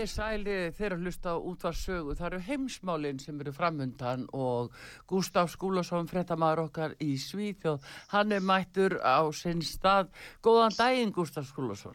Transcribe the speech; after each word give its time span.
Komið 0.00 0.08
þið 0.08 0.16
sæli 0.16 0.52
þeirra 0.78 0.96
hlusta 0.96 1.32
á 1.36 1.44
útvarsögu. 1.44 2.14
Það 2.16 2.26
eru 2.30 2.38
heimsmálinn 2.46 3.18
sem 3.20 3.40
eru 3.40 3.52
framundan 3.52 4.22
og 4.32 4.72
Gustaf 5.06 5.50
Skúlason, 5.52 6.08
frettamæður 6.08 6.62
okkar 6.64 6.94
í 7.04 7.18
Svíþjóð, 7.20 7.84
hann 8.08 8.32
er 8.32 8.40
mættur 8.40 8.96
á 9.04 9.20
sinn 9.36 9.60
stað. 9.60 10.08
Góðan 10.40 10.76
daginn 10.78 11.12
Gustaf 11.12 11.50
Skúlason. 11.50 11.92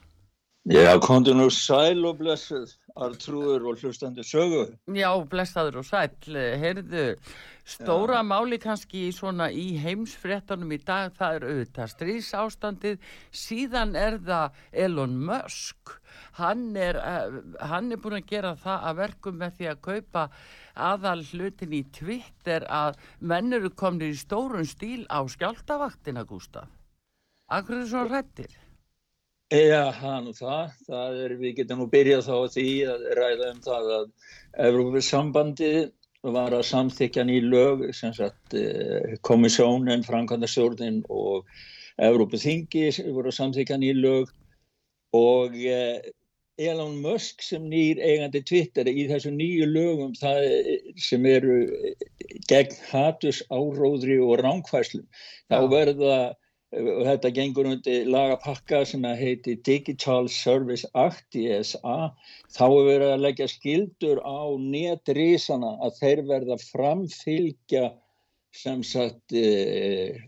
Já, 0.66 0.96
kontur 0.98 1.36
nú 1.38 1.50
sæl 1.54 2.02
og 2.10 2.18
blessuð, 2.18 2.72
artrúður 2.98 3.68
og 3.70 3.84
hlustandi 3.84 4.24
sögu. 4.26 4.64
Já, 4.98 5.12
blessaður 5.30 5.84
og 5.84 5.86
sæl. 5.86 6.10
Heyrðu, 6.62 7.04
stóra 7.70 8.24
Já. 8.24 8.26
máli 8.26 8.58
kannski 8.58 9.12
svona 9.14 9.52
í 9.54 9.78
heimsfrettanum 9.78 10.74
í 10.74 10.80
dag, 10.82 11.14
það 11.14 11.36
er 11.38 11.46
auðvitað 11.52 11.94
strísástandið, 11.94 12.98
síðan 13.30 13.94
er 13.96 14.18
það 14.26 14.58
Elon 14.72 15.16
Musk 15.28 16.00
hann 16.40 16.76
er, 16.76 16.98
uh, 17.00 17.40
hann 17.70 17.92
er 17.92 18.02
búin 18.02 18.18
að 18.20 18.30
gera 18.30 18.56
það 18.60 18.88
að 18.90 19.00
verkum 19.02 19.40
með 19.40 19.58
því 19.60 19.70
að 19.72 19.82
kaupa 19.88 20.26
aðal 20.90 21.22
hlutin 21.30 21.76
í 21.76 21.84
Twitter 21.96 22.66
að 22.68 23.00
menn 23.20 23.56
eru 23.56 23.72
komin 23.72 24.10
í 24.10 24.20
stórun 24.20 24.68
stíl 24.68 25.06
á 25.08 25.24
skjáltavaktina 25.30 26.26
Gustaf 26.28 26.72
Akkur 27.46 27.78
er 27.78 27.84
það 27.84 27.92
svona 27.92 28.12
rættir? 28.12 28.54
Já, 29.54 29.92
hann 29.94 30.26
og 30.32 30.34
það, 30.40 30.72
það 30.88 31.18
er, 31.22 31.34
við 31.38 31.52
getum 31.60 31.84
nú 31.84 31.86
byrjað 31.92 32.24
þá 32.26 32.34
að 32.36 32.54
því 32.56 32.70
að 32.90 33.04
ræða 33.20 33.50
um 33.52 33.60
það 33.62 33.90
að 33.98 34.06
Európið 34.66 35.04
sambandi 35.06 35.70
var 36.34 36.56
að 36.58 36.64
samþykja 36.66 37.26
ný 37.30 37.36
lög, 37.46 37.84
sem 37.94 38.14
sagt 38.18 38.56
eh, 38.58 39.14
komissónin, 39.22 40.02
Frankandastjórnin 40.08 41.04
og 41.14 41.46
Európið 42.02 42.42
þingi 42.42 42.86
voru 43.14 43.30
að 43.30 43.38
samþykja 43.38 43.78
ný 43.84 43.92
lög. 44.00 44.32
Og 45.14 45.54
eh, 45.62 46.10
Elon 46.58 46.98
Musk 47.04 47.46
sem 47.46 47.68
nýr 47.70 48.02
eigandi 48.02 48.42
Twitter 48.50 48.90
í 48.90 49.06
þessu 49.12 49.30
nýju 49.36 49.68
lögum 49.70 50.16
það, 50.18 50.48
sem 50.98 51.26
eru 51.30 51.60
gegn 52.50 52.74
hatus 52.90 53.44
áróðri 53.52 54.18
og 54.24 54.40
ránkvæslum 54.42 55.06
þá 55.52 55.70
verða 55.70 56.18
og 56.76 57.04
þetta 57.08 57.32
gengur 57.36 57.68
undir 57.70 58.08
lagapakka 58.12 58.82
sem 58.88 59.04
heiti 59.18 59.56
Digital 59.68 60.28
Service 60.32 60.88
Act 60.94 61.26
DSA, 61.36 62.12
þá 62.52 62.66
er 62.66 62.88
verið 62.90 63.14
að 63.14 63.24
leggja 63.26 63.48
skildur 63.52 64.20
á 64.24 64.44
netrísana 64.60 65.76
að 65.86 66.02
þeir 66.02 66.24
verða 66.32 66.58
framfylgja 66.66 67.86
sem 68.56 68.84
sagt 68.88 69.36
eh, 69.36 70.20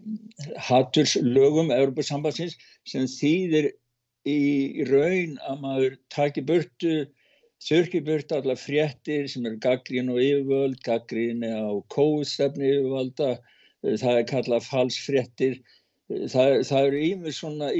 haturslögum 0.70 1.72
Európa 1.72 2.04
sambandsins 2.04 2.58
sem 2.88 3.08
þýðir 3.08 3.72
í 4.28 4.84
raun 4.90 5.38
að 5.48 5.62
maður 5.64 5.96
taki 6.12 6.44
burtu, 6.48 7.06
þurki 7.64 8.02
burtu 8.04 8.36
alla 8.38 8.58
fréttir 8.60 9.30
sem 9.32 9.48
eru 9.48 9.60
gaggrín 9.64 10.12
og 10.12 10.20
yfirvöld, 10.20 10.82
gaggrín 10.84 11.46
á 11.48 11.72
kóðstefni 11.94 12.74
yfirvalda, 12.74 13.38
eh, 13.84 13.96
það 13.96 14.22
er 14.22 14.30
kallað 14.34 14.68
falsfréttir, 14.68 15.60
það, 16.08 16.52
það 16.70 16.90
eru 16.90 17.04
ímið 17.12 17.38
svona, 17.38 17.72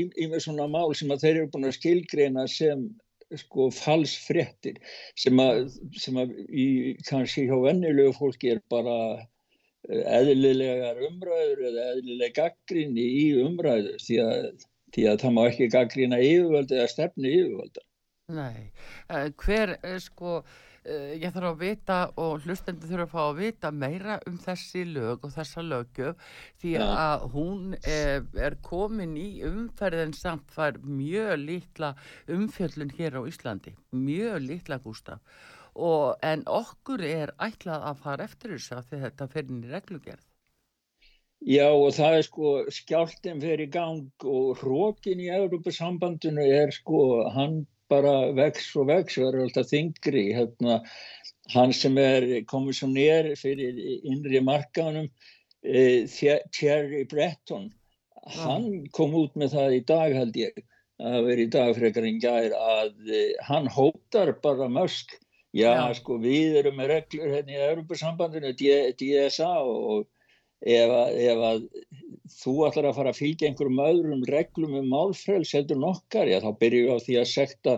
svona 0.44 0.70
mál 0.72 0.96
sem 0.98 1.12
að 1.14 1.26
þeir 1.26 1.34
eru 1.36 1.52
búin 1.54 1.70
að 1.70 1.78
skilgreina 1.80 2.48
sem 2.52 2.88
sko 3.36 3.68
falsfréttir 3.76 4.78
sem 5.20 5.40
að, 5.44 5.74
sem 6.00 6.20
að 6.22 6.32
í, 6.48 6.68
kannski 7.08 7.48
hjá 7.50 7.58
vennilegu 7.66 8.14
fólki 8.16 8.54
er 8.54 8.62
bara 8.72 8.96
eh, 9.18 10.04
eðlilegar 10.20 11.02
umræður 11.10 11.66
eða 11.72 11.90
eðlileg 11.96 12.38
gaggrín 12.38 12.96
í 13.02 13.34
umræður 13.44 14.00
því 14.06 14.22
að 14.24 14.48
því 14.96 15.10
að 15.12 15.20
það 15.24 15.36
má 15.36 15.42
ekki 15.50 15.68
gaggrína 15.74 16.22
yfirvöldi 16.24 16.78
eða 16.78 16.92
stefni 16.92 17.34
yfirvölda. 17.36 17.84
Nei, 18.38 18.70
uh, 19.12 19.28
hver 19.44 19.76
uh, 19.78 19.98
sko, 20.04 20.40
ég 20.88 21.34
þarf 21.36 21.50
að 21.52 21.60
vita 21.64 21.98
og 22.24 22.46
hlustendur 22.46 22.90
þurfa 22.92 23.06
að 23.08 23.12
fá 23.14 23.22
að 23.24 23.42
vita 23.42 23.72
meira 23.72 24.18
um 24.30 24.38
þessi 24.44 24.86
lög 24.88 25.26
og 25.28 25.34
þessa 25.36 25.64
lögjöf 25.66 26.32
því 26.62 26.74
að 26.84 27.28
hún 27.34 27.76
er, 27.82 28.24
er 28.48 28.58
komin 28.64 29.18
í 29.20 29.28
umferðin 29.48 30.16
samt 30.16 30.54
fær 30.56 30.80
mjög 30.84 31.36
litla 31.44 31.94
umfjöllun 32.32 32.96
hér 32.98 33.20
á 33.20 33.22
Íslandi, 33.28 33.76
mjög 33.92 34.42
litla 34.46 34.80
Gustaf 34.84 35.44
og 35.78 36.18
en 36.26 36.42
okkur 36.50 37.04
er 37.06 37.36
ætlað 37.44 37.84
að 37.92 38.02
fara 38.04 38.26
eftir 38.26 38.56
þess 38.56 38.74
að 38.80 38.96
þetta 39.06 39.28
fer 39.34 39.46
inn 39.46 39.62
í 39.62 39.70
reglugerð. 39.70 40.26
Já 41.46 41.70
og 41.70 41.92
það 41.94 42.16
er 42.18 42.24
sko 42.26 42.52
skjáltin 42.74 43.42
fyrir 43.44 43.68
í 43.68 43.70
gang 43.70 44.26
og 44.26 44.58
hrókin 44.58 45.22
í 45.22 45.28
Európa-sambandinu 45.36 46.42
er 46.42 46.74
sko 46.74 47.02
hann 47.36 47.60
bara 47.92 48.32
vex 48.36 48.72
og 48.80 48.90
vex 48.92 49.18
og 49.22 49.30
er 49.30 49.42
alltaf 49.46 49.70
þingri 49.72 50.28
hérna 50.36 50.82
hann 51.54 51.74
sem 51.76 51.98
er 52.02 52.28
komissionær 52.50 53.30
fyrir 53.40 53.78
innri 54.04 54.42
markanum 54.44 55.08
e, 55.64 56.06
Thierry 56.08 57.06
Breton. 57.08 57.70
Hann 58.38 58.88
kom 58.96 59.16
út 59.16 59.38
með 59.40 59.56
það 59.56 59.78
í 59.78 59.84
dag 59.88 60.18
held 60.18 60.40
ég 60.40 60.60
að 60.98 61.30
vera 61.30 61.46
í 61.46 61.52
dag 61.54 61.72
frekar 61.78 62.08
en 62.10 62.20
gær 62.20 62.52
að 62.58 63.14
e, 63.14 63.24
hann 63.48 63.70
hótar 63.72 64.34
bara 64.44 64.68
mösk 64.68 65.16
já, 65.56 65.72
já. 65.72 65.94
sko 66.02 66.18
við 66.24 66.60
erum 66.64 66.80
með 66.82 66.92
reglur 66.96 67.34
hérna 67.38 67.56
í 67.56 67.66
Európa-sambandinu 67.70 68.54
DSA 68.58 69.54
og 69.64 70.08
ef 70.66 70.94
að, 70.94 71.18
ef 71.22 71.44
að 71.50 71.66
þú 72.38 72.54
ætlar 72.68 72.90
að 72.90 72.98
fara 72.98 73.14
að 73.14 73.20
fylgja 73.22 73.50
einhverjum 73.50 73.84
öðrum 73.84 74.24
reglum 74.30 74.78
um 74.80 74.90
málfræls 74.92 75.54
heldur 75.56 75.80
nokkar, 75.82 76.30
já 76.30 76.40
þá 76.44 76.50
byrjum 76.62 76.88
við 76.88 76.96
á 76.98 77.06
því 77.06 77.20
að 77.22 77.30
sekta 77.34 77.76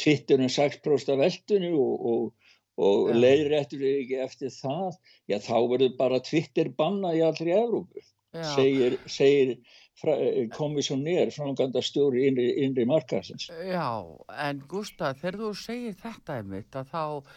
Twitter 0.00 0.44
um 0.44 0.52
6% 0.52 1.12
af 1.14 1.20
veldunni 1.20 1.72
og, 1.74 2.06
og, 2.12 2.54
og 2.80 3.10
ja. 3.10 3.18
leiðir 3.24 3.56
eftir 3.60 3.84
ekki 3.90 4.22
eftir 4.24 4.54
það, 4.54 4.96
já 5.30 5.38
þá 5.42 5.56
verður 5.74 5.98
bara 5.98 6.24
Twitter 6.30 6.72
bannað 6.78 7.20
í 7.20 7.22
allri 7.26 7.54
Európu, 7.56 8.06
segir, 8.54 8.98
segir 9.10 9.56
komissónér 10.54 11.32
franganda 11.34 11.82
stjóri 11.84 12.24
innri, 12.30 12.46
innri 12.64 12.86
markaðsins. 12.88 13.50
Já, 13.68 13.88
en 14.46 14.62
Gustaf, 14.70 15.18
þegar 15.20 15.40
þú 15.42 15.50
segir 15.60 15.98
þetta 16.00 16.38
einmitt 16.40 16.78
að 16.78 16.94
þá 16.94 17.02
eh, 17.04 17.34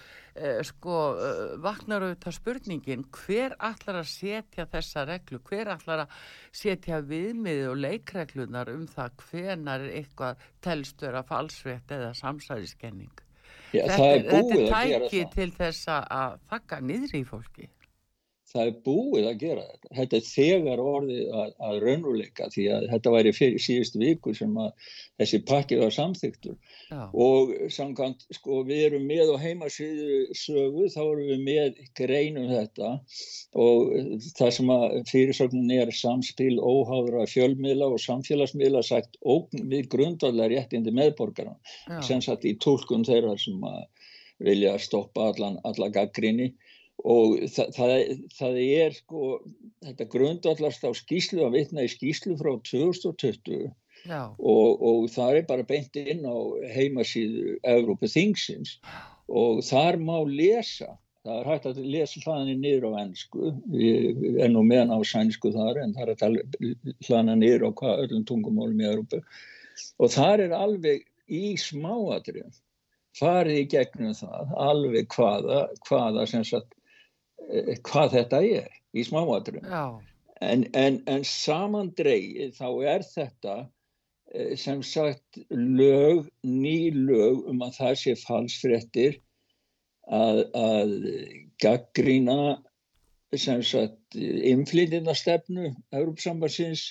sko 0.66 0.94
eh, 1.14 1.42
vaknar 1.62 2.08
auðvitað 2.08 2.36
spurningin 2.40 3.04
hver 3.14 3.54
allar 3.62 4.00
að 4.02 4.08
setja 4.10 4.66
þessa 4.72 5.06
reglu, 5.06 5.40
hver 5.46 5.70
allar 5.76 6.06
að 6.06 6.16
setja 6.56 7.02
viðmiði 7.06 7.68
og 7.70 7.78
leikreglunar 7.84 8.72
um 8.74 8.88
það 8.90 9.20
hvenar 9.28 9.86
eitthvað 9.92 10.42
telstur 10.66 11.20
að 11.20 11.30
falsvett 11.30 11.94
eða 11.94 12.14
samsæðiskenning. 12.18 13.14
Þetta, 13.74 14.10
þetta 14.30 14.58
er 14.58 15.06
tæki 15.06 15.24
til 15.34 15.50
þess 15.54 15.88
að 15.94 16.42
þakka 16.50 16.82
niður 16.82 17.16
í 17.18 17.24
fólki. 17.30 17.70
Það 18.54 18.70
er 18.70 18.76
búið 18.86 19.28
að 19.28 19.40
gera 19.42 19.64
þetta. 19.66 19.90
Þetta 19.98 20.18
er 20.18 20.26
þegar 20.28 20.82
orðið 20.84 21.22
að, 21.42 21.54
að 21.68 21.78
raunveruleika 21.84 22.50
því 22.54 22.66
að 22.76 22.86
þetta 22.92 23.14
væri 23.16 23.32
fyrir 23.34 23.64
síðust 23.66 23.98
viku 23.98 24.34
sem 24.38 24.58
að 24.62 24.92
þessi 25.22 25.40
pakki 25.50 25.80
var 25.82 25.96
samþyktur 25.96 26.58
Já. 26.92 27.00
og 27.26 27.54
samkvæmt 27.74 28.26
sko 28.38 28.60
við 28.68 28.84
erum 28.90 29.08
með 29.10 29.34
á 29.34 29.38
heimasýðu 29.42 30.20
sögu 30.38 30.90
þá 30.94 31.02
erum 31.02 31.32
við 31.32 31.42
með 31.48 31.82
greinum 31.98 32.52
þetta. 32.52 32.92
Og 33.66 33.96
það 34.38 34.54
sem 34.60 34.74
að 34.78 34.98
fyrirsögnin 35.10 35.74
er 35.80 35.94
samspil 35.98 36.56
óháðra 36.62 37.26
fjölmiðla 37.34 37.90
og 37.96 38.04
samfélagsmiðla 38.06 38.86
sagt 38.86 39.18
ógn 39.26 39.66
við 39.74 39.90
grundarlega 39.96 40.54
réttindi 40.54 40.94
meðborgarna 40.94 41.58
sem 42.06 42.22
satt 42.22 42.46
í 42.46 42.54
tólkun 42.62 43.06
þeirra 43.08 43.34
sem 43.42 43.66
að 43.66 43.82
vilja 44.44 44.78
stoppa 44.82 45.32
allan, 45.32 45.60
alla 45.66 45.90
gaggrinni 45.94 46.52
og 47.02 47.40
það, 47.52 47.70
það, 47.76 47.94
það 48.38 48.58
er 48.64 48.98
sko 48.98 49.30
þetta 49.84 50.10
grundvallast 50.14 50.86
á 50.86 50.92
skýslu 50.96 51.44
að 51.48 51.56
vitna 51.58 51.86
í 51.88 51.92
skýslu 51.92 52.38
frá 52.40 52.54
2020 52.70 53.72
og, 54.12 54.84
og 54.84 55.08
það 55.12 55.40
er 55.40 55.48
bara 55.50 55.68
beint 55.68 55.96
inn 56.00 56.24
á 56.28 56.38
heimasíðu 56.76 57.58
Európa 57.64 58.10
Thingsins 58.12 58.78
og 59.32 59.64
þar 59.68 60.00
má 60.00 60.18
lesa 60.28 60.94
það 61.24 61.40
er 61.40 61.50
hægt 61.52 61.68
að 61.70 61.82
lesa 61.88 62.22
hlaðinni 62.24 62.56
niður 62.60 62.90
á 62.92 63.02
ennsku 63.04 63.52
er 64.44 64.52
nú 64.52 64.64
meðan 64.68 64.92
á 64.92 65.00
sænsku 65.08 65.54
þar 65.56 65.80
en 65.84 65.96
það 65.96 66.04
er 66.04 66.14
að 66.14 66.22
hlaðina 67.08 67.38
niður 67.40 67.68
á 67.68 67.70
hvað 67.80 68.04
öllum 68.06 68.28
tungumálum 68.28 68.84
í 68.84 68.90
Európa 68.92 69.24
og 70.04 70.14
þar 70.14 70.46
er 70.48 70.56
alveg 70.58 71.08
í 71.32 71.56
smáatriðum 71.60 72.54
farið 73.18 73.60
í 73.62 73.68
gegnum 73.72 74.16
það 74.18 74.56
alveg 74.68 75.12
hvaða, 75.16 75.68
hvaða 75.88 76.26
sem 76.30 76.44
sagt 76.48 76.76
hvað 77.88 78.18
þetta 78.18 78.42
er 78.60 78.68
í 78.94 79.06
smáatrum 79.08 79.64
en, 80.44 80.66
en, 80.74 81.00
en 81.10 81.24
samandreið 81.28 82.54
þá 82.58 82.68
er 82.94 83.06
þetta 83.08 83.56
eh, 84.34 84.54
sem 84.60 84.84
sagt 84.86 85.40
lög, 85.52 86.28
ný 86.44 86.92
lög 86.96 87.48
um 87.52 87.64
að 87.66 87.80
það 87.80 87.96
sé 88.04 88.16
falsfrettir 88.24 89.20
að, 90.08 90.44
að 90.58 90.96
gaggrína 91.64 92.40
sem 93.34 93.64
sagt 93.66 94.18
inflýndinastefnu 94.20 95.72
Európsambarsins 95.96 96.86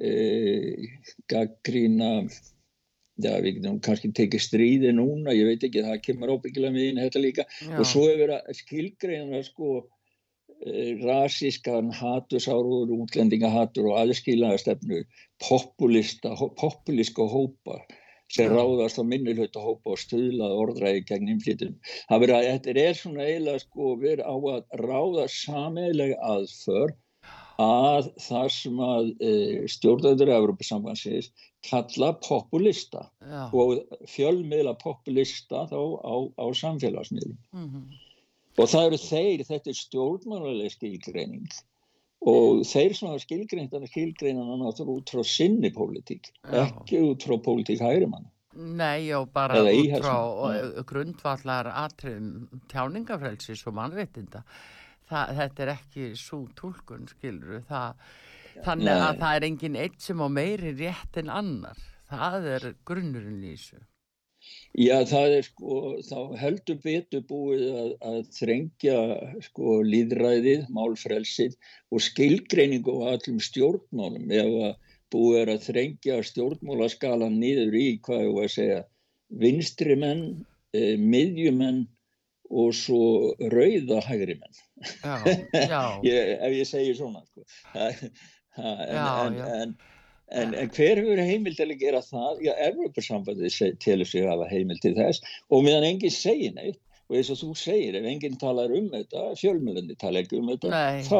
eh, 0.00 0.90
gaggrína 1.32 2.26
já, 3.20 3.32
við 3.44 3.58
getum 3.58 3.80
kannski 3.84 4.12
tekið 4.16 4.44
stríði 4.46 4.92
núna, 4.96 5.34
ég 5.36 5.48
veit 5.50 5.64
ekki, 5.66 5.84
það 5.86 6.04
kemur 6.06 6.34
óbyggilega 6.36 6.74
með 6.74 6.86
inn 6.88 7.02
þetta 7.02 7.24
líka 7.24 7.46
já. 7.48 7.74
og 7.78 7.88
svo 7.88 8.06
hefur 8.08 8.34
skilgreina 8.56 9.42
sko 9.46 9.72
eh, 10.64 10.94
rasískan 11.02 11.92
hatursáruður, 11.98 12.94
útlendingahatur 13.04 13.90
og 13.90 13.98
aðskilaðastefnu 14.04 15.02
populista, 15.42 16.36
populíska 16.60 17.26
hópar 17.28 17.84
sem 18.32 18.48
ja. 18.48 18.56
ráðast 18.56 18.96
á 18.96 19.04
minnilhauta 19.04 19.60
hópa 19.60 19.92
og 19.92 20.00
stuðlað 20.00 20.56
orðræði 20.62 21.04
gegn 21.10 21.32
innflytjum. 21.34 21.74
Það 22.08 22.22
verður 22.22 22.38
að 22.38 22.46
þetta 22.48 22.76
er 22.86 22.96
svona 22.96 23.26
eiginlega 23.28 23.64
sko 23.66 23.88
verið 24.00 24.24
á 24.24 24.36
að 24.54 24.84
ráða 24.86 25.26
sameilega 25.34 26.20
aðför 26.32 26.94
að 27.62 28.10
það 28.22 28.46
sem 28.56 28.82
að 28.86 29.10
e, 29.22 29.32
stjórnæður 29.70 30.32
Európa-sambansins 30.36 31.30
kalla 31.68 32.12
populista 32.24 33.06
Já. 33.22 33.42
og 33.52 33.82
fjölmiðla 34.10 34.74
populista 34.80 35.66
þá 35.70 35.80
á, 36.02 36.14
á 36.42 36.46
samfélagsmiðlum. 36.62 37.38
Mm 37.54 37.68
-hmm. 37.68 38.00
og 38.58 38.72
það 38.74 38.86
eru 38.88 39.00
þeir, 39.04 39.44
þetta 39.50 39.70
er 39.70 39.80
stjórnmánuleg 39.80 40.74
skilgreining. 40.74 41.48
Og 42.22 42.62
þeir 42.66 42.94
sem 42.94 43.08
hafa 43.10 43.22
skilgreind 43.22 43.72
þannig 43.72 43.90
skilgreinan 43.90 44.50
hann 44.52 44.68
áttur 44.68 44.92
út 44.92 45.10
frá 45.10 45.24
sinni 45.26 45.72
pólitík, 45.74 46.30
ekki 46.46 47.02
út 47.08 47.26
frá 47.26 47.38
pólitík 47.42 47.82
hægrimann 47.82 48.30
Nei, 48.52 49.08
já, 49.08 49.16
bara 49.32 49.56
Eða 49.56 49.72
út 49.72 50.04
frá 50.04 50.84
grundvallar 50.84 51.70
atriðum 51.72 52.60
tjáningafrelsis 52.68 53.64
og 53.68 53.76
mannréttinda 53.78 54.42
það, 55.12 55.32
þetta 55.38 55.64
er 55.64 55.72
ekki 55.76 56.10
svo 56.18 56.42
tólkun 56.58 57.08
skilru 57.12 57.62
það, 57.68 58.02
þannig 58.66 58.90
Nei. 58.90 59.06
að 59.06 59.22
það 59.22 59.38
er 59.38 59.48
engin 59.48 59.80
eitt 59.84 60.02
sem 60.02 60.24
á 60.24 60.28
meiri 60.32 60.74
rétt 60.80 61.22
en 61.22 61.32
annar. 61.32 61.88
Það 62.12 62.52
er 62.56 62.68
grunnurinn 62.88 63.40
í 63.46 63.54
þessu. 63.54 63.80
Já 64.74 65.04
það 65.06 65.34
er 65.36 65.44
sko 65.46 65.80
þá 66.02 66.18
heldur 66.40 66.78
betur 66.82 67.22
búið 67.28 67.66
að, 67.78 67.90
að 68.10 68.16
þrengja 68.34 68.96
sko 69.46 69.76
líðræðið, 69.86 70.64
málfrelsið 70.74 71.54
og 71.92 72.02
skilgreiningu 72.02 72.96
á 73.06 73.14
allum 73.14 73.38
stjórnmálum. 73.46 74.32
Ef 74.32 74.56
að 74.68 74.96
búið 75.12 75.38
er 75.42 75.52
að 75.54 75.66
þrengja 75.68 76.18
stjórnmálaskalan 76.30 77.38
niður 77.38 77.76
í 77.78 77.86
hvað 78.06 78.24
ég 78.24 78.34
var 78.38 78.48
að 78.48 78.54
segja 78.56 78.80
vinstri 79.42 79.96
menn, 80.00 80.24
eh, 80.74 80.96
miðjumenn 80.98 81.84
og 82.52 82.74
svo 82.76 83.00
rauða 83.52 84.02
hægri 84.06 84.36
menn 84.40 84.60
já, 85.02 85.16
já. 85.72 85.82
ég, 86.10 86.36
ef 86.36 86.54
ég 86.58 86.68
segir 86.68 86.98
svona 86.98 87.24
sko. 87.24 87.44
en, 87.72 88.12
já, 88.58 89.08
en, 89.30 89.74
en, 90.28 90.54
en 90.54 90.72
hver 90.76 91.00
hefur 91.00 91.22
heimil 91.22 91.56
til 91.56 91.70
að 91.70 91.80
gera 91.80 92.02
það 92.04 92.44
já, 92.46 92.52
Evropasambandið 92.68 93.76
telur 93.84 94.08
sig 94.08 94.26
að 94.26 94.34
hafa 94.34 94.50
heimil 94.52 94.80
til 94.84 94.94
þess 94.98 95.24
og 95.50 95.64
meðan 95.66 95.88
enginn 95.92 96.14
segir 96.14 96.54
neitt 96.58 96.80
og 97.08 97.18
eins 97.18 97.32
og 97.34 97.40
þú 97.42 97.50
segir, 97.58 97.98
ef 97.98 98.06
enginn 98.08 98.38
talar 98.40 98.72
um 98.72 98.86
þetta 98.92 99.32
fjölmjölandi 99.40 99.98
tala 100.00 100.22
ekki 100.22 100.38
um 100.40 100.52
þetta 100.52 100.70
Nei. 100.72 101.02
þá 101.08 101.18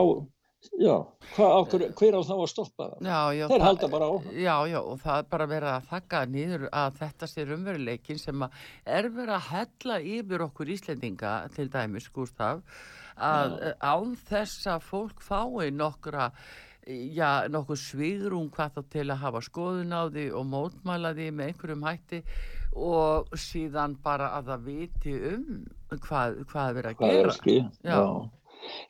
Já, 0.78 0.94
hver, 1.34 1.84
hver 1.98 2.16
á 2.16 2.20
þá 2.22 2.32
að 2.36 2.48
stoppa 2.52 2.86
það? 2.92 3.06
Já, 3.08 3.20
já, 3.34 3.44
Þeir 3.50 3.64
halda 3.66 3.88
bara 3.90 4.08
á. 4.08 4.14
Já, 4.30 4.56
já, 4.70 4.78
og 4.78 4.98
það 5.02 5.18
er 5.18 5.28
bara 5.34 5.46
verið 5.50 5.70
að 5.72 5.86
þakka 5.90 6.20
nýður 6.30 6.66
að 6.70 6.98
þetta 7.00 7.28
sé 7.30 7.46
umveruleikin 7.56 8.20
sem 8.22 8.44
er 8.46 9.08
verið 9.16 9.34
að 9.36 9.48
hella 9.50 9.96
yfir 10.16 10.44
okkur 10.46 10.72
Íslendinga 10.76 11.32
til 11.56 11.66
dæmis, 11.72 12.06
Gustaf, 12.14 12.62
að 13.18 13.56
já. 13.58 13.72
án 13.82 14.14
þess 14.30 14.68
að 14.70 14.86
fólk 14.86 15.24
fái 15.26 15.72
nokkra, 15.74 16.28
já, 16.86 17.30
nokkur 17.50 17.80
svigrum 17.82 18.50
hvað 18.54 18.78
þá 18.78 18.82
til 18.94 19.06
að 19.08 19.22
hafa 19.26 19.42
skoðun 19.46 19.96
á 19.98 20.02
því 20.14 20.28
og 20.38 20.46
mótmæla 20.52 21.14
því 21.18 21.30
með 21.38 21.50
einhverjum 21.52 21.88
hætti 21.90 22.22
og 22.72 23.34
síðan 23.36 23.98
bara 24.02 24.30
að 24.38 24.52
það 24.52 24.70
viti 24.70 25.16
um 25.34 25.48
hvað, 25.90 26.38
hvað 26.48 26.70
er 26.70 26.78
verið 26.78 26.92
að 26.94 27.02
hvað 27.02 27.10
gera. 27.10 27.18
Hvað 27.18 27.18
er 27.18 27.32
að 27.32 27.36
skilja, 27.40 27.66
já. 27.82 27.98
já. 27.98 28.41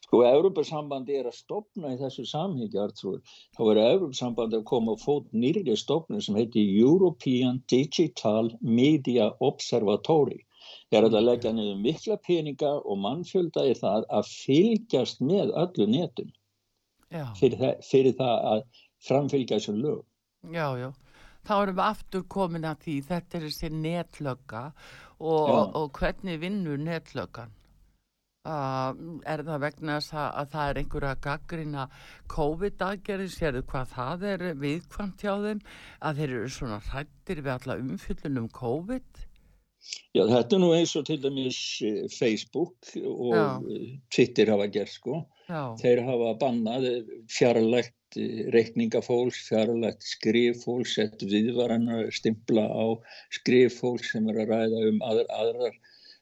Sko, 0.05 0.23
Európa-sambandi 0.29 1.17
er 1.19 1.29
að 1.31 1.39
stopna 1.39 1.95
í 1.95 1.99
þessu 2.01 2.25
samhengi, 2.29 2.79
Artur. 2.81 3.21
Þá 3.57 3.63
er 3.73 3.83
Európa-sambandi 3.87 4.61
að 4.61 4.69
koma 4.73 4.97
að 4.97 5.05
fót 5.07 5.31
nýrið 5.33 5.79
stopnum 5.81 6.23
sem 6.25 6.39
heiti 6.41 6.65
European 6.81 7.63
Digital 7.73 8.53
Media 8.61 9.31
Observatory. 9.41 10.43
Það 10.91 10.99
er 10.99 11.09
að 11.09 11.27
leggja 11.27 11.53
niður 11.57 11.81
mikla 11.83 12.17
peninga 12.27 12.73
og 12.81 13.01
mannfjölda 13.03 13.65
í 13.71 13.75
það 13.79 14.07
að 14.19 14.31
fylgjast 14.31 15.25
með 15.25 15.55
öllu 15.65 15.89
netum 15.91 16.31
fyrir 17.39 17.59
það, 17.61 17.81
fyrir 17.87 18.17
það 18.19 18.47
að 18.53 18.67
framfylgja 19.07 19.59
þessu 19.59 19.75
lög. 19.79 20.05
Já, 20.53 20.67
já. 20.81 20.91
Þá 21.43 21.55
erum 21.57 21.79
við 21.79 21.87
aftur 21.88 22.23
komin 22.31 22.69
að 22.69 22.85
því 22.85 22.95
þetta 23.09 23.38
er 23.38 23.45
þessi 23.49 23.71
netlögga 23.75 24.62
og, 25.19 25.50
og 25.79 25.88
hvernig 25.99 26.38
vinnur 26.43 26.79
netlöggan? 26.79 27.50
Er 28.42 29.42
það 29.46 29.61
vegna 29.62 29.96
að, 30.00 30.06
að 30.18 30.49
það 30.52 30.68
er 30.68 30.78
einhverja 30.80 31.18
gaggrina 31.22 31.82
COVID-aðgerði, 32.32 33.28
sérðu 33.30 33.62
hvað 33.70 33.92
það 33.92 34.25
er 34.32 34.46
viðkvæmt 34.58 35.22
hjá 35.22 35.34
þeim 35.44 35.61
að 36.02 36.22
þeir 36.22 36.32
eru 36.38 36.49
svona 36.56 36.78
hrættir 36.88 37.42
við 37.44 37.52
alla 37.54 37.76
umfyllunum 37.84 38.49
COVID? 38.56 39.22
Já, 40.14 40.25
þetta 40.26 40.56
er 40.56 40.61
nú 40.62 40.72
eins 40.75 40.96
og 40.99 41.06
til 41.06 41.18
dæmis 41.22 41.61
eh, 41.87 42.02
Facebook 42.11 42.90
og 42.99 43.32
Já. 43.34 43.46
Twitter 44.14 44.52
hafa 44.54 44.68
gert 44.75 44.90
sko. 44.90 45.22
Já. 45.46 45.62
Þeir 45.78 46.02
hafa 46.06 46.34
bannað 46.42 46.88
fjarlægt 47.30 48.18
reikningafólks, 48.54 49.38
fjarlægt 49.49 50.04
skriffólks, 50.04 50.99
sett 50.99 51.22
viðvarannar 51.25 52.11
stimpla 52.14 52.66
á 52.66 52.84
skriffólks 53.38 54.12
sem 54.12 54.28
er 54.34 54.42
að 54.42 54.52
ræða 54.52 54.84
um 54.90 55.02
aðrar 55.06 55.78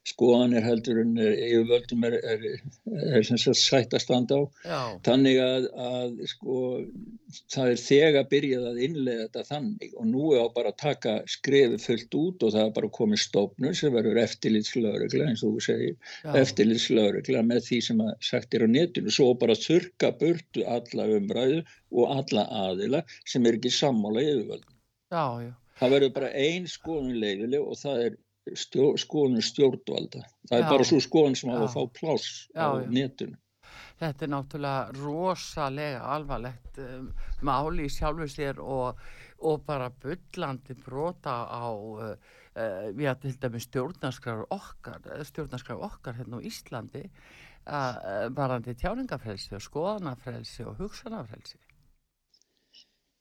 skoðanir 0.08 0.64
heldur 0.64 1.00
en 1.02 1.12
yfirvöldum 1.20 2.04
er, 2.08 2.14
er, 2.24 2.44
er 3.18 3.26
sætt 3.26 3.92
að 3.92 4.02
standa 4.02 4.38
á. 4.40 4.42
Já. 4.64 4.80
þannig 5.06 5.40
að, 5.44 5.66
að 5.86 6.22
sko, 6.30 6.60
það 7.52 7.72
er 7.72 7.82
þegar 7.82 8.28
byrjað 8.30 8.68
að 8.70 8.80
innlega 8.86 9.26
þetta 9.26 9.44
þannig 9.50 9.98
og 10.00 10.08
nú 10.08 10.30
er 10.32 10.40
á 10.40 10.46
bara 10.56 10.72
að 10.72 10.80
taka 10.80 11.14
skrefi 11.30 11.80
fullt 11.84 12.18
út 12.20 12.46
og 12.46 12.54
það 12.56 12.64
er 12.64 12.74
bara 12.80 12.92
komið 12.96 13.22
stofnur 13.26 13.76
sem 13.76 13.94
verður 13.94 14.22
eftirlitslaurugla 14.24 15.28
eins 15.28 15.44
og 15.44 15.58
þú 15.58 15.64
segir 15.68 16.40
eftirlitslaurugla 16.42 17.44
með 17.52 17.62
því 17.68 17.82
sem 17.90 18.02
að 18.06 18.12
sagt 18.30 18.56
er 18.56 18.64
á 18.64 18.68
netinu. 18.72 19.12
Svo 19.12 19.34
bara 19.38 19.58
þurka 19.58 20.14
burtu 20.20 20.64
alla 20.64 21.08
umræðu 21.18 21.62
og 21.92 22.16
alla 22.16 22.46
aðila 22.64 23.04
sem 23.28 23.44
er 23.44 23.60
ekki 23.60 23.72
sammála 23.74 24.24
yfirvöldum. 24.24 24.76
Já, 25.12 25.26
já. 25.44 25.52
Það 25.80 25.94
verður 25.94 26.10
bara 26.16 26.34
ein 26.36 26.66
skoðun 26.68 27.16
leiðileg 27.20 27.62
og 27.64 27.78
það 27.80 28.02
er 28.06 28.18
stjó, 28.58 28.92
skoðun 29.00 29.44
stjórnvalda 29.44 30.24
það 30.48 30.56
er 30.58 30.66
Já. 30.66 30.70
bara 30.72 30.88
svo 30.88 31.00
skoðun 31.04 31.38
sem 31.38 31.52
hafa 31.52 31.68
að 31.68 31.76
fá 31.76 32.00
pláss 32.00 32.48
á 32.56 32.68
netinu 32.88 33.38
Þetta 34.00 34.24
er 34.24 34.30
náttúrulega 34.32 34.92
rosalega 34.96 36.04
alvarlegt 36.14 36.78
um, 36.80 37.10
máli 37.44 37.84
í 37.84 37.92
sjálfu 37.92 38.28
sér 38.32 38.60
og, 38.64 39.00
og 39.44 39.64
bara 39.66 39.90
byllandi 39.92 40.76
brota 40.80 41.34
á 41.44 41.68
uh, 41.68 42.14
uh, 42.14 42.86
við 42.96 43.10
að 43.12 43.26
til 43.26 43.34
dæmi 43.42 43.60
stjórnarskrar 43.60 44.46
okkar, 44.56 45.04
stjórnarskrar 45.28 45.84
okkar 45.84 46.16
hérna 46.16 46.40
á 46.40 46.46
Íslandi 46.48 47.04
uh, 47.04 48.28
barandi 48.36 48.76
tjáningafrelsi 48.80 49.58
og 49.58 49.66
skoðanafrelsi 49.68 50.64
og 50.64 50.80
hugsanafrelsi. 50.80 51.60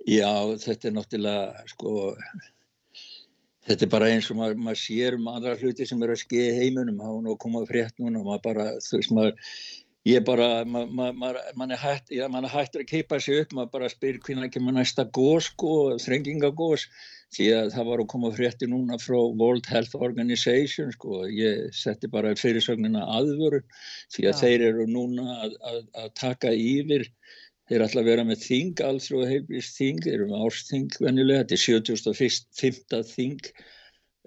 Já, 0.08 0.32
þetta 0.64 0.88
er 0.88 0.96
náttúrulega 0.96 1.68
sko 1.74 1.92
Þetta 3.68 3.86
er 3.86 3.92
bara 3.92 4.08
eins 4.14 4.30
og 4.32 4.40
maður, 4.40 4.62
maður 4.64 4.80
sér 4.82 5.18
um 5.18 5.28
andra 5.32 5.58
hluti 5.60 5.86
sem 5.88 6.02
er 6.06 6.14
að 6.14 6.24
skeið 6.24 6.62
heiminum, 6.62 7.04
hafa 7.04 7.20
nú 7.26 7.36
komað 7.42 7.68
frétt 7.74 8.00
núna 8.00 8.24
maður 8.24 8.44
bara, 8.46 8.68
þú 8.86 9.00
veist, 9.02 9.14
maður, 9.18 9.54
ég 10.08 10.26
bara, 10.28 10.48
maður, 10.66 11.40
maður 11.60 11.76
er 11.76 11.82
hætt, 11.84 12.14
já, 12.16 12.24
maður 12.32 12.48
er 12.48 12.56
hættur 12.56 12.86
að 12.86 12.92
keipa 12.94 13.20
sig 13.26 13.44
upp, 13.44 13.56
maður 13.58 13.74
bara 13.76 13.92
spyr 13.92 14.20
hvernig 14.26 14.54
kemur 14.56 14.78
næsta 14.78 15.06
gós, 15.20 15.50
sko, 15.52 15.74
þrengingagós, 16.06 16.88
því 17.36 17.50
að 17.58 17.74
það 17.76 17.92
var 17.92 18.04
að 18.06 18.10
koma 18.16 18.32
frétti 18.40 18.70
núna 18.72 18.98
frá 19.02 19.20
World 19.20 19.68
Health 19.70 20.00
Organization, 20.00 20.96
sko, 20.96 21.26
ég 21.28 21.76
setti 21.76 22.10
bara 22.10 22.32
fyrirsögnina 22.40 23.04
aðvöru, 23.20 23.62
því 24.16 24.30
að 24.30 24.32
ja. 24.32 24.40
þeir 24.40 24.68
eru 24.72 24.88
núna 24.90 25.36
að, 25.44 25.60
að, 25.74 25.84
að 26.06 26.10
taka 26.24 26.56
yfir 26.56 27.10
Þeir 27.70 27.86
ætla 27.86 28.02
að 28.02 28.08
vera 28.10 28.24
með 28.26 28.46
þing, 28.48 28.80
og 28.84 29.26
heilbrist 29.30 29.76
þing, 29.78 30.00
þeir 30.06 30.16
eru 30.16 30.30
með 30.32 30.46
ársþing 30.48 30.96
venjulega, 31.06 31.44
þetta 31.44 31.58
er 31.58 31.66
75. 31.66 33.04
þing 33.16 33.52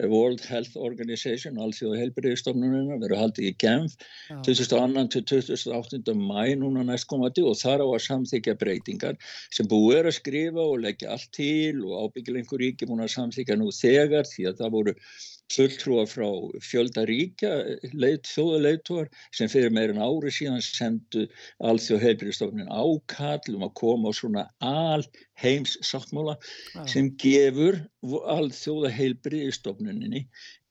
World 0.00 0.40
Health 0.48 0.76
Organization, 0.76 1.58
alls 1.60 1.82
og 1.84 1.96
heilbriðstofnunina, 1.98 2.96
verður 3.02 3.20
haldið 3.20 3.48
í 3.50 3.52
Genf, 3.60 3.96
ja. 4.30 4.38
2002. 4.46 5.04
til 5.12 5.24
2008. 5.44 6.14
mæ 6.16 6.54
núna 6.58 6.84
næstkomandi 6.88 7.44
og 7.44 7.58
þar 7.60 7.84
á 7.84 7.86
að 7.90 8.04
samþykja 8.06 8.56
breytingar 8.62 9.18
sem 9.52 9.68
búið 9.68 9.98
er 10.00 10.10
að 10.10 10.16
skrifa 10.18 10.64
og 10.64 10.80
leggja 10.86 11.12
allt 11.12 11.28
til 11.36 11.84
og 11.84 12.08
ábyggilengur 12.08 12.62
ríki 12.64 12.88
múin 12.88 13.04
að 13.04 13.14
samþykja 13.18 13.58
nú 13.60 13.68
þegar 13.76 14.28
því 14.30 14.48
að 14.48 14.58
það 14.62 14.74
voru 14.78 14.96
fulltrúa 15.52 16.04
frá 16.08 16.28
fjöldaríkja 16.64 17.50
leit, 17.92 18.28
þjóðaleitóar 18.30 19.10
sem 19.36 19.50
fyrir 19.52 19.74
meirin 19.74 20.00
ári 20.00 20.32
síðan 20.32 20.62
sendu 20.64 21.26
alþjóð 21.70 22.06
heilbyrjastofnin 22.06 22.70
ákall 22.72 23.56
um 23.56 23.66
að 23.66 23.74
koma 23.82 24.12
á 24.12 24.18
svona 24.18 24.44
alheims 24.72 25.76
sáttmála 25.84 26.38
ja. 26.38 26.86
sem 26.86 27.12
gefur 27.20 27.80
alþjóða 28.36 28.92
heilbyrjastofninni 28.96 30.26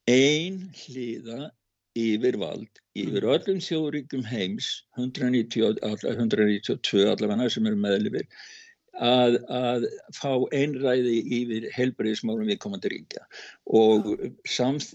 ein 0.10 0.64
hliða 0.84 1.52
yfir 1.98 2.38
vald, 2.40 2.82
yfir 2.96 3.26
mm. 3.26 3.32
öllum 3.36 3.60
þjóðríkum 3.64 4.24
heims 4.24 4.72
190, 4.98 5.82
192 5.84 7.08
allavega 7.12 7.50
sem 7.52 7.68
eru 7.68 7.80
meðlifir 7.84 8.28
að, 9.00 9.38
að 9.48 9.86
fá 10.16 10.32
einræði 10.52 11.18
yfir 11.40 11.70
helbriðismálum 11.76 12.50
við 12.50 12.60
komandi 12.64 12.92
ríkja. 12.94 13.24
Og 13.66 14.12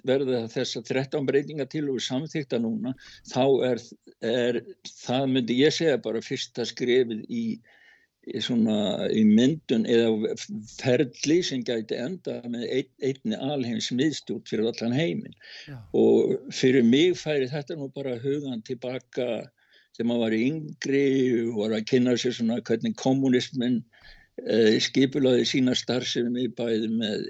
verða 0.06 0.44
þess 0.52 0.80
að 0.80 0.92
13 0.92 1.28
breytinga 1.28 1.68
til 1.70 1.86
og 1.92 2.02
samþýkta 2.04 2.60
núna 2.62 2.94
þá 3.30 3.44
er, 3.70 3.82
er 4.20 4.60
það 5.06 5.32
myndi 5.32 5.60
ég 5.62 5.74
segja 5.74 6.02
bara 6.02 6.24
fyrsta 6.24 6.66
skrefið 6.68 7.24
í 7.28 7.46
í, 8.26 8.40
svona, 8.42 9.06
í 9.14 9.22
myndun 9.26 9.86
eða 9.90 10.34
ferli 10.76 11.38
sem 11.46 11.62
gæti 11.66 11.98
enda 12.00 12.40
með 12.50 12.66
ein, 12.66 12.88
einni 13.10 13.38
alheims 13.38 13.90
miðstjórn 13.94 14.44
fyrir 14.48 14.70
allan 14.70 14.96
heiminn. 14.96 15.36
Og 15.96 16.36
fyrir 16.54 16.86
mig 16.86 17.16
færi 17.20 17.48
þetta 17.50 17.78
nú 17.78 17.90
bara 17.94 18.16
hugan 18.22 18.64
tilbaka 18.66 19.46
þegar 19.96 20.08
maður 20.10 20.24
var 20.24 20.36
yngri 20.38 21.04
var 21.56 21.76
að 21.76 21.86
kynna 21.90 22.16
sér 22.20 22.36
svona 22.36 22.58
hvernig 22.68 22.96
kommunismin 23.00 23.78
eh, 24.44 24.76
skipulaði 24.84 25.46
sína 25.48 25.76
starfsefni 25.78 26.48
bæði 26.58 26.90
með 26.92 27.24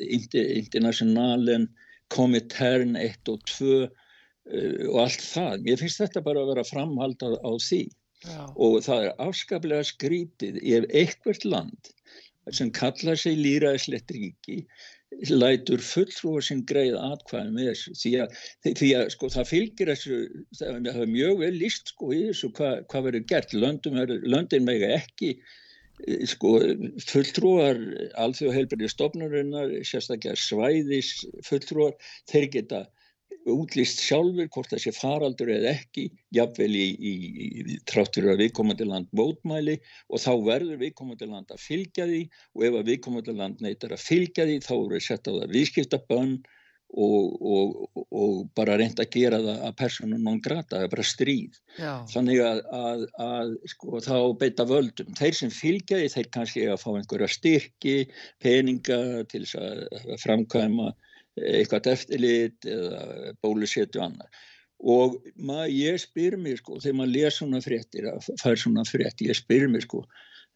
internationalen, 0.61 1.69
komitern 2.13 2.99
1 2.99 3.31
og 3.33 3.45
2 3.51 3.71
eh, 3.85 4.83
og 4.91 4.99
allt 5.07 5.23
það. 5.23 5.63
Mér 5.67 5.81
finnst 5.83 6.03
þetta 6.03 6.25
bara 6.27 6.43
að 6.43 6.53
vera 6.55 6.67
framhaldað 6.67 7.39
á 7.43 7.53
því 7.55 7.85
Já. 8.25 8.43
og 8.57 8.79
það 8.83 9.07
er 9.07 9.21
afskaplega 9.23 9.87
skrítið 9.87 10.59
ef 10.63 10.87
eitthvert 10.91 11.45
land 11.47 11.91
sem 12.55 12.71
kallar 12.71 13.19
sig 13.19 13.39
líraðislegt 13.39 14.13
ríki 14.15 14.61
lætur 15.31 15.81
fulltrúar 15.83 16.45
sem 16.45 16.63
greið 16.67 16.97
atkvæðin 16.99 17.55
með 17.55 17.69
þessu. 17.71 17.93
Því 18.01 18.13
að, 18.23 18.41
því 18.67 18.89
að 18.99 19.05
sko, 19.15 19.29
það 19.33 19.51
fylgir 19.51 19.93
þessu 19.93 20.19
það 20.59 20.89
er 21.03 21.13
mjög 21.13 21.39
vel 21.45 21.53
líst 21.61 21.93
sko, 21.95 22.11
í 22.13 22.25
þessu 22.31 22.51
hvað 22.57 22.83
hva 22.91 23.05
verður 23.07 23.29
gert. 23.31 23.55
Löndum 23.55 24.01
löndin 24.27 24.67
mega 24.67 24.91
ekki 24.99 25.37
sko, 26.29 26.59
fulltrúar 27.07 27.81
alþjóð 28.21 28.59
heilbæri 28.59 28.91
stofnurinnar 28.93 29.73
sérstaklega 29.87 30.37
svæðis 30.37 31.13
fulltrúar 31.47 31.97
þeir 32.29 32.51
geta 32.59 32.83
útlýst 33.53 34.03
sjálfur 34.03 34.49
hvort 34.51 34.73
það 34.73 34.83
sé 34.83 34.93
faraldur 34.97 35.53
eða 35.55 35.73
ekki, 35.77 36.09
jafnvel 36.35 36.73
í, 36.75 36.87
í, 36.99 37.13
í 37.63 37.79
tráttur 37.89 38.31
að 38.33 38.43
viðkomandi 38.45 38.89
land 38.89 39.09
mótmæli 39.17 39.79
og 40.11 40.23
þá 40.23 40.33
verður 40.49 40.83
viðkomandi 40.83 41.31
land 41.31 41.55
að 41.55 41.63
fylgja 41.63 42.09
því 42.11 42.23
og 42.57 42.69
ef 42.69 42.79
að 42.81 42.93
viðkomandi 42.93 43.37
land 43.39 43.65
neytar 43.65 43.95
að 43.97 44.05
fylgja 44.07 44.49
því 44.49 44.61
þá 44.67 44.75
eru 44.77 45.03
sett 45.07 45.31
á 45.31 45.33
það 45.33 45.57
viðskiptabönn 45.57 46.37
og, 46.97 47.43
og, 47.43 48.05
og 48.15 48.37
bara 48.57 48.77
reynda 48.79 49.05
að 49.05 49.17
gera 49.17 49.41
það 49.43 49.65
að 49.69 49.75
persónum 49.81 50.23
non 50.23 50.39
grata, 50.43 50.77
það 50.77 50.85
er 50.87 50.93
bara 50.93 51.07
stríð. 51.07 51.59
Já. 51.77 51.93
Þannig 52.13 52.43
að, 52.47 52.61
að, 52.79 53.03
að 53.27 53.55
sko, 53.73 54.03
þá 54.07 54.19
beita 54.41 54.67
völdum. 54.71 55.11
Þeir 55.19 55.39
sem 55.41 55.53
fylgja 55.53 56.01
því 56.01 56.13
þeir 56.15 56.31
kannski 56.37 56.69
að 56.71 56.81
fá 56.83 56.89
einhverja 56.95 57.31
styrki, 57.33 57.97
peninga 58.43 59.01
til 59.33 59.43
þess 59.45 59.59
að 59.61 60.15
framkvæma 60.23 60.93
eitthvað 61.37 61.91
eftirlit 61.93 62.69
eða 62.69 63.33
bólusetju 63.45 64.03
annar 64.03 64.45
og 64.77 65.17
maður, 65.37 65.73
ég 65.73 66.01
spyr 66.01 66.37
mér 66.41 66.59
sko 66.61 66.81
þegar 66.81 66.99
maður 66.99 67.15
les 67.15 67.39
svona 67.41 67.61
fréttir 67.65 68.09
fær 68.43 68.61
svona 68.61 68.85
fréttir, 68.89 69.31
ég 69.31 69.39
spyr 69.39 69.69
mér 69.73 69.85
sko 69.87 70.03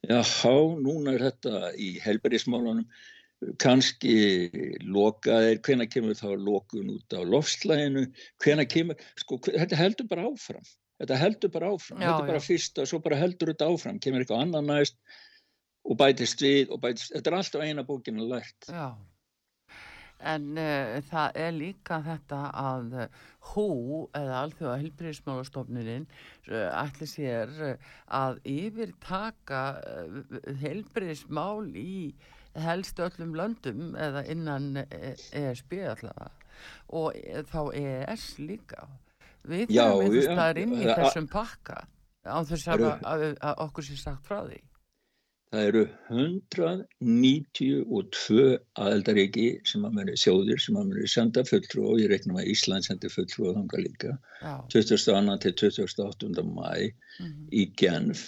jáhá, 0.09 0.57
núna 0.81 1.17
er 1.17 1.25
þetta 1.31 1.73
í 1.77 1.95
helberismálunum 2.05 2.85
kannski 3.61 4.51
lokaðir, 4.85 5.63
hvena 5.65 5.87
kemur 5.89 6.17
þá 6.19 6.35
lokun 6.37 6.93
út 6.99 7.17
á 7.17 7.25
lofslæginu 7.25 8.05
hvena 8.45 8.67
kemur, 8.69 9.01
sko 9.21 9.41
þetta 9.49 9.81
heldur 9.81 10.09
bara 10.11 10.29
áfram 10.29 10.65
þetta 11.01 11.17
heldur 11.17 11.53
bara 11.53 11.73
áfram, 11.73 12.01
já, 12.01 12.11
þetta 12.11 12.25
er 12.25 12.33
bara 12.35 12.45
fyrsta 12.45 12.89
svo 12.89 13.01
bara 13.05 13.21
heldur 13.21 13.55
þetta 13.55 13.71
áfram, 13.73 14.01
kemur 14.05 14.25
eitthvað 14.25 14.45
annan 14.45 14.69
næst 14.69 15.01
og 15.89 15.97
bætist 15.97 16.45
við 16.45 16.75
og 16.75 16.83
bætist, 16.83 17.15
þetta 17.17 17.33
er 17.33 17.39
alltaf 17.39 17.65
eina 17.65 17.87
bókinu 17.89 18.27
lært. 18.29 18.69
Já 18.69 18.93
En 20.21 20.51
uh, 20.61 20.99
það 21.09 21.39
er 21.41 21.55
líka 21.57 22.01
þetta 22.05 22.41
að 22.61 22.97
hú 23.53 23.69
eða 24.17 24.41
alþjóða 24.45 24.81
helbriðismálastofnuninn 24.83 26.05
uh, 26.07 26.51
eh, 26.51 26.67
ætli 26.83 27.09
sér 27.09 27.55
uh, 27.65 27.95
að 28.21 28.41
yfirtaka 28.53 29.63
helbriðismál 30.61 31.71
í 31.73 32.13
helst 32.61 33.01
öllum 33.01 33.33
löndum 33.39 33.95
eða 33.95 34.25
innan 34.29 34.83
ESB 34.83 35.79
allavega 35.95 36.31
og 36.91 37.15
þá 37.49 37.61
EES 37.79 38.25
líka. 38.43 38.89
Við 39.47 39.71
þurfum 39.71 40.03
einhvers 40.05 40.27
staðar 40.27 40.59
inn 40.61 40.75
í 40.75 40.89
þessum 40.89 41.29
pakka 41.31 41.79
á 42.27 42.39
þess 42.45 42.69
að 42.75 43.63
okkur 43.65 43.87
sé 43.87 43.97
sagt 43.97 44.27
frá 44.27 44.43
því. 44.43 44.59
Það 45.51 45.65
eru 45.67 45.81
192 46.15 48.43
aðeldaríki 48.85 49.47
sem 49.67 49.83
að 49.89 49.97
muni 49.97 50.13
þjóðir 50.23 50.61
sem 50.63 50.77
að 50.79 50.85
muni 50.93 51.09
senda 51.11 51.43
fulltrú 51.49 51.89
og 51.91 51.97
ég 51.99 52.07
reikna 52.13 52.37
með 52.37 52.53
Ísland 52.53 52.87
sendi 52.87 53.11
fulltrú 53.11 53.49
og 53.51 53.57
þanga 53.59 53.81
líka 53.83 54.13
Já. 54.39 54.55
22. 54.77 55.35
til 55.43 55.55
28. 55.59 56.47
mæ 56.47 56.63
mm 56.63 57.27
-hmm. 57.27 57.51
í 57.51 57.67
Genf 57.83 58.23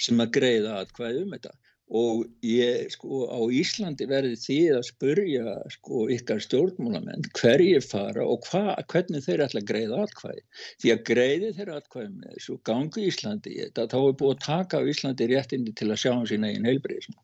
sem 0.00 0.16
að 0.24 0.32
greiða 0.38 0.80
aðkvæði 0.80 1.20
um 1.26 1.36
þetta 1.36 1.52
og 1.86 2.24
ég 2.42 2.90
sko 2.90 3.26
á 3.30 3.38
Íslandi 3.54 4.08
verði 4.10 4.38
því 4.42 4.58
að 4.74 4.86
spurja 4.88 5.58
sko 5.70 6.06
ykkar 6.10 6.40
stjórnmálamenn 6.42 7.28
hverjir 7.38 7.84
fara 7.84 8.24
og 8.26 8.48
hva, 8.50 8.74
hvernig 8.90 9.22
þeir 9.26 9.44
ætla 9.46 9.62
að 9.62 9.68
greiða 9.70 10.00
atkvæði. 10.06 10.42
Því 10.82 10.94
að 10.96 11.04
greiði 11.12 11.52
þeir 11.60 11.70
atkvæði 11.76 12.10
með 12.16 12.32
þessu 12.38 12.58
gangi 12.66 13.06
Íslandi 13.12 13.54
í 13.54 13.60
þetta 13.62 13.86
þá 13.92 14.00
er 14.00 14.18
búið 14.22 14.34
að 14.34 14.42
taka 14.48 14.82
á 14.82 14.88
Íslandi 14.90 15.30
réttindi 15.30 15.76
til 15.78 15.92
að 15.92 16.02
sjá 16.02 16.12
um 16.16 16.26
sín 16.26 16.48
eigin 16.48 16.66
heilbreyðism 16.66 17.20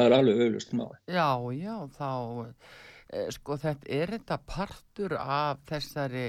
það 0.00 0.06
er 0.06 0.16
alveg 0.16 0.44
auðvist 0.44 0.76
máli 0.76 1.00
Já, 1.10 1.30
já, 1.56 1.76
þá 1.96 2.10
sko 3.34 3.56
þetta 3.58 3.90
er 3.90 4.12
þetta 4.14 4.38
partur 4.46 5.16
af 5.18 5.62
þessari 5.70 6.26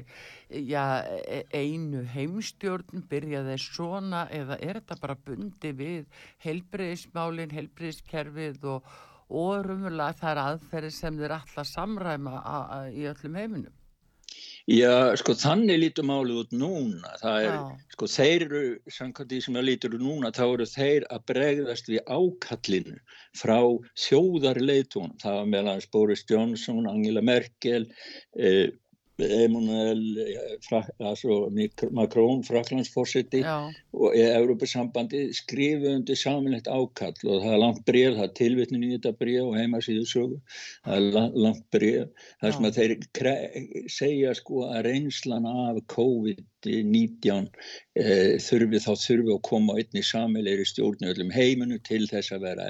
já, 0.50 1.04
e, 1.06 1.44
einu 1.54 2.04
heimstjórn 2.14 3.06
byrjaði 3.12 3.58
svona 3.62 4.24
eða 4.34 4.58
er 4.58 4.82
þetta 4.82 4.98
bara 5.04 5.18
bundi 5.28 5.74
við 5.78 6.24
helbriðismálin, 6.46 7.54
helbriðiskerfið 7.54 8.66
og 8.74 8.90
orumulega 9.42 10.18
þar 10.24 10.44
aðferði 10.48 10.96
sem 10.96 11.22
þeir 11.22 11.38
alltaf 11.38 11.70
samræma 11.70 12.42
í 12.92 13.06
öllum 13.12 13.38
heiminum? 13.40 13.81
Já, 14.70 15.16
sko 15.18 15.34
þannig 15.34 15.80
lítur 15.82 16.06
málið 16.06 16.42
út 16.44 16.52
núna. 16.54 17.14
Það 17.22 17.38
er, 17.46 17.56
Já. 17.56 17.94
sko 17.96 18.10
þeir 18.14 18.46
eru, 18.46 18.62
samkvæmt 18.94 19.32
því 19.32 19.40
sem 19.46 19.58
það 19.58 19.66
lítur 19.68 19.96
út 19.98 20.04
núna, 20.06 20.32
þá 20.36 20.44
eru 20.46 20.68
þeir 20.70 21.08
að 21.10 21.24
bregðast 21.32 21.90
við 21.90 22.04
ákallinu 22.06 23.00
frá 23.42 23.58
þjóðarleitunum. 24.06 25.16
Það 25.24 25.40
var 25.40 25.50
meðal 25.56 25.78
Boris 25.92 26.26
Johnson, 26.30 26.86
Angela 26.92 27.26
Merkel, 27.26 27.88
eh, 28.38 28.70
Emmanuel 29.22 30.02
eh, 30.24 30.56
Fra, 30.66 30.82
altså, 31.00 31.50
Macron, 31.92 32.44
Fraklandsforseti 32.48 33.42
Já, 33.44 33.70
og 33.94 34.16
Európa-sambandi 34.18 35.24
skrifu 35.36 35.92
undir 35.96 36.18
saminlegt 36.20 36.70
ákall 36.72 37.16
og 37.28 37.42
það 37.44 37.54
er 37.54 37.62
langt 37.64 37.84
bref, 37.88 38.16
það 38.18 38.26
er 38.28 38.34
tilvitnin 38.40 38.86
í 38.88 38.92
þetta 38.96 39.14
bref 39.20 39.44
og 39.46 39.58
heimasíðu 39.60 40.06
sögu, 40.10 40.40
það 40.86 40.98
er 40.98 41.08
la- 41.18 41.44
langt 41.46 41.66
bref, 41.76 42.26
það 42.42 42.56
sem 42.56 42.70
að 42.70 42.80
þeir 42.80 43.90
segja 43.92 44.34
sko 44.38 44.66
að 44.70 44.82
reynslan 44.90 45.48
af 45.52 45.82
COVID-19 45.96 47.52
e, 47.96 48.08
þurfi 48.48 48.84
þá 48.86 48.92
þurfi 49.06 49.36
að 49.36 49.44
koma 49.52 49.78
einni 49.82 50.06
samilegri 50.06 50.68
stjórn 50.70 51.06
í 51.06 51.12
öllum 51.14 51.34
heiminu 51.36 51.80
til 51.88 52.04
þess 52.10 52.36
að 52.36 52.48
vera, 52.50 52.68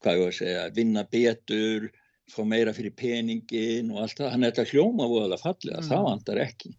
hvað 0.00 0.16
ég 0.16 0.22
var 0.24 0.32
að 0.34 0.38
segja, 0.40 0.68
vinna 0.76 1.06
betur, 1.12 1.90
fá 2.30 2.42
meira 2.46 2.72
fyrir 2.76 2.94
peningin 2.96 3.90
og 3.94 4.02
allt 4.04 4.18
það, 4.20 4.30
hann 4.34 4.44
er 4.46 4.52
þetta 4.52 4.70
hljóma 4.72 5.06
voðalega 5.10 5.42
fallega, 5.42 5.80
Mm. 5.82 5.88
það 5.90 6.04
vantar 6.08 6.42
ekki. 6.46 6.72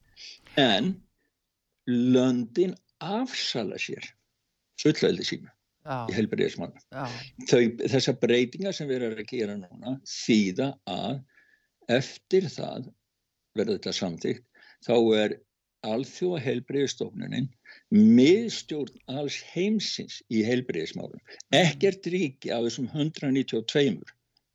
En 0.58 0.92
löndin 1.88 2.76
afsala 3.02 3.78
sér 3.82 4.06
fullveldi 4.82 5.26
sínu 5.26 5.50
já, 5.50 5.98
í 6.10 6.14
helbriðismann. 6.16 6.74
já, 6.94 7.06
Þessar 7.50 8.20
breytingar 8.22 8.74
sem 8.78 8.88
við 8.90 9.02
erum 9.02 9.18
að 9.24 9.28
gera 9.32 9.56
núna 9.58 9.96
þýða 10.06 10.72
að 10.88 11.22
eftir 11.90 12.48
það 12.54 12.92
verður 13.58 13.78
þetta 13.80 13.94
samþygt, 13.98 14.44
þá 14.86 14.94
er 15.18 15.34
alþjóða 15.84 16.40
helbriðistofnunin 16.46 17.48
miðstjórn 17.92 18.94
alls 19.10 19.40
heimsins 19.56 20.20
í 20.30 20.44
helbriðismálum. 20.46 21.20
Ekkert 21.52 22.06
ríki 22.14 22.52
af 22.54 22.68
þessum 22.68 22.88
192 22.94 24.04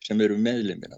sem 0.06 0.22
eru 0.22 0.38
meðlemið 0.38 0.96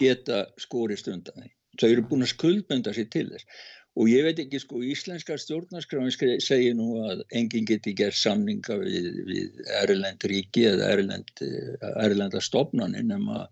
geta 0.00 0.46
skorist 0.60 1.10
undan 1.12 1.44
því. 1.44 1.52
Þau 1.80 1.88
eru 1.88 2.08
búin 2.08 2.26
að 2.26 2.34
skuldbunda 2.34 2.92
sér 2.96 3.08
til 3.12 3.28
þess. 3.30 3.62
Og 4.00 4.08
ég 4.08 4.24
veit 4.24 4.38
ekki, 4.40 4.56
sko, 4.62 4.80
íslenska 4.88 5.36
stjórnarskráin 5.36 6.40
segir 6.40 6.72
nú 6.78 6.94
að 7.10 7.26
enginn 7.36 7.68
geti 7.68 7.92
gert 7.96 8.16
samninga 8.16 8.78
við, 8.80 9.08
við 9.28 9.60
Erlend 9.82 10.24
ríki 10.32 10.64
eða 10.70 10.88
Erlend, 10.94 11.42
Erlenda 12.00 12.40
stofnanin 12.40 13.12
nema 13.12 13.44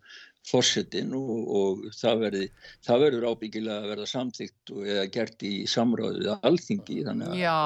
fórsetin 0.49 1.13
og, 1.13 1.51
og 1.61 1.83
það, 1.93 2.23
verði, 2.25 2.47
það 2.87 3.05
verður 3.05 3.27
ábyggilega 3.29 3.83
að 3.83 3.91
verða 3.93 4.09
samþygt 4.15 4.73
og 4.73 4.89
eða 4.89 5.05
gert 5.13 5.45
í 5.45 5.53
samráðu 5.69 6.23
við 6.23 6.49
alþingi. 6.49 6.99
Já, 7.37 7.59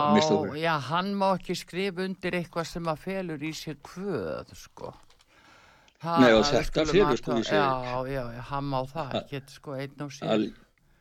já, 0.59 0.75
hann 0.91 1.15
má 1.15 1.29
ekki 1.37 1.59
skrifa 1.63 2.09
undir 2.09 2.41
eitthvað 2.41 2.71
sem 2.73 2.91
að 2.91 3.07
felur 3.07 3.47
í 3.47 3.55
sér 3.55 3.79
kvöð, 3.87 4.51
sko. 4.59 4.91
Það- 6.05 6.21
Nei, 6.21 6.33
og 6.33 6.45
þetta 6.45 6.83
athuga- 6.85 7.17
sko, 7.17 7.33
segi. 7.49 7.57
Já, 7.57 8.07
já, 8.15 8.41
hann 8.51 8.65
má 8.71 8.81
það 8.93 9.15
ekki, 9.23 9.41
sko, 9.55 9.71
einn. 9.81 9.95
Al, 10.35 10.45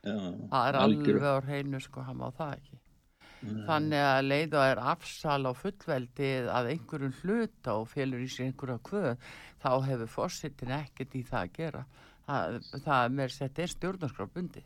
já, 0.03 0.15
það 0.53 0.67
er 0.69 0.79
alveg 0.83 1.22
á 1.24 1.36
hreinu, 1.48 1.81
sko, 1.83 2.01
hann 2.07 2.17
má 2.17 2.29
það 2.38 2.53
ekki. 2.57 2.79
Mm. 3.43 3.65
Þannig 3.67 4.03
að 4.07 4.27
leið 4.29 4.53
og 4.55 4.63
er 4.72 4.79
afsal 4.93 5.43
á 5.43 5.51
fullveldi 5.53 6.29
að 6.48 6.69
einhverjum 6.72 7.13
hluta 7.24 7.74
og 7.75 7.89
felur 7.91 8.22
í 8.24 8.29
sér 8.31 8.45
einhverja 8.48 8.79
kvöð, 8.88 9.17
þá 9.60 9.69
hefur 9.89 10.07
fórsetin 10.07 10.72
ekkert 10.72 11.12
í 11.19 11.24
það 11.27 11.41
að 11.43 11.53
gera. 11.57 11.86
Það, 12.25 12.62
það 12.86 13.03
er 13.03 13.10
mér 13.17 13.31
sett 13.36 13.60
er 13.60 13.67
stjórnarskrafbundi. 13.67 14.63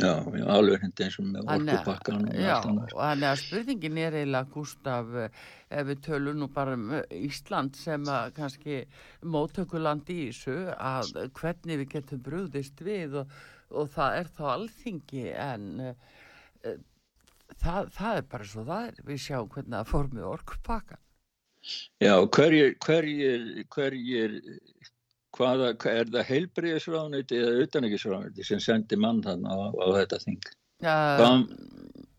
Já, 0.00 0.12
já, 0.40 0.44
alveg 0.56 0.84
hindi 0.84 1.06
eins 1.06 1.18
og 1.20 1.26
með 1.28 1.50
orkupakkan 1.54 2.26
og 2.26 2.36
Já, 2.36 2.52
allt 2.56 2.68
annað. 2.70 2.94
og 2.94 3.02
þannig 3.04 3.28
að 3.30 3.40
spurningin 3.42 4.00
er 4.02 4.18
eiginlega 4.20 4.52
Gustaf, 4.54 5.12
eh, 5.24 5.40
ef 5.80 5.88
við 5.90 6.02
tölum 6.06 6.40
nú 6.40 6.50
bara 6.54 6.76
um 6.78 6.86
eh, 6.98 7.16
Ísland 7.20 7.78
sem 7.78 8.08
að 8.10 8.32
kannski 8.38 8.78
móttökuland 9.36 10.10
í 10.12 10.20
þessu 10.30 10.56
að 10.76 11.12
hvernig 11.40 11.82
við 11.84 11.92
getum 11.96 12.24
brúðist 12.26 12.84
við 12.86 13.20
og, 13.22 13.36
og 13.70 13.92
það 13.94 14.18
er 14.22 14.32
þá 14.38 14.44
alþingi 14.54 15.28
en 15.36 15.68
uh, 15.90 15.94
það, 17.60 17.92
það 17.94 18.16
er 18.16 18.26
bara 18.32 18.50
svo 18.50 18.66
það 18.66 18.88
er, 18.88 19.04
við 19.06 19.22
sjáum 19.26 19.54
hvernig 19.54 19.76
það 19.78 19.92
fór 19.92 20.10
með 20.14 20.28
orkupakkan. 20.30 21.04
Já, 22.00 22.14
hverjir, 22.32 22.70
hverjir, 22.80 23.42
hverjir, 23.74 24.36
hvaða, 25.36 25.72
hvað 25.82 26.00
er 26.02 26.12
það 26.14 26.28
heilbriðisráðniti 26.30 27.40
eða 27.40 27.64
utanækisráðniti 27.66 28.46
sem 28.46 28.62
sendi 28.62 28.98
mann 29.00 29.22
þannig 29.24 29.50
á, 29.50 29.58
á 29.70 29.86
þetta 29.98 30.20
þing? 30.24 30.50
Uh, 30.80 31.42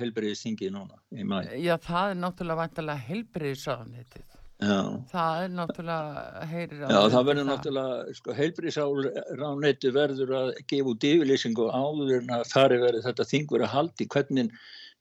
heilbriðisþingi 0.00 0.70
núna 0.74 0.98
í 1.12 1.24
mæ. 1.24 1.42
já 1.60 1.74
það 1.84 2.14
er 2.14 2.20
náttúrulega 2.24 2.62
vantilega 2.64 3.06
heilbriðisáðanitið. 3.10 4.26
Já, 4.60 4.80
Það 5.08 5.42
er 5.42 5.52
náttúrulega, 5.56 6.24
heyrir 6.50 6.80
já 6.84 6.98
það 7.14 7.28
verður 7.30 7.46
náttúrulega, 7.48 8.16
sko, 8.18 8.34
heilbriðisráðniti 8.36 9.92
verður 9.96 10.34
að 10.36 10.50
gefa 10.68 10.92
út 10.92 11.06
yfirlýsingu 11.10 11.68
áður 11.72 12.12
en 12.18 12.34
að 12.36 12.44
fari 12.50 12.76
verið 12.82 13.06
þetta 13.08 13.26
þing 13.30 13.48
verið 13.54 13.66
að 13.70 13.72
haldi 13.78 14.08
hvernig 14.12 14.52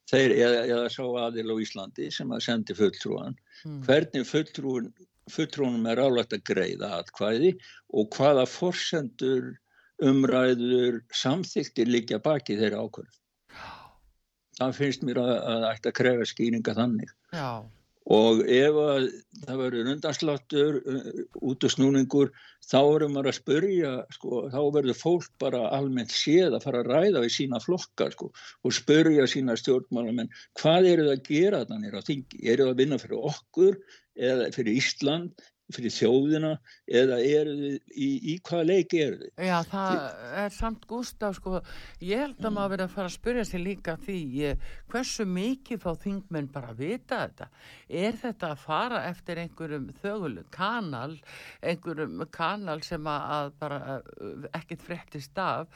þeir, 0.10 0.34
eða, 0.38 0.60
eða 0.65 0.89
sá 0.93 1.04
aðil 1.26 1.54
á 1.54 1.56
Íslandi 1.63 2.10
sem 2.13 2.34
að 2.36 2.45
sendi 2.48 2.76
fulltrúan, 2.78 3.38
Mm. 3.65 3.82
hvernig 3.84 4.24
fulltrúin, 4.24 4.86
fulltrúnum 5.30 5.88
er 5.91 6.00
álægt 6.00 6.32
að 6.32 6.45
greiða 6.48 6.93
atkvæði 7.02 7.50
og 7.93 8.08
hvaða 8.15 8.45
forsendur 8.48 9.50
umræður 10.00 11.02
samþyktir 11.12 11.89
liggja 11.91 12.22
baki 12.24 12.56
þeirra 12.56 12.86
ákvörð. 12.86 13.17
Það 14.60 14.78
finnst 14.78 15.04
mér 15.08 15.19
að, 15.19 15.34
að 15.52 15.65
ætti 15.74 15.91
að 15.91 15.98
krega 16.00 16.26
skýringa 16.28 16.76
þannig. 16.76 17.12
Já, 17.36 17.52
Og 18.10 18.39
ef 18.50 18.78
að 18.82 19.04
það 19.45 19.60
verður 19.62 19.89
undansláttur, 19.91 20.78
út 21.45 21.65
og 21.67 21.74
snúningur, 21.74 22.32
þá 22.65 22.78
verður 22.88 23.12
maður 23.13 23.30
að 23.30 23.38
spurja, 23.38 23.91
sko, 24.15 24.39
þá 24.50 24.58
verður 24.78 24.98
fólk 24.98 25.28
bara 25.43 25.62
almennt 25.78 26.15
séð 26.15 26.58
að 26.58 26.65
fara 26.65 26.82
að 26.82 26.89
ræða 26.89 27.24
við 27.28 27.36
sína 27.36 27.62
flokkar 27.62 28.15
sko, 28.15 28.32
og 28.65 28.74
spurja 28.74 29.28
sína 29.30 29.58
stjórnmálamenn, 29.62 30.34
hvað 30.58 30.89
eru 30.95 31.06
það 31.06 31.15
að 31.19 31.30
gera 31.30 31.62
þannig 31.69 32.00
á 32.00 32.02
þingi? 32.10 32.41
Eru 32.50 32.65
það 32.65 32.74
að 32.74 32.82
vinna 32.82 33.02
fyrir 33.04 33.30
okkur 33.30 33.80
eða 34.30 34.50
fyrir 34.58 34.82
Ísland, 34.82 35.45
fyrir 35.74 35.94
þjóðina 35.94 36.52
eða 37.00 37.18
eru 37.26 37.54
þið, 37.60 37.76
í, 37.94 38.08
í 38.32 38.36
hvaða 38.46 38.66
leiki 38.70 39.02
eru 39.04 39.20
þið? 39.22 39.32
Já, 39.50 39.56
það 39.70 40.00
er 40.44 40.56
samt 40.56 40.88
Gustaf, 40.90 41.38
sko, 41.38 41.62
ég 42.04 42.24
held 42.24 42.40
að 42.42 42.56
maður 42.56 42.74
verið 42.74 42.86
að 42.86 42.96
fara 42.96 43.12
að 43.12 43.16
spyrja 43.16 43.46
sig 43.50 43.64
líka 43.64 43.96
því 44.06 44.20
eh, 44.50 44.68
hversu 44.92 45.26
mikið 45.30 45.84
fá 45.84 45.90
þingmenn 46.04 46.50
bara 46.54 46.74
að 46.74 46.82
vita 46.84 47.22
þetta. 47.26 47.50
Er 48.02 48.20
þetta 48.24 48.52
að 48.54 48.64
fara 48.64 49.04
eftir 49.10 49.44
einhverjum 49.44 49.90
þögulu 50.02 50.46
kanal, 50.56 51.18
einhverjum 51.62 52.26
kanal 52.34 52.80
sem 52.86 53.12
að, 53.14 53.54
bara 53.62 53.82
eh, 54.00 54.48
ekkert 54.62 54.86
fréttist 54.88 55.44
af 55.44 55.70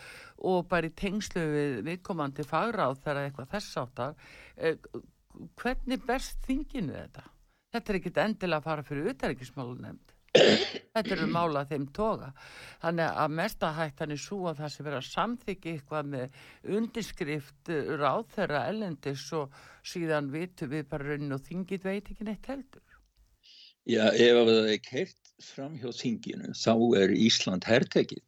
og 0.43 0.65
bara 0.71 0.89
í 0.89 0.95
tengslu 0.97 1.43
við 1.53 1.77
viðkomandi 1.87 2.45
fagráð 2.47 2.97
þegar 3.03 3.27
eitthvað 3.27 3.53
þess 3.53 3.83
áttar, 3.83 4.17
eh, 4.57 4.81
hvernig 5.61 6.03
berst 6.07 6.41
þinginu 6.47 6.97
þetta? 6.97 7.29
Þetta 7.73 7.91
er 7.91 7.99
ekkert 7.99 8.19
endilega 8.21 8.61
að 8.61 8.67
fara 8.69 8.85
fyrir 8.87 9.13
utaríkismálunemnd. 9.13 10.13
Þetta 10.33 11.13
eru 11.13 11.27
mála 11.29 11.61
þeim 11.69 11.85
toga. 11.93 12.31
Þannig 12.81 13.19
að 13.23 13.35
mesta 13.37 13.69
hættan 13.77 14.13
er 14.13 14.21
svo 14.21 14.39
að 14.49 14.63
það 14.63 14.71
sé 14.73 14.85
vera 14.87 15.01
samþykki 15.07 15.73
eitthvað 15.73 16.09
með 16.13 16.39
undirskrift 16.77 17.71
ráð 18.01 18.25
þeirra 18.33 18.63
ellendis 18.71 19.27
og 19.37 19.61
síðan 19.85 20.31
vitum 20.33 20.73
við 20.73 20.87
bara 20.89 21.11
raunin 21.11 21.37
og 21.37 21.45
þingið 21.45 21.87
veit 21.89 22.09
ekki 22.13 22.29
neitt 22.29 22.49
heldur. 22.49 22.85
Já, 23.83 24.05
ef 24.15 24.37
það 24.47 24.69
er 24.71 24.79
keirt 24.85 25.33
fram 25.43 25.73
hjá 25.81 25.89
þinginu, 25.91 26.53
þá 26.55 26.73
er 27.01 27.13
Ísland 27.19 27.67
hertekið. 27.67 28.23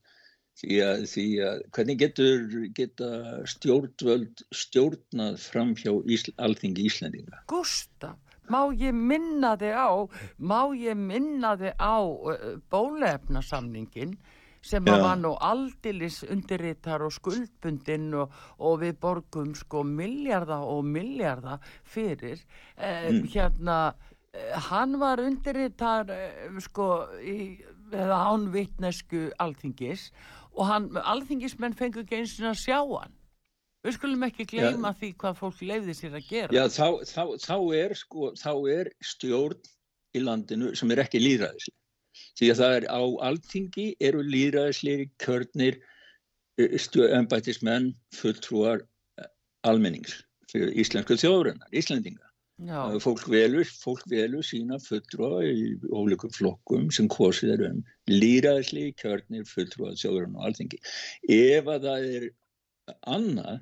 Því 0.55 0.75
að, 0.83 1.01
því 1.11 1.25
að 1.43 1.61
hvernig 1.75 1.97
getur 1.99 2.43
geta 2.75 3.07
stjórnvöld 3.51 4.43
stjórnað 4.55 5.39
fram 5.43 5.73
hjá 5.79 5.91
Ísl, 6.07 6.31
alþingi 6.39 6.85
Íslendinga? 6.87 7.41
Gustaf, 7.51 8.15
má 8.49 8.61
ég 8.77 8.93
minna 8.93 9.55
þig 9.57 9.73
á, 9.75 9.89
má 10.39 10.61
ég 10.77 10.97
minna 10.97 11.55
þig 11.59 11.73
á 11.81 11.95
bólefnasamningin 12.71 14.17
sem 14.65 14.87
að 14.89 15.03
var 15.03 15.19
nú 15.21 15.35
aldilis 15.45 16.23
undirritar 16.25 17.03
og 17.05 17.13
skuldbundin 17.13 18.07
og, 18.17 18.33
og 18.57 18.79
við 18.81 18.95
borgum 19.01 19.53
sko 19.57 19.83
miljarda 19.85 20.57
og 20.65 20.85
miljarda 20.89 21.59
fyrir. 21.83 22.41
Eh, 22.77 23.11
Mm. 23.11 23.27
hérna 23.29 23.93
eh, 24.33 24.57
hann 24.69 24.99
var 24.99 25.21
undirritar 25.21 26.09
eh, 26.09 26.49
sko 26.59 27.05
í, 27.21 27.61
án 27.93 28.49
vitnesku 28.51 29.29
alþingis 29.39 30.11
og 30.55 30.65
hann, 30.65 30.89
alþingismenn 30.97 31.77
fengu 31.77 32.01
ekki 32.01 32.17
eins 32.23 32.39
og 32.41 32.57
sjá 32.57 32.81
hann 32.81 33.13
við 33.85 33.97
skulum 33.97 34.27
ekki 34.27 34.47
gleyma 34.49 34.91
því 34.99 35.11
hvað 35.21 35.39
fólk 35.39 35.63
leiði 35.69 35.95
sér 35.97 36.19
að 36.19 36.29
gera 36.29 36.57
Já, 36.57 36.63
þá, 36.73 36.87
þá, 37.07 37.23
þá, 37.45 37.57
er, 37.79 37.95
sko, 37.99 38.29
þá 38.39 38.51
er 38.75 38.91
stjórn 39.13 39.71
í 40.15 40.23
landinu 40.23 40.71
sem 40.77 40.93
er 40.93 41.03
ekki 41.03 41.21
líðræðislega. 41.21 41.81
Því 42.39 42.51
að 42.51 42.61
það 42.61 42.77
er 42.77 42.85
á 42.87 43.01
alþingi 43.27 43.87
eru 44.07 44.21
líðræðisleiri 44.23 45.09
kjörnir 45.23 45.81
ennbættismenn 46.55 47.89
fulltrúar 48.15 48.85
eh, 49.19 49.27
almennings 49.67 50.21
íslensku 50.55 51.17
þjóðurinnar, 51.19 51.67
Íslandinga. 51.75 52.29
Já. 52.63 52.79
Fólk 53.03 53.25
velur, 53.27 53.67
fólk 53.67 54.05
velur 54.07 54.45
sína 54.47 54.77
fulltrúa 54.79 55.41
í 55.43 55.73
ólíkum 55.91 56.31
flokkum 56.31 56.87
sem 56.95 57.09
kosið 57.11 57.51
er 57.57 57.63
um 57.67 57.81
líðræðisleiri 58.07 58.93
kjörnir 59.01 59.43
fulltrúar 59.49 59.97
þjóðurinnar 59.99 60.39
og 60.39 60.47
alþingi. 60.47 60.79
Ef 61.27 61.67
að 61.73 61.89
það 61.89 62.07
er 62.13 62.27
annað 63.11 63.59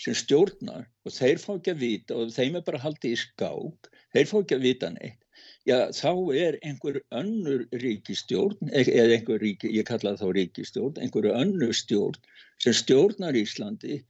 sem 0.00 0.16
stjórnar 0.16 0.86
og 1.04 1.14
þeir 1.14 1.40
fá 1.42 1.50
ekki 1.54 1.74
að 1.74 1.82
vita 1.84 2.18
og 2.18 2.32
þeim 2.34 2.58
er 2.58 2.66
bara 2.66 2.82
haldið 2.82 3.16
í 3.16 3.20
skák, 3.20 3.90
þeir 4.14 4.30
fá 4.30 4.36
ekki 4.40 4.56
að 4.56 4.66
vita 4.66 4.92
neitt, 4.94 5.24
já 5.68 5.78
þá 5.96 6.12
er 6.40 6.58
einhver 6.66 7.00
önnur 7.20 7.66
ríkistjórn, 7.82 8.70
e-, 8.72 8.86
eða 8.88 9.18
einhver 9.18 9.42
ríki, 9.44 9.72
ég 9.76 9.88
kalla 9.90 10.16
þá 10.20 10.28
ríkistjórn, 10.36 11.00
einhverju 11.04 11.34
önnur 11.36 11.76
stjórn 11.76 12.20
sem 12.60 12.76
stjórnar 12.76 13.36
Íslandi 13.38 14.00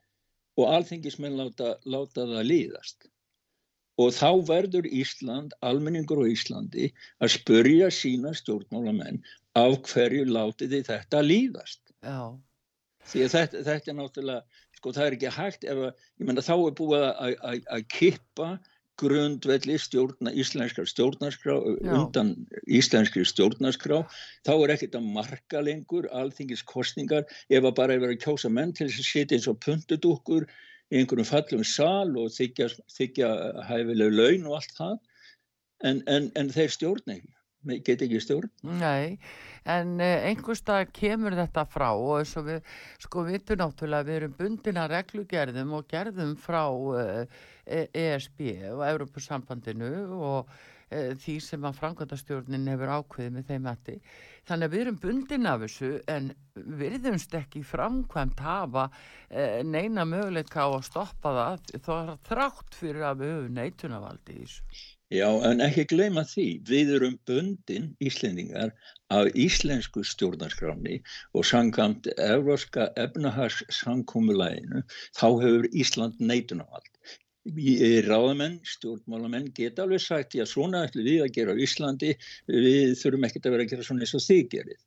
og 0.59 0.68
alþengismenn 0.74 1.38
láta, 1.38 1.76
láta 1.87 2.26
það 2.26 2.46
líðast. 2.50 3.09
Og 4.00 4.14
þá 4.16 4.31
verður 4.48 4.87
Ísland, 4.88 5.53
almenningur 5.66 6.22
á 6.24 6.26
Íslandi, 6.31 6.88
að 7.20 7.35
spurja 7.37 7.90
sína 7.92 8.33
stjórnmálamenn 8.37 9.20
af 9.59 9.76
hverju 9.90 10.24
láti 10.31 10.70
þið 10.70 10.87
þetta 10.88 11.22
líðast. 11.26 11.83
Já. 12.00 12.33
Því 13.11 13.24
að 13.26 13.35
þetta, 13.35 13.62
þetta 13.66 13.90
er 13.90 13.98
náttúrulega, 13.98 14.59
sko 14.81 14.93
það 14.97 15.07
er 15.07 15.16
ekki 15.16 15.33
hægt 15.37 15.64
ef 15.69 15.87
að, 15.87 16.05
ég 16.21 16.29
menna 16.29 16.45
þá 16.45 16.55
er 16.57 16.77
búið 16.81 17.07
að 17.07 17.88
kippa 17.93 18.51
grundvelli 19.01 19.79
stjórna, 19.81 20.33
íslenskar 20.37 20.88
stjórnarskrá 20.88 21.57
Já. 21.57 21.93
undan 21.97 22.35
íslenskri 22.69 23.25
stjórnarskrá. 23.29 24.03
Þá 24.45 24.53
er 24.57 24.75
ekkert 24.75 24.99
að 24.99 25.09
marka 25.14 25.62
lengur 25.64 26.09
alþingis 26.12 26.64
kostningar 26.69 27.25
ef 27.49 27.62
að 27.64 27.77
bara 27.79 27.97
er 27.97 28.03
verið 28.03 28.19
að 28.19 28.27
kjósa 28.27 28.53
menn 28.53 28.75
til 28.77 28.90
þess 28.90 29.05
að 29.05 29.09
setja 29.09 29.38
eins 29.38 29.49
og 29.49 29.61
puntudúkur 29.64 30.49
í 30.90 31.01
einhverjum 31.01 31.31
fallum 31.31 31.64
sal 31.64 32.12
og 32.21 32.33
þykja, 32.35 32.69
þykja 32.93 33.31
hæfileg 33.71 34.16
laun 34.16 34.49
og 34.51 34.59
allt 34.61 34.77
það. 34.77 34.97
En, 35.81 36.03
en, 36.12 36.29
en 36.37 36.53
þeir 36.53 36.75
stjórna 36.77 37.16
ekki 37.16 37.33
get 37.68 38.03
ekki 38.05 38.20
stjórn. 38.23 38.51
Nei, 38.81 39.18
en 39.68 40.01
eh, 40.01 40.27
einhverstað 40.31 40.88
kemur 40.96 41.37
þetta 41.37 41.66
frá 41.68 41.90
og 41.92 42.23
þess 42.23 42.40
að 42.40 42.51
við 42.51 42.75
sko 43.05 43.25
vitum 43.29 43.61
náttúrulega 43.61 44.09
við 44.09 44.18
erum 44.20 44.35
bundina 44.38 44.88
reglugerðum 44.90 45.79
og 45.79 45.88
gerðum 45.90 46.35
frá 46.40 46.64
eh, 47.01 47.40
ESB 47.68 48.44
og 48.73 48.85
Europasambandinu 48.88 49.90
og 50.16 50.53
eh, 50.88 51.12
því 51.20 51.37
sem 51.44 51.66
að 51.68 51.81
frangvöndastjórnin 51.83 52.70
hefur 52.73 52.94
ákveðið 52.96 53.35
með 53.37 53.51
þeim 53.53 53.68
eftir. 53.75 54.14
Þannig 54.49 54.70
að 54.70 54.77
við 54.77 54.85
erum 54.87 55.03
bundin 55.03 55.51
af 55.51 55.66
þessu 55.66 55.90
en 56.11 56.31
virðumst 56.81 57.37
ekki 57.37 57.61
framkvæmt 57.64 58.40
hafa 58.42 58.88
neina 59.62 60.03
möguleika 60.09 60.64
á 60.64 60.68
að 60.73 60.88
stoppa 60.88 61.35
það 61.37 62.16
þrátt 62.27 62.81
fyrir 62.81 63.05
að 63.12 63.23
við 63.23 63.37
höfum 63.37 63.61
neitunavaldi 63.61 64.40
í 64.40 64.49
þessu. 64.49 64.96
Já, 65.11 65.27
en 65.42 65.59
ekki 65.64 65.83
gleyma 65.90 66.23
því, 66.23 66.44
við 66.68 66.90
erum 66.96 67.14
bundin 67.27 67.87
Íslendingar 68.07 68.70
af 69.11 69.31
íslensku 69.44 70.05
stjórnarskráni 70.07 71.01
og 71.35 71.49
sangamt 71.49 72.07
Evróska 72.14 72.87
efnahagssankomulæginu, 73.05 74.85
þá 75.18 75.27
hefur 75.42 75.66
Ísland 75.83 76.23
neitun 76.23 76.62
á 76.62 76.66
allt. 76.79 77.18
Ráðamenn, 78.07 78.61
stjórnmálamenn 78.75 79.51
geta 79.57 79.83
alveg 79.83 80.05
sagt, 80.05 80.38
já 80.38 80.44
svona 80.46 80.85
ætlum 80.87 81.09
við 81.09 81.25
að 81.27 81.35
gera 81.40 81.59
á 81.59 81.62
Íslandi, 81.66 82.12
við 82.46 82.94
þurfum 83.03 83.27
ekkert 83.27 83.51
að 83.51 83.57
vera 83.57 83.66
að 83.66 83.75
gera 83.75 83.88
svona 83.90 84.07
eins 84.07 84.14
og 84.14 84.27
þið 84.29 84.46
gerið. 84.55 84.81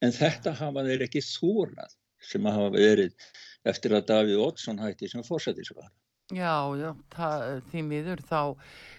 En 0.00 0.16
þetta 0.16 0.56
hafa 0.62 0.86
þeir 0.88 1.06
ekki 1.10 1.24
þórað 1.28 1.92
sem 2.32 2.48
hafa 2.48 2.72
verið 2.72 3.28
eftir 3.68 4.00
að 4.00 4.08
Davíð 4.14 4.44
Oddsson 4.48 4.80
hætti 4.80 5.12
sem 5.12 5.28
fórsættisvara. 5.28 5.92
Já, 6.34 6.74
já, 6.74 6.88
það, 7.14 7.42
því 7.70 7.80
miður 7.86 8.20
þá, 8.26 8.38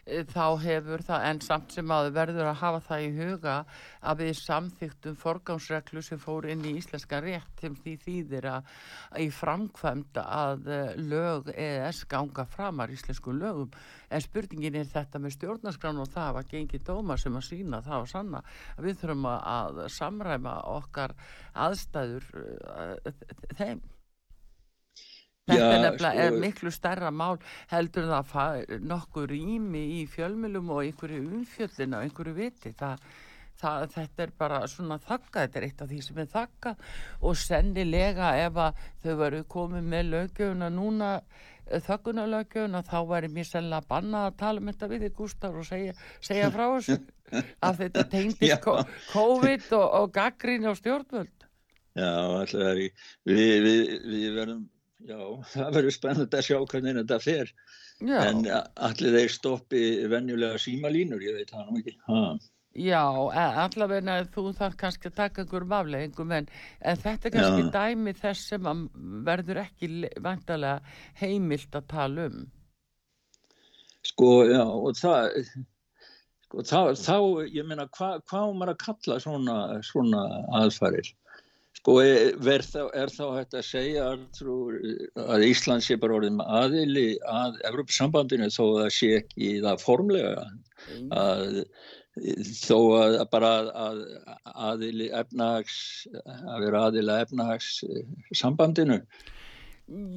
eh, 0.08 0.22
þá 0.32 0.44
hefur 0.64 1.02
það 1.04 1.24
en 1.28 1.40
samt 1.44 1.74
sem 1.76 1.90
að 1.92 2.06
verður 2.16 2.48
að 2.48 2.62
hafa 2.62 2.80
það 2.86 3.02
í 3.04 3.10
huga 3.18 3.56
að 4.00 4.22
við 4.22 4.32
samþýttum 4.40 5.18
forgámsreglu 5.20 6.04
sem 6.08 6.22
fór 6.24 6.48
inn 6.48 6.64
í 6.64 6.78
íslenska 6.80 7.20
rétt 7.26 7.60
sem 7.60 7.76
því 7.76 7.96
þýðir 8.06 8.48
að, 8.54 8.72
að 9.12 9.26
í 9.26 9.28
framkvæmda 9.42 10.24
að 10.38 10.72
eh, 10.72 10.94
lög 10.96 11.52
EES 11.52 12.06
ganga 12.08 12.48
framar 12.48 12.96
íslensku 12.96 13.36
lögum 13.36 13.76
en 14.08 14.24
spurningin 14.24 14.80
er 14.80 14.88
þetta 14.96 15.20
með 15.20 15.36
stjórnarskran 15.36 16.00
og 16.00 16.08
það 16.16 16.32
var 16.40 16.50
gengið 16.56 16.88
dóma 16.94 17.20
sem 17.20 17.36
að 17.36 17.48
sína 17.50 17.84
það 17.84 18.06
og 18.06 18.12
sanna 18.14 18.44
að 18.78 18.88
við 18.88 19.04
þurfum 19.04 19.30
að 19.34 19.84
samræma 20.00 20.56
okkar 20.78 21.20
aðstæður 21.68 22.32
eh, 22.40 23.14
þeim. 23.60 23.84
Þetta 25.48 25.64
Já, 25.64 25.68
er 25.72 25.84
nefnilega 25.86 26.24
sko, 26.28 26.40
miklu 26.44 26.72
starra 26.76 27.10
mál 27.16 27.38
heldur 27.72 28.10
það 28.10 28.34
að 28.44 28.74
nokkur 28.84 29.30
rými 29.32 29.84
í 29.96 30.04
fjölmjölum 30.12 30.74
og 30.76 30.82
einhverju 30.84 31.22
umfjöllina 31.38 32.02
og 32.02 32.08
einhverju 32.08 32.34
viti. 32.36 32.74
Það, 32.76 33.06
það, 33.62 33.86
þetta 33.94 34.26
er 34.26 34.34
bara 34.44 34.60
svona 34.68 35.00
þakka, 35.06 35.46
þetta 35.46 35.62
er 35.62 35.68
eitt 35.70 35.86
af 35.86 35.92
því 35.94 36.02
sem 36.04 36.20
er 36.20 36.30
þakka 36.36 36.76
og 37.22 37.40
sennilega 37.40 38.34
ef 38.44 38.62
þau 39.06 39.16
varu 39.24 39.42
komið 39.56 39.90
með 39.96 40.14
lögjöfuna 40.18 40.72
núna, 40.82 41.16
eh, 41.64 41.80
þakkunarlögjöfuna, 41.88 42.86
þá 42.92 43.00
væri 43.16 43.34
mér 43.40 43.52
sennilega 43.54 43.86
að 43.86 43.92
banna 43.96 44.28
að 44.28 44.40
tala 44.44 44.60
um 44.60 44.72
þetta 44.74 44.94
við 44.98 45.08
í 45.08 45.16
Gustaf 45.16 45.56
og 45.56 45.72
segja, 45.72 45.98
segja 46.20 46.52
frá 46.52 46.66
þessu 46.76 47.02
að 47.70 47.84
þetta 47.86 48.10
tengdist 48.12 48.72
COVID 49.16 49.74
og, 49.80 49.92
og 50.02 50.16
gaggrín 50.20 50.68
á 50.68 50.76
stjórnvöld. 50.76 51.36
Já, 51.98 52.12
alltaf 52.12 52.74
er 52.76 52.90
ég, 52.90 53.06
við, 53.26 53.54
við, 53.64 53.94
við 54.12 54.34
verðum 54.36 54.66
Já, 55.06 55.20
það 55.54 55.74
verður 55.78 55.96
spennand 55.96 56.38
að 56.38 56.46
sjá 56.50 56.58
hvernig 56.60 57.00
þetta 57.02 57.20
fer 57.22 57.52
Já. 58.02 58.20
en 58.28 58.44
allir 58.50 59.18
þeir 59.18 59.34
stoppi 59.34 59.82
venjulega 60.10 60.62
símalínur, 60.62 61.24
ég 61.26 61.38
veit 61.38 61.54
það 61.54 61.72
nú 61.72 61.82
ekki 61.82 61.98
ha. 62.08 62.22
Já, 62.78 63.02
allavegna 63.66 64.20
þú 64.34 64.52
þarf 64.58 64.76
kannski 64.78 65.10
að 65.10 65.16
taka 65.18 65.42
einhverjum 65.42 65.72
afleggingum 65.80 66.34
en, 66.38 66.50
en 66.86 67.00
þetta 67.02 67.30
er 67.30 67.34
kannski 67.34 67.64
Já. 67.64 67.72
dæmi 67.74 68.14
þess 68.20 68.52
sem 68.52 68.68
verður 69.26 69.64
ekki 69.64 69.90
vantalega 70.22 70.98
heimilt 71.22 71.78
að 71.78 71.90
tala 71.94 72.28
um 72.30 72.46
Sko, 74.08 74.30
já, 74.48 74.62
og 74.64 74.94
það 74.96 75.40
sko, 76.46 76.64
þá, 76.64 76.80
þá 77.02 77.18
ég 77.52 77.66
meina, 77.68 77.88
hvað 77.98 78.22
hva 78.30 78.44
maður 78.54 78.76
að 78.76 78.84
kalla 78.86 79.18
svona, 79.26 79.58
svona 79.86 80.22
aðfarir 80.62 81.10
Sko 81.78 82.00
er 82.02 82.64
þá, 82.66 82.80
er 82.98 83.12
þá 83.14 83.24
hægt 83.38 83.54
að 83.56 83.68
segja 83.68 84.08
Artrúr, 84.12 84.80
að 85.22 85.46
Ísland 85.46 85.86
sé 85.86 85.98
bara 86.02 86.18
orðið 86.18 86.34
með 86.40 86.50
aðili 86.60 87.06
að 87.30 87.60
Evrópssambandinu 87.70 88.50
þó 88.52 88.64
að 88.66 88.80
það 88.82 88.90
sé 88.96 89.12
ekki 89.20 89.52
það 89.64 89.84
formlega 89.86 90.48
að, 91.22 91.46
þó 92.64 92.80
að 92.98 93.18
bara 93.32 93.54
að, 93.86 94.02
aðili 94.72 95.10
efnahags, 95.22 95.80
að 96.26 96.66
vera 96.66 96.84
aðili 96.90 97.14
að 97.14 97.26
efnahags 97.28 97.72
sambandinu. 98.42 99.00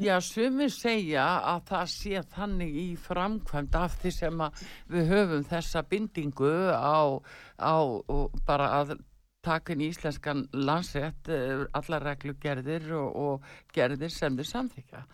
Já, 0.03 0.17
sumir 0.27 0.73
segja 0.75 1.29
að 1.53 1.61
það 1.69 1.93
sé 1.93 2.25
þannig 2.33 2.81
í 2.81 2.89
framkvæmt 2.99 3.77
af 3.79 4.01
því 4.01 4.11
sem 4.17 4.43
við 4.91 5.13
höfum 5.13 5.45
þessa 5.53 5.85
bindingu 5.87 6.51
á, 6.75 7.23
á 7.63 7.75
bara 8.49 8.73
að 8.81 8.97
takin 9.45 9.85
íslenskan 9.85 10.45
landsrétt 10.53 11.31
eh, 11.33 11.65
allar 11.77 12.05
reglugerðir 12.11 12.91
og, 12.99 13.17
og 13.17 13.75
gerðir 13.75 14.13
sem 14.13 14.37
þið 14.39 14.51
samþykja 14.51 15.05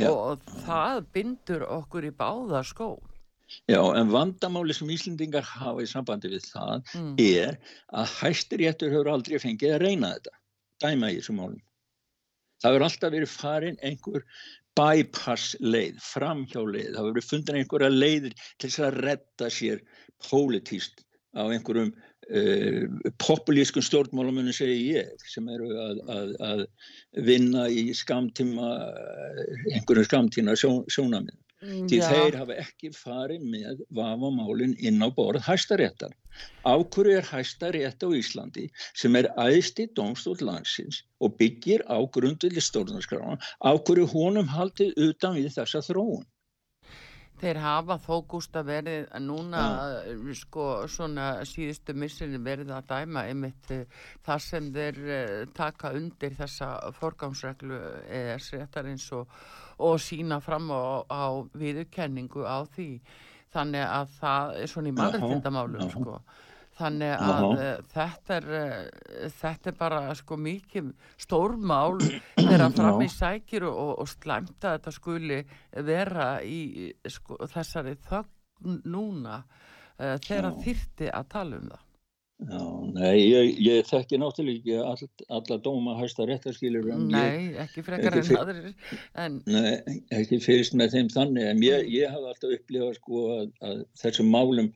Já. 0.00 0.10
og 0.10 0.42
það 0.64 1.04
bindur 1.14 1.64
okkur 1.78 2.08
í 2.08 2.14
báða 2.14 2.64
skó 2.66 2.96
Já, 3.68 3.80
en 3.96 4.10
vandamáli 4.12 4.74
sem 4.76 4.90
Íslendingar 4.92 5.46
hafa 5.48 5.80
í 5.80 5.88
sambandi 5.88 6.28
við 6.34 6.44
það 6.50 6.90
mm. 6.98 7.14
er 7.24 7.56
að 7.96 8.10
hæstiréttur 8.18 8.92
hefur 8.92 9.08
aldrei 9.14 9.40
fengið 9.40 9.74
að 9.76 9.84
reyna 9.86 10.10
þetta, 10.16 10.34
dæma 10.84 11.08
í 11.08 11.16
þessum 11.16 11.40
málum. 11.40 11.62
Það 12.60 12.74
hefur 12.74 12.86
alltaf 12.88 13.14
verið 13.14 13.32
farin 13.32 13.80
einhver 13.88 14.26
bypass 14.78 15.56
leið, 15.64 15.96
framhjá 16.04 16.60
leið, 16.60 16.90
það 16.90 17.00
hefur 17.00 17.16
verið 17.16 17.30
fundin 17.30 17.60
einhverja 17.62 17.90
leiðir 17.94 18.36
til 18.44 18.68
þess 18.68 18.84
að 18.84 19.00
retta 19.06 19.50
sér 19.54 19.82
pólitíst 20.28 21.04
á 21.32 21.42
einhverjum 21.48 21.94
populískun 22.28 23.84
stjórnmálamunni 23.84 24.52
segi 24.52 24.92
ég 24.92 25.28
sem 25.32 25.46
eru 25.48 25.68
að, 25.80 26.00
að, 26.12 26.32
að 26.44 26.64
vinna 27.24 27.68
í 27.72 27.88
skamtíma 27.96 28.72
einhverju 29.72 30.04
skamtíma 30.04 30.56
sjón, 30.60 30.82
sjónamið 30.92 31.38
mm, 31.64 31.86
því 31.88 32.00
ja. 32.02 32.10
þeir 32.12 32.38
hafa 32.42 32.58
ekki 32.60 32.92
farið 32.92 33.46
með 33.54 33.80
vafamálin 33.96 34.76
inn 34.76 35.00
á 35.00 35.08
borð 35.08 35.40
hæstaréttar. 35.48 36.12
Ákvöru 36.68 37.16
er 37.16 37.24
hæstarétt 37.24 38.04
á 38.04 38.08
Íslandi 38.12 38.68
sem 38.92 39.16
er 39.16 39.30
æðst 39.40 39.80
í 39.80 39.88
domstól 39.96 40.36
landsins 40.44 41.00
og 41.24 41.38
byggir 41.40 41.86
á 41.88 41.96
grundvili 42.12 42.60
stjórnarskrána 42.60 43.40
ákvöru 43.64 44.04
honum 44.12 44.52
haldið 44.52 44.92
utan 45.08 45.40
við 45.40 45.54
þessa 45.56 45.80
þróun 45.88 46.28
Þeir 47.38 47.60
hafa 47.62 47.96
þókust 48.02 48.56
að 48.58 48.70
verið 48.72 49.04
núna 49.22 49.62
ja. 50.08 50.34
sko 50.34 50.64
svona 50.90 51.28
síðustu 51.46 51.94
missinni 51.94 52.40
verið 52.42 52.72
að 52.74 52.88
dæma 52.90 53.24
einmitt 53.30 53.70
uh, 53.74 54.02
það 54.26 54.42
sem 54.46 54.72
þeir 54.74 55.00
uh, 55.06 55.30
taka 55.54 55.92
undir 55.98 56.34
þessa 56.38 56.72
forgámsreglu 56.98 57.78
ES 58.20 58.50
réttarins 58.56 59.06
og, 59.14 59.30
og 59.78 59.96
sína 60.02 60.40
fram 60.42 60.70
á, 60.74 61.06
á 61.06 61.24
viðurkenningu 61.54 62.42
á 62.42 62.66
því. 62.74 62.90
Þannig 63.54 63.86
að 63.86 64.14
það 64.18 64.58
er 64.60 64.70
svona 64.74 64.90
í 64.90 64.98
mannreitindamálum 64.98 65.90
sko 65.94 66.20
þannig 66.78 67.14
að 67.14 67.46
uh, 67.48 67.64
þetta 67.92 68.36
er 68.36 68.46
uh, 68.58 69.30
þetta 69.38 69.72
er 69.72 69.78
bara 69.78 70.02
sko 70.18 70.38
mikið 70.40 70.92
stórmál 71.20 71.98
þegar 72.38 72.68
fram 72.76 73.02
í 73.04 73.10
sækir 73.12 73.66
og, 73.70 73.96
og 74.04 74.10
slæmt 74.12 74.62
að 74.62 74.78
þetta 74.78 74.94
skuli 74.94 75.42
vera 75.90 76.30
í 76.44 76.92
sko, 77.10 77.40
þessari 77.50 77.98
þögn 78.08 78.80
núna 78.88 79.42
uh, 79.42 80.16
þegar 80.24 80.56
þýrti 80.62 81.12
að 81.12 81.30
tala 81.34 81.60
um 81.60 81.68
það. 81.74 81.84
Já, 82.38 82.58
nei, 82.94 83.16
ég, 83.18 83.56
ég 83.66 83.86
þekki 83.88 84.18
náttúrulega 84.22 84.84
all, 84.86 85.08
alla 85.34 85.56
dóma 85.58 85.96
hægsta 85.98 86.22
réttarskilur 86.28 86.84
Nei, 87.10 87.56
ekki 87.58 87.82
frekar 87.82 88.14
en 88.14 88.28
aðrir 88.38 88.68
en... 89.18 89.40
Nei, 89.50 89.96
ekki 90.14 90.38
fyrst 90.44 90.76
með 90.78 90.94
þeim 90.94 91.10
þannig 91.10 91.48
en 91.50 91.64
ég, 91.66 91.88
ég 91.90 92.14
hafa 92.14 92.30
alltaf 92.30 92.54
upplifað 92.54 92.92
sko 93.00 93.24
að, 93.34 93.50
að 93.66 93.82
þessum 93.98 94.30
málum 94.30 94.70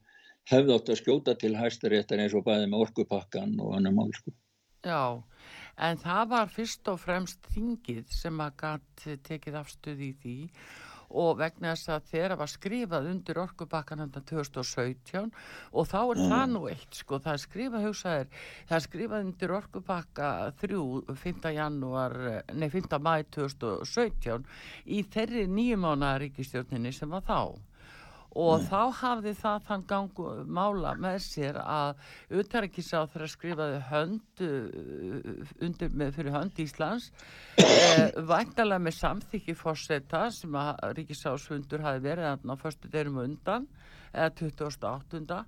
hefði 0.50 0.76
átt 0.76 0.92
að 0.92 1.00
skjóta 1.00 1.34
til 1.38 1.54
hæstaréttar 1.58 2.22
eins 2.22 2.36
og 2.38 2.46
bæði 2.46 2.70
með 2.70 2.86
orkupakkan 2.86 3.58
og 3.62 3.76
annar 3.78 3.94
mál 3.96 4.10
sko. 4.16 4.34
Já, 4.82 5.22
en 5.78 6.00
það 6.02 6.30
var 6.32 6.48
fyrst 6.50 6.88
og 6.90 6.98
fremst 6.98 7.44
þingið 7.54 8.08
sem 8.10 8.40
að 8.42 8.56
gætt 8.64 9.04
tekið 9.28 9.60
afstuð 9.60 10.02
í 10.02 10.14
því 10.22 10.38
og 11.12 11.36
vegna 11.40 11.74
þess 11.74 11.90
að 11.92 12.06
þeirra 12.10 12.36
var 12.40 12.50
skrifað 12.50 13.08
undir 13.10 13.40
orkupakkan 13.42 14.02
hann 14.02 14.12
2017 14.16 15.28
og 15.28 15.88
þá 15.90 15.98
er 16.00 16.20
mm. 16.22 16.30
það 16.32 16.44
nú 16.54 16.62
eitt 16.72 17.00
sko, 17.02 17.18
það 17.22 17.34
er 17.34 17.42
skrifað 17.44 17.86
hugsaðir, 17.88 18.30
það 18.68 18.76
er 18.78 18.84
skrifað 18.86 19.26
undir 19.26 19.54
orkupakka 19.58 20.30
3, 20.62 20.80
5. 21.24 21.50
janúar, 21.58 22.16
nei 22.56 22.70
5. 22.72 22.96
mæ 23.04 23.12
2017 23.36 24.48
í 24.88 25.02
þeirri 25.12 25.44
nýjumána 25.52 26.16
ríkistjórninni 26.24 26.94
sem 26.96 27.12
var 27.12 27.26
þá 27.28 27.38
og 28.32 28.60
mm. 28.60 28.66
þá 28.70 28.80
hafði 29.00 29.32
það 29.38 29.64
þann 29.68 29.84
gangu 29.90 30.28
mála 30.58 30.92
með 31.00 31.18
sér 31.24 31.58
að 31.62 32.04
þeirra 33.14 33.28
skrifaði 33.30 33.80
hönd 33.90 34.44
uh, 34.46 35.50
undir 35.64 35.96
með 35.96 36.14
fyrir 36.18 36.36
hönd 36.36 36.62
Íslands 36.64 37.10
eh, 37.60 38.08
væntalega 38.32 38.82
með 38.82 38.96
samþykki 39.00 39.56
fórseta 39.58 40.24
sem 40.34 40.56
að 40.56 40.96
ríkiðsáðshundur 41.00 41.84
hafi 41.84 42.04
verið 42.06 42.30
á 42.48 42.54
förstu 42.60 42.92
derum 42.92 43.20
undan 43.22 43.68
eða 44.12 44.32
28. 44.40 45.42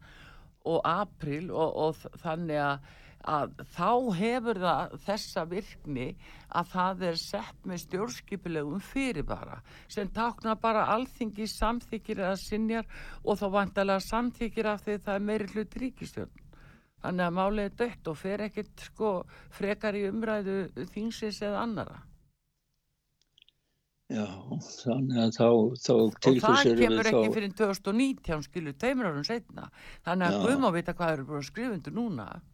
og 0.64 0.84
april 0.88 1.50
og, 1.52 1.80
og 1.88 2.20
þannig 2.22 2.60
að 2.64 2.92
að 3.24 3.56
þá 3.72 3.90
hefur 4.18 4.60
það 4.60 4.94
þessa 5.06 5.44
virkni 5.48 6.06
að 6.48 6.70
það 6.74 7.04
er 7.08 7.18
sett 7.20 7.66
með 7.68 7.82
stjórnskipilegum 7.84 8.80
fyrirbara 8.84 9.60
sem 9.88 10.10
tákna 10.14 10.54
bara 10.60 10.86
alþingi 10.94 11.48
samþykir 11.50 12.22
eða 12.22 12.38
sinjar 12.40 12.88
og 13.24 13.40
þá 13.40 13.46
vantalega 13.58 14.04
samþykir 14.04 14.70
af 14.74 14.84
því 14.84 14.98
það 15.06 15.20
er 15.20 15.28
meiri 15.28 15.52
hlut 15.54 15.78
ríkistjórn. 15.82 16.40
Þannig 17.04 17.26
að 17.26 17.36
málið 17.36 17.68
er 17.68 17.76
dött 17.82 18.08
og 18.08 18.16
fer 18.16 18.46
ekkert 18.46 18.88
sko 18.88 19.12
frekar 19.52 19.96
í 19.96 20.06
umræðu 20.08 20.58
þýngsins 20.92 21.42
eða 21.44 21.64
annara. 21.66 22.00
Já, 24.12 24.28
þannig 24.84 25.20
að 25.20 25.30
þá, 25.32 25.46
þá 25.80 25.92
og 25.96 26.16
það 26.22 26.74
kemur 26.76 27.08
ekki 27.08 27.20
þá... 27.24 27.34
fyrir 27.34 27.52
2019 27.56 28.42
skilur 28.44 28.74
teimur 28.76 29.08
árum 29.08 29.24
setna 29.24 29.70
þannig 30.04 30.26
að 30.28 30.42
Guðmá 30.44 30.70
vita 30.74 30.92
hvað 30.92 31.12
eru 31.14 31.24
búin 31.30 31.40
að 31.40 31.46
skrifundu 31.48 31.92
núna 31.96 32.26
Já, 32.28 32.53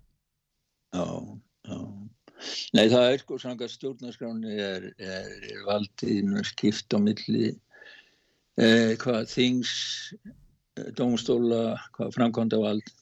já. 0.94 1.78
Nei, 2.76 2.86
það 2.88 3.06
er 3.06 3.18
sko 3.20 3.38
sanga 3.40 3.68
stjórnarskráni 3.68 4.54
er, 4.56 4.86
er, 5.00 5.34
er 5.50 5.66
valdið 5.66 6.38
skipt 6.48 6.96
á 6.96 6.98
milli 7.02 7.50
eh, 7.50 8.96
hvað 9.00 9.28
þings, 9.28 9.74
eh, 10.78 10.88
domstóla, 10.96 11.76
hvað 11.96 12.16
framkvæmda 12.16 12.62
vald. 12.62 12.92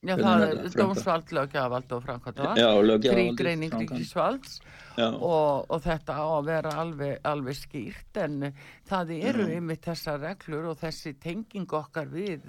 Já, 0.00 0.14
það 0.16 0.42
er 0.46 0.58
dómsvald, 0.72 1.32
lögjavald 1.36 1.90
og 1.92 2.04
framkvæmda 2.06 2.46
vald, 2.54 3.04
krígreining, 3.04 3.74
kríkisvalds 3.74 4.62
og, 4.96 5.66
og 5.68 5.82
þetta 5.84 6.16
á 6.16 6.24
að 6.24 6.46
vera 6.48 6.72
alveg, 6.80 7.18
alveg 7.28 7.58
skýrt 7.58 8.20
en 8.22 8.46
það 8.88 9.12
eru 9.18 9.44
yfir 9.58 9.82
þessa 9.90 10.14
reglur 10.22 10.70
og 10.72 10.80
þessi 10.80 11.12
tenging 11.20 11.68
okkar 11.68 12.08
við 12.08 12.48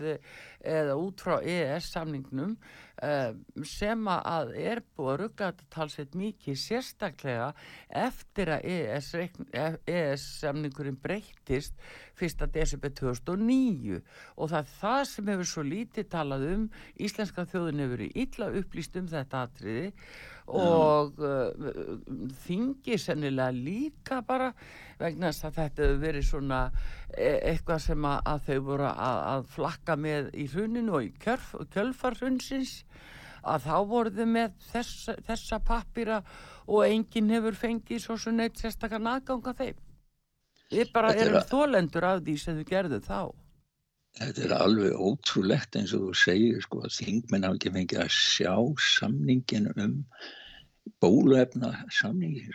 eða 0.63 0.95
út 0.95 1.25
frá 1.25 1.41
EES 1.43 1.91
samningnum 1.91 2.55
Eh, 2.55 2.90
sem 3.01 4.09
að 4.13 4.51
er 4.61 4.81
búið 4.93 5.11
að 5.11 5.19
ruggla 5.21 5.47
þetta 5.51 5.67
talsveit 5.73 6.17
mikið 6.17 6.57
sérstaklega 6.61 7.47
eftir 8.03 8.51
að 8.53 8.67
ES-samningurinn 9.89 10.99
e 10.99 11.03
breyttist 11.07 11.73
1. 12.21 12.45
desember 12.53 12.93
2009 12.99 14.01
og 14.37 14.51
það 14.51 14.59
er 14.59 14.69
það 14.75 15.01
sem 15.13 15.31
hefur 15.33 15.49
svo 15.49 15.63
lítið 15.65 16.11
talað 16.13 16.45
um 16.51 16.67
Íslenska 17.01 17.47
þjóðin 17.49 17.81
hefur 17.81 17.97
verið 17.97 18.21
illa 18.25 18.51
upplýst 18.61 19.01
um 19.01 19.09
þetta 19.09 19.45
atriði 19.47 19.87
og 20.51 21.21
uh, 21.23 21.51
þingi 22.45 22.97
sennilega 22.99 23.55
líka 23.55 24.21
bara 24.27 24.51
vegna 24.99 25.31
þess 25.31 25.47
að 25.47 25.57
þetta 25.59 25.85
hefur 25.85 26.01
verið 26.03 26.27
svona 26.27 26.61
e 27.15 27.31
eitthvað 27.51 27.83
sem 27.85 28.07
að, 28.07 28.19
að 28.33 28.43
þau 28.47 28.59
voru 28.69 28.89
að, 28.91 29.21
að 29.33 29.47
flakka 29.55 29.97
með 29.97 30.31
í 30.35 30.47
hruninu 30.51 30.97
og 30.99 31.07
í 31.07 31.13
kjölfarhrunsins 31.23 32.75
að 33.41 33.67
þá 33.67 33.75
voruðu 33.89 34.25
með 34.29 34.57
þess, 34.71 35.09
þessa 35.27 35.61
pappira 35.65 36.21
og 36.67 36.85
enginn 36.85 37.31
hefur 37.33 37.57
fengið 37.57 38.03
svo 38.03 38.17
svo 38.19 38.33
neitt 38.35 38.59
sérstakar 38.61 39.01
naðganga 39.01 39.55
þeim. 39.57 39.79
Við 40.71 40.91
bara 40.93 41.15
erum 41.17 41.41
þólendur 41.49 42.07
af 42.07 42.21
því 42.23 42.35
sem 42.39 42.59
þau 42.59 42.67
gerðu 42.69 42.99
þá. 43.03 43.21
Þetta 44.19 44.43
er 44.43 44.53
alveg 44.57 44.99
ótrúlegt 44.99 45.75
eins 45.79 45.93
og 45.95 46.09
þú 46.09 46.13
segir 46.19 46.63
sko 46.65 46.81
að 46.83 46.95
þingmenn 46.97 47.47
hafa 47.47 47.57
ekki 47.57 47.73
fengið 47.77 48.01
að 48.03 48.15
sjá 48.15 48.55
samningin 48.83 49.69
um 49.71 49.93
bóluefna 51.01 51.75
samningi 51.93 52.47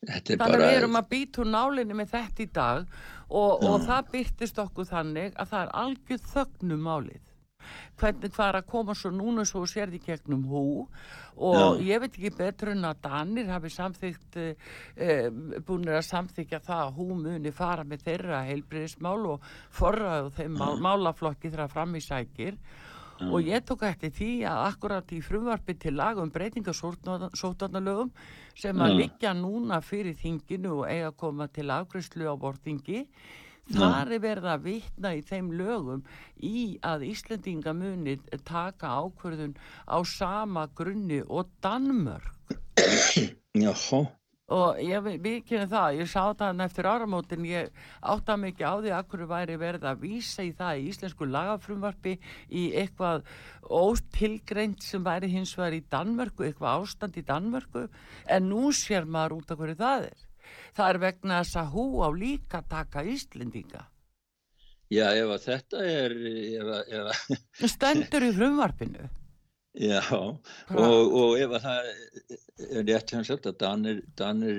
þannig 0.00 0.40
að 0.40 0.54
við 0.56 0.76
erum 0.78 0.96
að 0.96 1.08
býta 1.10 1.42
úr 1.42 1.50
nálinni 1.52 1.96
með 1.96 2.14
þetta 2.14 2.42
í 2.42 2.52
dag 2.56 2.86
og, 3.28 3.64
og 3.66 3.82
það 3.84 4.14
byrtist 4.14 4.62
okkur 4.62 4.88
þannig 4.88 5.34
að 5.36 5.50
það 5.50 5.66
er 5.66 5.74
algjör 5.82 6.22
þögnum 6.30 6.86
málið. 6.86 7.26
Hvernig 8.00 8.32
hvað 8.32 8.48
er 8.48 8.56
að 8.62 8.68
koma 8.70 8.94
svo 8.96 9.10
núna 9.12 9.44
svo 9.44 9.66
sér 9.68 9.90
því 9.92 10.00
gegnum 10.06 10.46
hú? 10.48 10.62
Og 11.36 11.58
Já. 11.60 11.82
ég 11.90 12.00
veit 12.00 12.16
ekki 12.16 12.30
betur 12.38 12.72
en 12.72 12.88
að 12.88 13.02
Danir 13.04 13.50
hafi 13.52 13.70
samþygt 13.74 14.38
e, 14.40 14.46
búinir 15.68 15.98
að 15.98 16.06
samþykja 16.08 16.62
það 16.64 16.84
að 16.86 16.94
hú 16.96 17.08
muni 17.20 17.52
fara 17.54 17.84
með 17.84 18.06
þeirra 18.08 18.40
heilbriðismál 18.48 19.18
og 19.34 19.50
forraðu 19.76 20.32
þeim 20.38 20.56
málaflokki 20.80 21.52
þeirra 21.52 21.68
fram 21.68 21.92
í 22.00 22.02
sækir 22.04 22.56
Mm. 23.20 23.32
og 23.34 23.44
ég 23.44 23.64
tók 23.68 23.82
eftir 23.84 24.12
því 24.16 24.30
að 24.48 24.62
akkurat 24.70 25.12
í 25.12 25.20
frumvarfi 25.20 25.74
til 25.76 25.92
lag 25.98 26.18
um 26.22 26.30
breytingasótarnalögum 26.32 28.10
sem 28.56 28.80
að 28.80 28.94
mm. 28.94 28.98
liggja 29.02 29.34
núna 29.36 29.80
fyrir 29.84 30.16
þinginu 30.16 30.78
og 30.78 30.86
eiga 30.88 31.10
að 31.10 31.18
koma 31.20 31.48
til 31.52 31.68
afgriðslu 31.74 32.30
á 32.32 32.34
bortingi 32.40 33.04
þar 33.70 34.14
er 34.16 34.22
verið 34.24 34.48
að 34.50 34.64
vitna 34.64 35.12
í 35.14 35.20
þeim 35.26 35.50
lögum 35.58 36.00
í 36.42 36.78
að 36.86 37.04
Íslendinga 37.10 37.74
munir 37.76 38.22
taka 38.48 38.94
ákverðun 39.04 39.52
á 39.86 39.98
sama 40.08 40.64
grunni 40.74 41.20
og 41.28 41.52
Danmörk 41.62 42.56
Jáhá 43.64 44.00
og 44.50 44.80
ég 44.82 45.04
vikinu 45.22 45.66
það, 45.70 46.00
ég 46.00 46.08
sá 46.10 46.32
það 46.34 46.62
eftir 46.64 46.88
áramótin, 46.90 47.44
ég 47.46 47.68
átta 48.02 48.36
mikið 48.40 48.66
á 48.66 48.74
því 48.80 48.94
að 48.96 49.04
hverju 49.12 49.28
væri 49.30 49.58
verið 49.60 49.86
að 49.86 50.00
vísa 50.02 50.46
í 50.46 50.50
það 50.58 50.80
í 50.80 50.88
íslensku 50.90 51.28
lagafrumvarfi 51.30 52.16
í 52.48 52.64
eitthvað 52.80 53.22
óstilgreint 53.70 54.82
sem 54.82 55.04
væri 55.06 55.30
hins 55.30 55.54
vegar 55.58 55.78
í 55.78 55.84
Danmörku, 55.92 56.48
eitthvað 56.48 56.82
ástand 56.82 57.20
í 57.20 57.24
Danmörku 57.26 57.86
en 58.26 58.50
nú 58.50 58.74
sér 58.74 59.06
maður 59.06 59.38
út 59.38 59.54
af 59.54 59.62
hverju 59.62 59.78
það 59.78 60.10
er. 60.10 60.26
Það 60.74 60.90
er 60.90 61.00
vegna 61.04 61.40
þess 61.44 61.60
að 61.60 61.72
hú 61.76 61.86
á 62.02 62.08
líka 62.10 62.64
taka 62.66 63.06
Íslendinga. 63.06 63.86
Já, 64.90 65.06
ef 65.14 65.30
að 65.30 65.44
þetta 65.46 65.86
er 65.86 66.16
ef 66.18 66.66
að, 66.66 66.80
ef 66.90 67.10
að... 67.12 67.68
stendur 67.76 68.26
í 68.26 68.34
frumvarfinu 68.34 69.06
Já, 69.78 70.02
og, 70.10 71.12
og 71.14 71.36
ef 71.38 71.52
að 71.54 71.62
það 71.62 71.90
er 72.74 72.86
rétt 72.88 73.12
hans 73.14 73.28
að 73.30 73.44
Danir, 73.60 74.00
Danir 74.18 74.56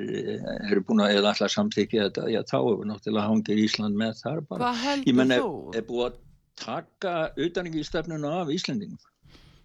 eru 0.71 0.83
búin 0.87 1.03
að 1.03 1.17
eða 1.17 1.33
alltaf 1.33 1.51
samþykja 1.51 2.05
þetta, 2.05 2.27
já 2.31 2.39
þá 2.47 2.57
er 2.61 2.85
náttúrulega 2.87 3.27
hangir 3.27 3.59
Ísland 3.59 3.99
með 3.99 4.21
þar 4.21 4.39
bara. 4.47 4.61
Hvað 4.61 4.83
heldur 4.85 5.03
þú? 5.03 5.11
Ég 5.11 5.17
menn, 5.19 5.33
er 5.75 5.87
búin 5.89 6.05
að 6.07 6.21
taka 6.61 7.15
utaningistefnuna 7.35 8.31
af 8.39 8.53
Íslandingum. 8.55 9.10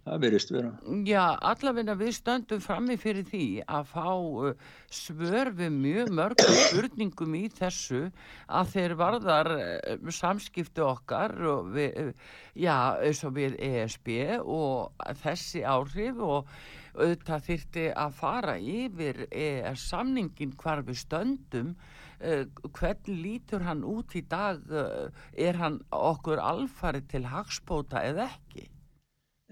Það 0.07 0.23
verist 0.23 0.53
vera. 0.55 0.71
Já, 1.07 1.25
allavegna 1.51 1.97
við 1.99 2.12
stöndum 2.21 2.62
frammi 2.62 2.97
fyrir 3.01 3.27
því 3.27 3.47
að 3.66 3.88
fá 3.90 4.07
uh, 4.14 4.53
svör 4.92 5.51
við 5.59 5.75
mjög 5.75 6.12
mörgum 6.21 6.59
spurningum 6.61 7.37
í 7.38 7.45
þessu 7.57 8.03
að 8.47 8.73
þeir 8.77 8.97
varðar 9.01 9.53
uh, 9.57 10.12
samskiptu 10.14 10.87
okkar 10.87 11.35
og 11.51 11.73
við, 11.75 11.99
uh, 12.05 12.33
já, 12.55 12.77
eins 13.03 13.25
og 13.27 13.35
við 13.40 13.59
ESB 13.66 14.12
og 14.45 15.07
þessi 15.25 15.64
áhrif 15.66 16.23
og 16.23 16.57
auðvitað 16.97 17.45
þyrti 17.51 17.90
að 17.92 18.16
fara 18.16 18.57
yfir 18.57 19.27
ES 19.29 19.88
samningin 19.90 20.55
hvar 20.61 20.85
við 20.87 21.03
stöndum 21.03 21.75
uh, 21.75 22.47
hvernig 22.71 23.21
lítur 23.27 23.66
hann 23.66 23.83
út 23.85 24.14
í 24.16 24.23
dag 24.31 24.62
uh, 24.71 25.11
er 25.35 25.59
hann 25.61 25.83
okkur 25.90 26.40
alfarið 26.40 27.11
til 27.16 27.27
hagspóta 27.35 28.07
eða 28.07 28.31
ekki 28.31 28.69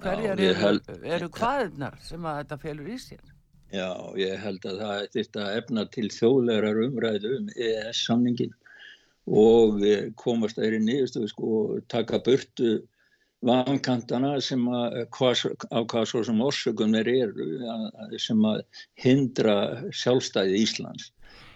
hverjar 0.03 0.41
eru, 0.41 0.59
held, 0.61 0.91
eru 1.05 1.31
hvaðirnar 1.35 1.97
sem 2.03 2.27
að 2.27 2.41
þetta 2.43 2.61
felur 2.65 2.91
í 2.91 2.99
sér? 3.03 3.23
Já, 3.75 3.91
ég 4.21 4.39
held 4.39 4.67
að 4.71 4.81
það 4.83 5.43
að 5.43 5.57
efna 5.59 5.85
til 5.95 6.09
þjóðlegar 6.15 6.83
umræðu 6.85 7.37
um 7.41 7.49
ES 7.55 8.03
samningin 8.07 8.53
og 9.25 9.81
eh, 9.87 10.11
komast 10.21 10.59
þeirri 10.61 10.83
nýðustu 10.85 11.25
sko, 11.31 11.79
taka 11.89 12.21
burtu 12.23 12.77
vankantana 13.45 14.37
sem 14.45 14.63
að 14.69 14.99
á 15.05 15.81
hvað 15.85 16.07
svo 16.09 16.23
sem 16.25 16.45
orsökum 16.45 16.95
þeir 16.97 17.11
eru 17.15 18.19
sem 18.21 18.41
að 18.49 18.63
hindra 19.01 19.57
sjálfstæði 19.93 20.63
Íslands 20.65 21.11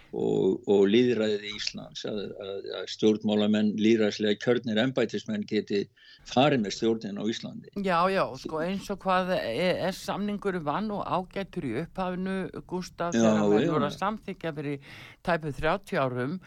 og, 0.09 0.61
og 0.69 0.85
líðræðið 0.89 1.45
í 1.45 1.51
Íslands 1.57 2.05
að, 2.09 2.19
að, 2.41 2.67
að 2.79 2.85
stjórnmálamenn 2.95 3.71
líðræðslega 3.77 4.39
kjörnir 4.41 4.81
ennbætismenn 4.81 5.45
geti 5.49 5.83
farið 6.29 6.63
með 6.63 6.75
stjórnin 6.75 7.21
á 7.21 7.23
Íslandi. 7.29 7.73
Já, 7.85 7.99
já, 8.11 8.23
sko 8.41 8.61
eins 8.63 8.89
og 8.93 8.99
hvað 9.03 9.33
er 9.37 9.95
samningur 9.95 10.59
vann 10.65 10.89
og 10.93 11.05
ágættur 11.05 11.69
í 11.69 11.75
upphafnu 11.83 12.37
Gustaf 12.69 13.15
þegar 13.15 13.39
hann 13.39 13.53
voru 13.53 13.87
að 13.87 13.97
samþykja 13.97 14.53
fyrir 14.57 14.91
tæpu 15.25 15.53
30 15.61 16.01
árum 16.01 16.37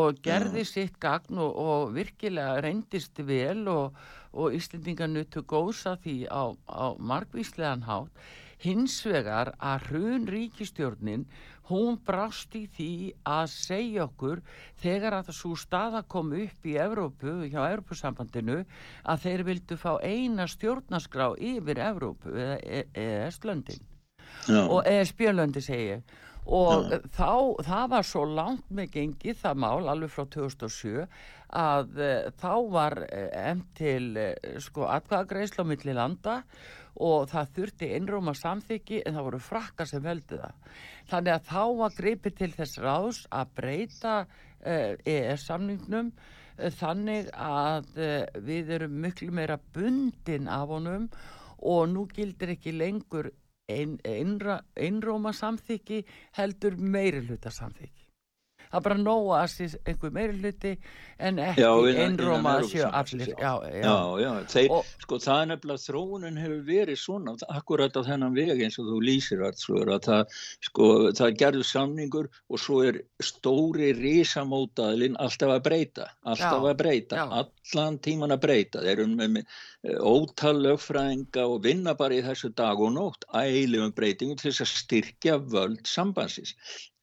og 0.00 0.20
gerði 0.24 0.64
já. 0.64 0.70
sitt 0.72 1.00
gagn 1.02 1.40
og, 1.40 1.56
og 1.60 1.94
virkilega 1.96 2.60
reyndist 2.64 3.20
vel 3.26 3.66
og, 3.70 3.96
og 4.32 4.56
Íslendingar 4.56 5.10
nutu 5.12 5.44
góðsa 5.44 5.96
því 6.00 6.22
á, 6.28 6.56
á 6.68 6.86
margvíslegan 6.96 7.84
hátt 7.88 8.30
hins 8.60 8.98
vegar 9.06 9.54
að 9.56 9.86
hrun 9.88 10.26
ríkistjórnin 10.28 11.24
hún 11.70 11.98
brást 12.06 12.54
í 12.58 12.64
því 12.76 12.92
að 13.28 13.44
segja 13.54 14.06
okkur 14.06 14.42
þegar 14.82 15.18
að 15.20 15.32
svo 15.36 15.54
staða 15.58 16.02
kom 16.10 16.32
upp 16.36 16.66
í 16.66 16.76
Evrópu, 16.80 17.36
hjá 17.50 17.60
Evrópusambandinu 17.68 18.62
að 19.04 19.22
þeir 19.26 19.46
vildu 19.50 19.78
fá 19.80 19.92
eina 20.02 20.48
stjórnaskrá 20.50 21.32
yfir 21.38 21.82
Evrópu 21.90 22.34
eða 22.34 22.58
ES-löndin 22.94 23.86
e 24.48 24.58
og 24.60 24.82
ES-björnlöndi 24.86 25.62
segja 25.64 26.00
og 26.50 26.88
Já. 26.88 26.98
þá, 27.14 27.32
það 27.66 27.90
var 27.92 28.06
svo 28.08 28.22
langt 28.24 28.70
með 28.72 28.94
gengið 28.94 29.36
það 29.42 29.60
mál 29.60 29.90
alveg 29.92 30.12
frá 30.14 30.24
2007 30.32 31.04
að 31.60 31.98
uh, 32.00 32.30
þá 32.40 32.54
var 32.72 32.96
uh, 33.04 33.26
enn 33.36 33.62
til 33.76 34.16
uh, 34.16 34.32
sko 34.62 34.86
atkvæðagreisla 34.88 35.66
á 35.66 35.70
milli 35.70 35.94
landa 35.94 36.40
og 36.40 36.79
það 36.98 37.52
þurfti 37.56 37.90
einróma 37.96 38.34
samþyggi 38.34 39.02
en 39.06 39.16
það 39.16 39.26
voru 39.28 39.40
frakka 39.44 39.86
sem 39.86 40.02
veldi 40.04 40.40
það. 40.40 40.54
Þannig 41.10 41.34
að 41.34 41.48
þá 41.50 41.64
var 41.80 41.96
greipið 41.96 42.36
til 42.40 42.50
þess 42.56 42.80
ráðs 42.82 43.20
að 43.30 43.54
breyta 43.60 44.14
ES-samningnum 44.60 46.12
þannig 46.76 47.30
að 47.32 48.00
við 48.44 48.74
erum 48.76 48.98
miklu 49.00 49.30
meira 49.32 49.56
bundin 49.74 50.50
af 50.52 50.68
honum 50.68 51.08
og 51.60 51.86
nú 51.92 52.06
gildir 52.10 52.54
ekki 52.56 52.74
lengur 52.76 53.30
ein, 53.70 53.96
einra, 54.04 54.60
einróma 54.76 55.32
samþyggi 55.36 56.02
heldur 56.36 56.76
meiri 56.76 57.22
hluta 57.24 57.52
samþyggi 57.54 57.99
það 58.70 58.78
er 58.78 58.84
bara 58.86 58.98
nóga 59.00 59.38
að 59.40 59.48
sé 59.54 59.68
einhver 59.84 60.14
meiri 60.14 60.36
hluti 60.38 60.74
en 61.20 61.40
ekki 61.42 61.66
einróma 62.00 62.56
að 62.60 62.68
séu 62.70 62.86
allir. 62.88 63.32
já, 63.34 63.52
já, 63.74 63.96
já. 64.22 64.30
Þeir, 64.54 64.74
og, 64.76 64.92
sko 65.04 65.18
það 65.20 65.42
er 65.42 65.50
nefnilega 65.50 65.84
þróunin 65.84 66.40
hefur 66.40 66.62
verið 66.70 67.00
svona 67.02 67.34
akkurat 67.50 67.98
á 67.98 68.02
þennan 68.06 68.36
veg 68.38 68.64
eins 68.64 68.78
og 68.80 68.88
þú 68.88 69.00
lýsir 69.04 69.44
alls 69.44 69.66
að 69.70 69.92
það, 70.06 70.38
sko, 70.70 70.88
það 71.18 71.36
gerður 71.42 71.68
samningur 71.70 72.30
og 72.48 72.62
svo 72.62 72.80
er 72.88 73.02
stóri 73.20 73.92
risamótaðlinn 73.98 75.18
alltaf 75.20 75.56
að 75.56 75.64
breyta 75.66 76.08
alltaf 76.24 76.66
að 76.70 76.78
breyta, 76.80 77.26
allan 77.40 77.98
tíman 78.04 78.34
að 78.34 78.42
breyta. 78.44 78.82
Þeir 78.84 78.92
eru 78.94 79.06
með, 79.12 79.36
með 79.36 80.00
ótal 80.12 80.56
lögfræðinga 80.64 81.46
og 81.48 81.62
vinna 81.66 81.94
bara 81.98 82.18
í 82.18 82.24
þessu 82.24 82.52
dag 82.56 82.80
og 82.80 82.94
nótt 82.96 83.26
ægilegum 83.36 83.94
breytingum 83.96 84.40
til 84.40 84.50
þess 84.50 84.64
að 84.66 84.72
styrkja 84.74 85.38
völd 85.52 85.84
sambansins. 85.88 86.54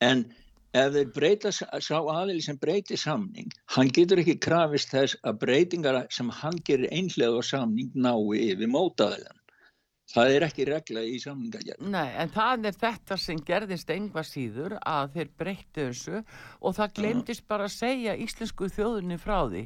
En 0.04 0.28
ef 0.76 0.94
þeir 0.94 1.12
breyta 1.16 1.52
sá 1.54 1.98
aðeins 1.98 2.48
sem 2.50 2.58
breyti 2.60 2.98
samning, 3.00 3.52
hann 3.76 3.92
getur 3.98 4.22
ekki 4.24 4.38
krafist 4.48 4.92
þess 4.92 5.18
að 5.24 5.40
breytingar 5.46 6.00
sem 6.18 6.30
hann 6.42 6.60
gerir 6.70 6.92
einhlega 6.92 7.40
á 7.40 7.44
samning 7.50 7.92
nái 7.96 8.42
yfir 8.52 8.72
mótaðiðan. 8.76 9.40
Það 10.08 10.34
er 10.34 10.46
ekki 10.48 10.66
regla 10.70 11.02
í 11.04 11.18
samningagjörn. 11.20 11.90
Nei, 11.92 12.08
en 12.16 12.30
það 12.32 12.70
er 12.70 12.76
þetta 12.80 13.18
sem 13.20 13.40
gerðist 13.44 13.90
einhvað 13.92 14.30
síður 14.30 14.78
að 14.80 15.18
þeir 15.18 15.32
breyttu 15.42 15.88
þessu 15.90 16.22
og 16.22 16.78
það 16.78 16.94
glemdist 17.02 17.48
bara 17.50 17.68
að 17.68 17.76
segja 17.76 18.16
íslensku 18.24 18.70
þjóðunni 18.72 19.18
frá 19.20 19.42
því 19.52 19.66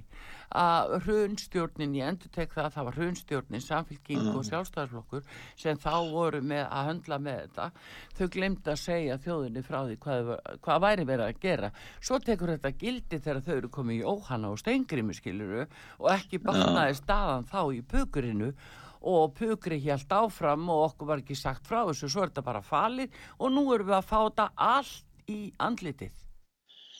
að 0.57 0.95
hrunstjórnin, 1.05 1.93
ég 1.95 2.09
endur 2.11 2.33
tek 2.33 2.51
það 2.51 2.65
að 2.65 2.73
það 2.73 2.87
var 2.87 2.97
hrunstjórnin, 2.99 3.63
samfélking 3.63 4.25
og 4.33 4.41
sjálfstæðarflokkur 4.49 5.29
sem 5.61 5.79
þá 5.79 5.93
voru 6.11 6.41
með 6.43 6.65
að 6.65 6.89
höndla 6.89 7.21
með 7.21 7.39
þetta, 7.45 7.69
þau 8.17 8.27
glemdi 8.35 8.73
að 8.73 8.81
segja 8.81 9.19
þjóðunni 9.23 9.63
frá 9.63 9.79
því 9.85 9.97
hvað, 10.03 10.35
hvað 10.65 10.83
væri 10.87 11.07
verið 11.13 11.27
að 11.29 11.41
gera. 11.45 11.71
Svo 12.01 12.19
tekur 12.19 12.55
þetta 12.57 12.75
gildi 12.81 13.21
þegar 13.21 13.43
þau 13.45 13.55
eru 13.55 13.73
komið 13.77 14.01
í 14.01 14.05
óhanna 14.11 14.51
og 14.51 14.59
steingrimi 14.59 15.15
skiluru 15.15 15.63
og 15.63 16.13
ekki 16.17 16.41
baknaði 16.43 16.99
staðan 16.99 17.47
þá 17.47 17.61
í 17.77 17.83
pukurinu 17.93 18.55
og 19.01 19.33
pukri 19.37 19.79
helt 19.81 20.13
áfram 20.13 20.69
og 20.69 20.91
okkur 20.91 21.09
var 21.09 21.23
ekki 21.23 21.37
sagt 21.37 21.67
frá 21.67 21.81
þessu, 21.87 22.09
svo 22.11 22.25
er 22.25 22.31
þetta 22.31 22.45
bara 22.45 22.61
falið 22.65 23.19
og 23.39 23.53
nú 23.55 23.65
erum 23.73 23.89
við 23.89 23.97
að 23.97 24.07
fá 24.11 24.17
þetta 24.19 24.47
allt 24.71 25.29
í 25.31 25.41
andlitið. 25.57 26.15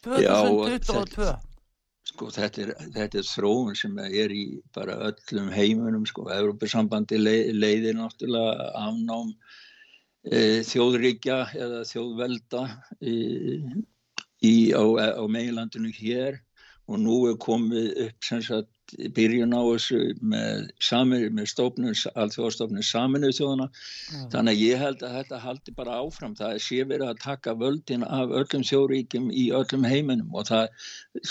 2022 0.01 1.31
Sko 2.11 2.31
þetta 2.33 2.63
er, 2.63 2.71
þetta 2.95 3.19
er 3.19 3.27
þróun 3.29 3.75
sem 3.77 3.97
er 4.01 4.31
í 4.33 4.45
bara 4.73 4.97
öllum 5.07 5.51
heimunum 5.53 6.07
sko, 6.09 6.25
Európa-sambandi 6.33 7.19
leið, 7.21 7.51
leiðir 7.61 7.99
náttúrulega 7.99 8.71
afnám 8.81 9.29
e, 10.25 10.39
þjóðríkja 10.65 11.37
eða 11.53 11.83
þjóðvelda 11.87 12.63
e, 13.05 13.13
í, 14.41 14.55
á, 14.73 14.83
á 15.21 15.23
meilandinu 15.29 15.93
hér 15.93 16.41
og 16.89 16.99
nú 17.05 17.21
er 17.29 17.37
komið 17.41 17.93
upp 18.07 18.27
sem 18.27 18.41
sagt 18.49 18.73
byrjun 19.15 19.55
á 19.55 19.61
þessu 19.65 19.99
með, 20.21 20.69
með 21.37 21.49
stofnun, 21.51 21.97
alþjóðastofnun 22.23 22.85
saminuð 22.85 23.35
þjóðana 23.39 23.67
mm. 23.69 24.29
þannig 24.33 24.53
að 24.53 24.63
ég 24.63 24.83
held 24.85 25.05
að 25.07 25.17
þetta 25.19 25.41
haldi 25.45 25.75
bara 25.77 25.99
áfram. 26.01 26.37
Það 26.39 26.57
sé 26.67 26.81
verið 26.87 27.11
að 27.11 27.21
taka 27.25 27.55
völdin 27.57 28.07
af 28.07 28.33
öllum 28.41 28.65
þjóðríkjum 28.71 29.29
í 29.31 29.45
öllum 29.57 29.87
heiminum 29.87 30.35
og 30.35 30.49
það 30.51 30.67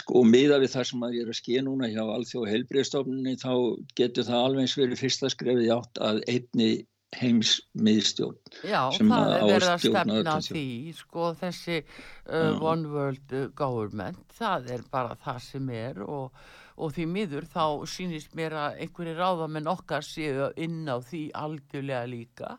sko 0.02 0.24
miða 0.26 0.60
við 0.62 0.74
það 0.76 0.88
sem 0.92 1.08
að 1.08 1.18
ég 1.18 1.26
er 1.26 1.34
að 1.34 1.40
skilja 1.40 1.66
núna 1.66 1.90
hjá 1.92 2.02
alþjóð 2.04 2.52
heilbreyðstofnunni 2.54 3.36
þá 3.40 3.52
getur 3.98 4.28
það 4.30 4.46
alveg 4.46 4.66
eins 4.66 4.78
verið 4.78 5.04
fyrsta 5.04 5.32
skrefið 5.32 5.74
átt 5.76 6.02
að 6.10 6.24
einni 6.30 6.72
heims 7.18 7.56
miðstjórn 7.74 8.38
Já, 8.62 8.86
það 8.94 9.32
er 9.34 9.44
verið 9.48 9.68
að 9.72 9.82
stefna 9.84 10.36
því 10.46 10.66
sko 11.00 11.32
þessi 11.40 11.80
uh, 11.80 12.62
One 12.62 12.90
World 12.92 13.36
Government 13.58 14.22
það 14.36 14.70
er 14.76 14.86
bara 14.92 15.16
það 15.24 15.40
sem 15.48 15.70
er 15.74 16.02
og 16.06 16.30
og 16.76 16.94
því 16.96 17.06
miður 17.10 17.46
þá 17.50 17.64
sínist 17.90 18.34
mér 18.38 18.56
að 18.58 18.80
einhverju 18.84 19.16
ráðamenn 19.18 19.70
okkar 19.70 20.06
séu 20.06 20.50
inn 20.60 20.84
á 20.90 20.98
því 21.02 21.22
algjörlega 21.36 22.08
líka. 22.10 22.56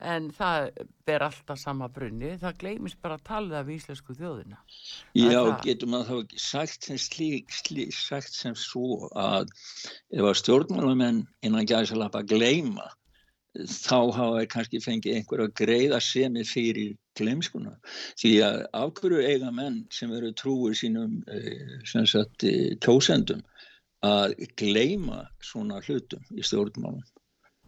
En 0.00 0.30
það 0.32 0.70
ber 1.04 1.26
alltaf 1.26 1.58
sama 1.60 1.90
brunni, 1.92 2.32
það 2.40 2.60
gleimist 2.62 3.00
bara 3.02 3.18
að 3.18 3.26
tala 3.28 3.58
af 3.60 3.68
íslensku 3.68 4.16
þjóðina. 4.16 4.60
Já, 5.12 5.42
það... 5.42 5.58
getur 5.66 5.92
maður 5.92 6.08
þá 6.08 6.22
ekki 6.24 6.40
sagt 6.46 6.88
sem 6.88 7.00
slík, 7.00 7.52
slík, 7.52 7.92
sagt 7.96 8.32
sem 8.32 8.56
svo 8.56 9.10
að 9.12 9.52
ef 10.14 10.24
að 10.24 10.38
stjórnmálamenn 10.40 11.26
innan 11.44 11.68
gæðsalapa 11.68 12.24
gleima 12.24 12.88
þá 13.58 13.96
hafa 14.14 14.38
þeir 14.38 14.50
kannski 14.52 14.80
fengið 14.84 15.16
einhver 15.16 15.42
að 15.44 15.54
greiða 15.58 16.00
semi 16.04 16.44
fyrir 16.46 16.92
glemskuna 17.18 17.72
því 18.20 18.32
að 18.46 18.58
ákveru 18.78 19.22
eiga 19.26 19.50
menn 19.54 19.80
sem 19.90 20.12
eru 20.14 20.30
trúið 20.38 20.76
sínum 20.82 21.16
eh, 21.26 21.80
sem 21.84 22.06
sagt 22.06 22.46
eh, 22.46 22.76
kjósendum 22.84 23.42
að 24.06 24.36
gleima 24.60 25.24
svona 25.44 25.80
hlutum 25.84 26.22
í 26.36 26.46
stjórnmálum 26.46 27.02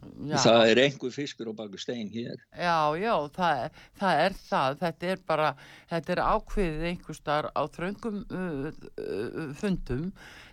Já. 0.02 0.36
Það 0.42 0.68
er 0.72 0.80
einhver 0.82 1.12
fiskur 1.14 1.50
á 1.50 1.54
baku 1.54 1.78
stein 1.78 2.08
hér. 2.10 2.40
Já, 2.58 2.94
já, 2.98 3.14
það, 3.36 3.80
það 4.00 4.22
er 4.26 4.36
það. 4.38 4.78
Þetta 4.82 5.10
er 5.12 5.24
bara, 5.28 5.50
þetta 5.90 6.14
er 6.14 6.22
ákveðið 6.26 6.86
einhver 6.90 7.18
starf 7.18 7.52
á 7.54 7.62
þröngum 7.76 8.22
uh, 8.26 8.70
uh, 8.70 9.52
fundum 9.58 10.08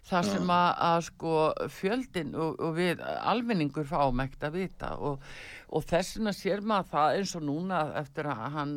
þar 0.10 0.26
sem 0.30 0.52
að, 0.54 0.70
að 0.88 1.00
sko 1.10 1.34
fjöldin 1.74 2.32
og, 2.38 2.56
og 2.66 2.74
við 2.78 3.04
almenningur 3.06 3.86
fáum 3.90 4.24
ekkert 4.24 4.48
að 4.50 4.58
vita 4.58 4.94
og, 5.06 5.28
og 5.76 5.86
þessina 5.90 6.34
sér 6.34 6.64
maður 6.66 6.90
það 6.94 7.20
eins 7.20 7.36
og 7.38 7.46
núna 7.46 7.84
eftir 8.00 8.30
að 8.32 8.44
hann 8.56 8.74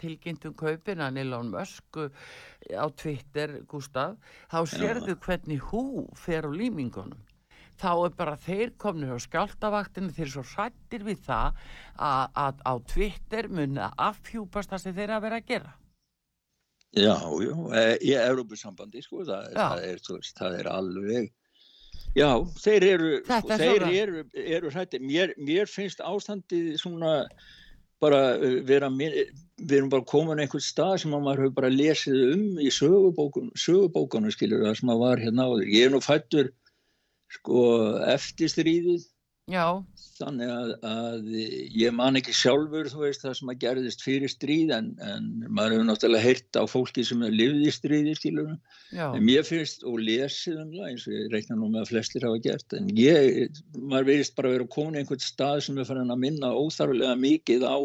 tilkynntum 0.00 0.56
kaupina 0.58 1.10
Nilón 1.14 1.52
Mösku 1.54 2.08
á 2.74 2.86
Twitter, 2.98 3.60
Gustaf, 3.70 4.18
þá 4.50 4.58
sérðu 4.70 5.18
hvernig 5.22 5.70
hú 5.70 6.06
fer 6.18 6.48
á 6.48 6.50
límingunum 6.50 7.22
þá 7.80 7.90
er 7.94 8.14
bara 8.18 8.36
þeir 8.40 8.74
komnir 8.80 9.14
á 9.14 9.18
skjáltavaktinu 9.22 10.12
þeir 10.16 10.30
svo 10.32 10.44
hrættir 10.54 11.06
við 11.06 11.24
það 11.26 11.58
að, 11.96 12.22
að 12.44 12.62
á 12.64 12.74
Twitter 12.92 13.50
munna 13.52 13.90
afhjúpast 13.96 14.72
það 14.72 14.84
sem 14.84 14.96
þeir 14.96 15.16
að 15.16 15.26
vera 15.26 15.40
að 15.40 15.50
gera. 15.50 15.74
Já, 16.96 17.16
já, 17.44 17.52
e, 17.76 17.82
í 18.08 18.14
Európusambandi 18.16 19.02
sko, 19.04 19.24
það, 19.26 19.50
það, 19.52 19.82
er, 19.90 20.30
það 20.38 20.54
er 20.60 20.70
alveg 20.72 21.32
já, 22.16 22.30
þeir 22.62 22.86
eru 22.88 23.12
sko, 23.26 23.58
þeir 23.60 23.86
eru, 23.90 24.24
eru 24.40 24.72
hrættir 24.72 25.04
mér, 25.04 25.34
mér 25.36 25.68
finnst 25.68 26.00
ástandið 26.00 26.76
svona 26.80 27.18
bara 28.02 28.36
uh, 28.36 28.58
vera 28.68 28.90
við 28.92 29.74
erum 29.78 29.90
bara 29.92 30.06
komin 30.08 30.40
einhvern 30.42 30.64
stað 30.64 31.02
sem 31.02 31.12
maður 31.14 31.46
hefur 31.46 31.56
bara 31.60 31.72
lesið 31.72 32.16
um 32.34 32.46
í 32.60 32.70
sögubókunum 32.72 33.52
sögubókunum 33.60 34.34
skilur 34.34 34.66
það 34.66 34.78
sem 34.80 34.90
maður 34.90 35.04
var 35.04 35.24
hérna 35.24 35.48
áður. 35.48 35.68
Ég 35.72 35.86
er 35.86 35.94
nú 35.94 36.02
fættur 36.04 36.52
sko 37.34 37.66
eftir 38.06 38.50
stríðið 38.52 39.04
Já. 39.46 39.78
þannig 40.18 40.48
að, 40.50 40.70
að 40.90 41.26
ég 41.78 41.92
man 41.94 42.18
ekki 42.18 42.32
sjálfur 42.34 42.88
þú 42.90 43.04
veist 43.04 43.22
það 43.22 43.36
sem 43.38 43.52
að 43.52 43.60
gerðist 43.62 44.00
fyrir 44.02 44.32
stríð 44.32 44.72
en, 44.74 44.88
en 44.98 45.28
maður 45.46 45.76
hefur 45.76 45.86
náttúrulega 45.86 46.24
heyrt 46.24 46.58
á 46.58 46.62
fólki 46.66 47.04
sem 47.06 47.22
er 47.22 47.36
livð 47.36 47.62
í 47.62 47.74
stríði 47.76 48.16
skilur 48.18 48.48
en 48.50 49.22
mér 49.22 49.46
finnst 49.46 49.86
og 49.86 50.00
lesið 50.02 50.58
um 50.64 50.72
það 50.74 50.88
eins 50.88 51.06
og 51.06 51.14
ég 51.14 51.30
reikna 51.30 51.60
nú 51.60 51.70
með 51.70 51.84
að 51.84 51.92
flestir 51.92 52.26
hafa 52.26 52.42
gert 52.42 52.74
en 52.74 52.90
ég, 52.98 53.62
maður 53.78 54.10
verist 54.10 54.34
bara 54.34 54.50
að 54.50 54.56
vera 54.56 54.68
komin 54.74 54.98
einhvern 54.98 55.22
stað 55.22 55.62
sem 55.68 55.78
er 55.78 55.86
farin 55.92 56.10
að 56.16 56.24
minna 56.26 56.50
óþarflega 56.50 57.14
mikið 57.22 57.68
á 57.70 57.78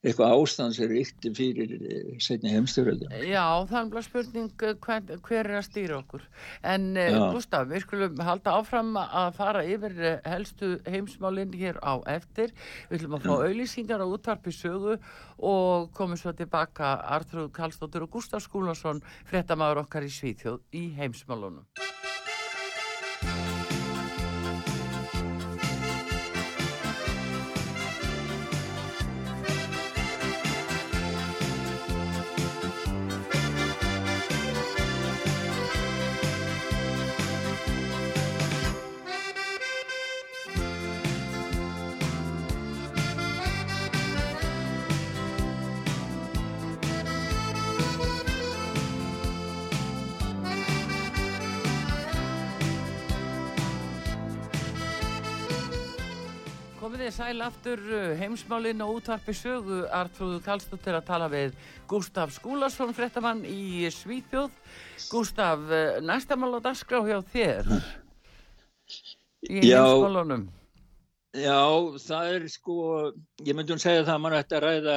eitthvað 0.00 0.32
ástand 0.32 0.76
sem 0.76 0.88
ríkti 0.88 1.32
fyrir 1.36 1.74
eh, 1.76 2.12
setni 2.22 2.52
heimstjóröldu. 2.54 3.08
Já, 3.28 3.44
er 3.60 3.90
bara 3.92 4.02
spurning 4.04 4.64
eh, 4.64 4.74
hver, 4.80 5.04
hver 5.26 5.50
er 5.50 5.58
að 5.58 5.66
stýra 5.66 5.98
okkur. 6.00 6.24
En 6.64 6.90
uh, 6.96 7.18
Gustaf, 7.34 7.68
við 7.68 7.84
skulum 7.84 8.22
halda 8.24 8.56
áfram 8.56 8.94
að 9.02 9.30
fara 9.36 9.64
yfir 9.68 9.96
helstu 10.24 10.72
heimsmálinn 10.88 11.52
hér 11.60 11.80
á 11.84 12.00
eftir. 12.08 12.54
Við 12.88 13.02
ætlum 13.02 13.18
að 13.18 13.28
fá 13.28 13.34
auðlýsingar 13.36 14.04
á 14.04 14.06
útvarpi 14.08 14.54
sögu 14.56 14.96
og 15.36 15.90
komum 15.96 16.20
svo 16.20 16.32
tilbaka 16.36 16.96
Artrúð 17.16 17.52
Kallstóttur 17.56 18.08
og 18.08 18.14
Gustaf 18.16 18.46
Skúlason, 18.46 19.04
frettamæður 19.28 19.84
okkar 19.84 20.08
í 20.08 20.12
Svíþjóð 20.16 20.62
í 20.80 20.88
heimsmálunum. 20.96 21.66
Sæl 57.30 57.42
aftur 57.46 57.78
uh, 57.78 58.18
heimsmálinn 58.18 58.80
og 58.82 58.96
útvarpi 58.98 59.32
sögu 59.36 59.84
Artrúðu 59.94 60.40
Kallstóttir 60.42 60.96
að 60.98 61.06
tala 61.06 61.28
við 61.30 61.52
Gustaf 61.90 62.32
Skúlason, 62.34 62.90
frettamann 62.96 63.44
í 63.46 63.86
Svíþjóð. 63.94 64.54
Gustaf, 65.12 65.62
uh, 65.70 66.00
næsta 66.02 66.38
mál 66.38 66.56
á 66.58 66.60
dagskrá 66.64 67.02
hjá 67.06 67.20
þér 67.30 67.68
í 69.46 69.62
já, 69.62 69.78
heimsmálunum. 69.78 70.48
Já, 71.38 71.60
það 72.02 72.32
er 72.34 72.48
sko, 72.50 72.78
ég 73.46 73.54
myndi 73.54 73.76
um 73.76 73.78
að 73.78 73.84
segja 73.84 74.06
það 74.08 74.14
að 74.16 74.24
mann 74.24 74.38
ætti 74.40 74.58
að 74.58 74.64
ræða 74.66 74.96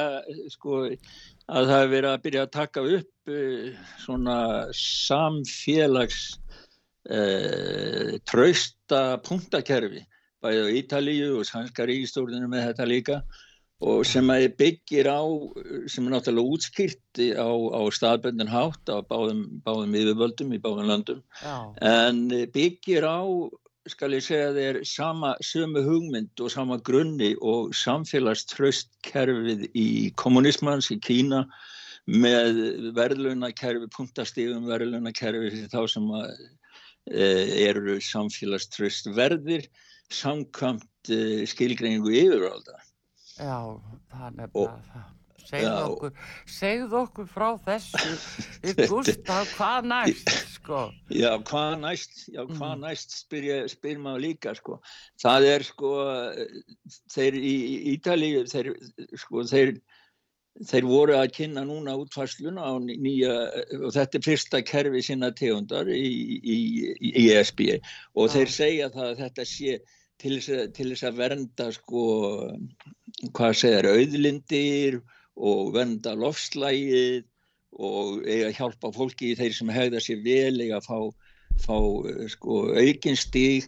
sko 0.56 0.80
að 0.80 1.68
það 1.68 1.74
hefur 1.76 1.92
verið 1.92 2.08
að 2.10 2.24
byrja 2.24 2.46
að 2.48 2.54
taka 2.56 2.84
upp 2.96 3.36
uh, 3.36 3.84
svona 4.02 4.38
samfélags 4.80 6.24
uh, 7.14 8.18
trausta 8.26 9.04
punktakerfi 9.22 10.02
bæðið 10.44 10.68
á 10.70 10.76
Ítalíu 10.80 11.32
og 11.40 11.48
sænska 11.48 11.88
ríkistórninu 11.88 12.50
með 12.52 12.68
þetta 12.68 12.88
líka 12.90 13.18
og 13.84 14.04
sem 14.06 14.30
að 14.32 14.46
byggir 14.60 15.08
á, 15.10 15.20
sem 15.90 16.06
er 16.06 16.14
náttúrulega 16.14 16.54
útskýrt 16.56 17.20
á, 17.36 17.50
á 17.50 17.82
staðböndin 17.92 18.52
hátt 18.52 18.88
á 18.88 19.02
báðum, 19.04 19.44
báðum 19.66 19.96
yfirvöldum 19.98 20.54
í 20.54 20.60
báðum 20.62 20.88
landum 20.88 21.20
Já. 21.42 21.74
en 21.82 22.28
byggir 22.54 23.04
á, 23.04 23.20
skal 23.90 24.14
ég 24.16 24.24
segja 24.24 24.54
þeir, 24.56 24.80
sama 24.88 25.34
sömu 25.44 25.82
hugmynd 25.84 26.40
og 26.40 26.52
sama 26.54 26.78
grunni 26.80 27.34
og 27.42 27.74
samfélagströstkerfið 27.76 29.68
í 29.74 29.88
kommunismans 30.20 30.88
í 30.94 31.00
Kína 31.02 31.44
með 32.08 32.92
verðlunakerfi, 32.96 33.88
punktastífum 33.92 34.68
verðlunakerfi 34.68 35.66
þá 35.72 35.80
sem 35.90 36.08
að, 36.14 36.30
e, 37.10 37.26
eru 37.66 37.98
samfélagströst 38.00 39.10
verðir 39.16 39.68
samkvæmt 40.12 41.12
uh, 41.12 41.42
skilgreiningu 41.48 42.12
yfirvalda. 42.12 42.80
Já, 43.38 43.58
er 44.14 44.34
nefnilega 44.38 44.80
það. 44.92 45.12
Segð 45.44 45.74
okkur, 45.76 46.12
segð 46.48 46.94
okkur 46.96 47.26
frá 47.28 47.48
þessu, 47.66 48.12
Gustaf, 48.90 49.50
hvað 49.58 49.88
næst, 49.90 50.30
sko? 50.54 50.86
Já, 51.12 51.34
hvað 51.44 51.74
næst, 51.82 52.14
já, 52.32 52.40
hvað 52.48 52.70
mm. 52.70 52.84
næst, 52.86 53.16
spyr, 53.18 53.48
spyr 53.68 54.00
maður 54.00 54.24
líka, 54.24 54.54
sko. 54.56 54.78
Það 55.20 55.48
er, 55.50 55.66
sko, 55.68 55.90
þeir 57.12 57.36
í 57.36 57.54
Ítalíu, 57.92 58.46
þeir, 58.48 58.72
sko, 59.20 59.44
þeir, 59.50 59.74
þeir 60.62 60.86
voru 60.86 61.16
að 61.18 61.32
kynna 61.34 61.64
núna 61.66 61.96
útfarsluna 61.98 62.62
á 62.62 62.72
nýja, 62.78 63.34
og 63.80 63.90
þetta 63.96 64.18
er 64.20 64.24
fyrsta 64.28 64.62
kerfi 64.62 65.02
sinna 65.02 65.32
tegundar 65.34 65.90
í, 65.90 66.06
í, 66.38 66.58
í 67.10 67.26
ESB 67.34 67.64
og 68.14 68.28
ja. 68.28 68.32
þeir 68.36 68.54
segja 68.54 68.90
það 68.94 69.08
að 69.10 69.22
þetta 69.24 69.46
sé 69.50 69.78
til 70.22 70.38
þess 70.38 71.04
að 71.04 71.18
vernda 71.18 71.68
sko, 71.74 72.04
hvað 73.34 73.56
segir, 73.60 73.90
auðlindir 73.90 75.00
og 75.34 75.74
vernda 75.74 76.14
lofslægið 76.14 77.24
og 77.74 78.22
eiga 78.22 78.52
að 78.52 78.58
hjálpa 78.60 78.92
fólki 78.94 79.32
í 79.32 79.38
þeir 79.38 79.56
sem 79.56 79.72
hegða 79.74 80.02
sér 80.04 80.22
vel 80.22 80.60
eiga 80.62 80.78
að 80.78 80.86
fá, 80.86 80.98
fá 81.66 81.76
sko, 82.30 82.60
aukinstíg 82.78 83.66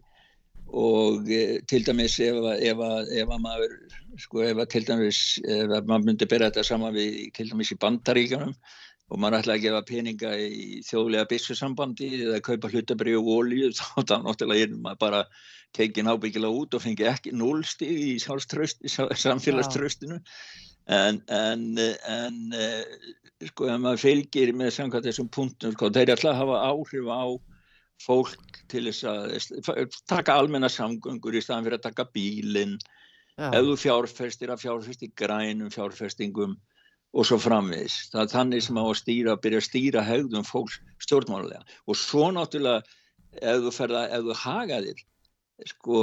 og 0.75 1.29
e, 1.31 1.61
til 1.69 1.85
dæmis 1.87 2.19
ef 2.21 2.81
að, 2.83 3.37
maður 3.39 3.77
sko 4.21 4.43
ef 4.47 4.59
að 4.59 4.71
til 4.75 4.85
dæmis 4.89 5.21
ef 5.45 5.71
að 5.71 5.89
maður 5.91 6.09
myndi 6.09 6.29
bera 6.31 6.51
þetta 6.51 6.67
saman 6.67 6.97
við 6.97 7.31
til 7.37 7.49
dæmis 7.51 7.73
í 7.75 7.79
bandaríkanum 7.83 8.55
og 9.07 9.21
maður 9.23 9.39
ætlaði 9.41 9.59
að 9.59 9.65
gefa 9.67 9.83
peninga 9.91 10.33
í 10.43 10.81
þjóðlega 10.87 11.31
byssusambandi 11.31 12.09
eða 12.25 12.41
kaupa 12.49 12.71
hlutabrið 12.73 13.21
og 13.21 13.33
olju 13.37 13.71
þá 13.79 13.85
er 13.87 14.09
það 14.11 14.27
náttúrulega 14.27 14.97
bara 15.03 15.23
tekin 15.77 16.11
ábyggilega 16.11 16.63
út 16.63 16.75
og 16.75 16.83
fengi 16.83 17.07
ekki 17.07 17.35
núlstig 17.37 17.91
í 17.91 18.13
samfélagströstinu 18.23 20.19
en, 20.87 21.21
en, 21.29 21.65
en 21.79 22.37
eh, 22.55 22.83
sko 23.51 23.69
ef 23.71 23.81
maður 23.83 24.03
fylgir 24.03 24.55
með 24.57 24.73
samkvæmt 24.79 25.09
þessum 25.11 25.31
punktum 25.35 25.75
sko 25.75 25.91
þeir 25.95 26.15
ætla 26.15 26.33
að 26.33 26.41
hafa 26.43 26.63
áhrif 26.71 27.11
á 27.11 27.25
fólk 28.03 28.61
til 28.71 28.87
þess 28.89 29.07
að 29.09 29.97
taka 30.09 30.37
almenna 30.37 30.69
samgöngur 30.73 31.37
í 31.37 31.43
staðan 31.43 31.67
fyrir 31.67 31.79
að 31.81 31.89
taka 31.89 32.09
bílinn 32.15 32.77
ef 33.37 33.63
þú 33.69 33.77
fjárfestir 33.81 34.53
að 34.53 34.63
fjárfesti 34.65 35.11
grænum 35.17 35.73
fjárfestingum 35.73 36.57
og 37.17 37.27
svo 37.29 37.39
framvis. 37.41 37.99
Það 38.13 38.23
er 38.23 38.33
þannig 38.33 38.65
sem 38.65 38.79
á 38.81 38.85
að 38.85 38.97
stýra, 39.01 39.37
byrja 39.41 39.61
að 39.63 39.67
stýra 39.69 40.05
hegðum 40.05 40.47
fólks 40.47 40.79
stjórnmálulega. 41.05 41.63
Og 41.89 41.99
svo 41.99 42.31
náttúrulega 42.35 42.83
ef 43.41 43.63
þú 43.65 43.73
ferða, 43.77 44.03
ef 44.13 44.25
þú 44.27 44.37
hagaðir 44.43 45.05
sko, 45.71 46.01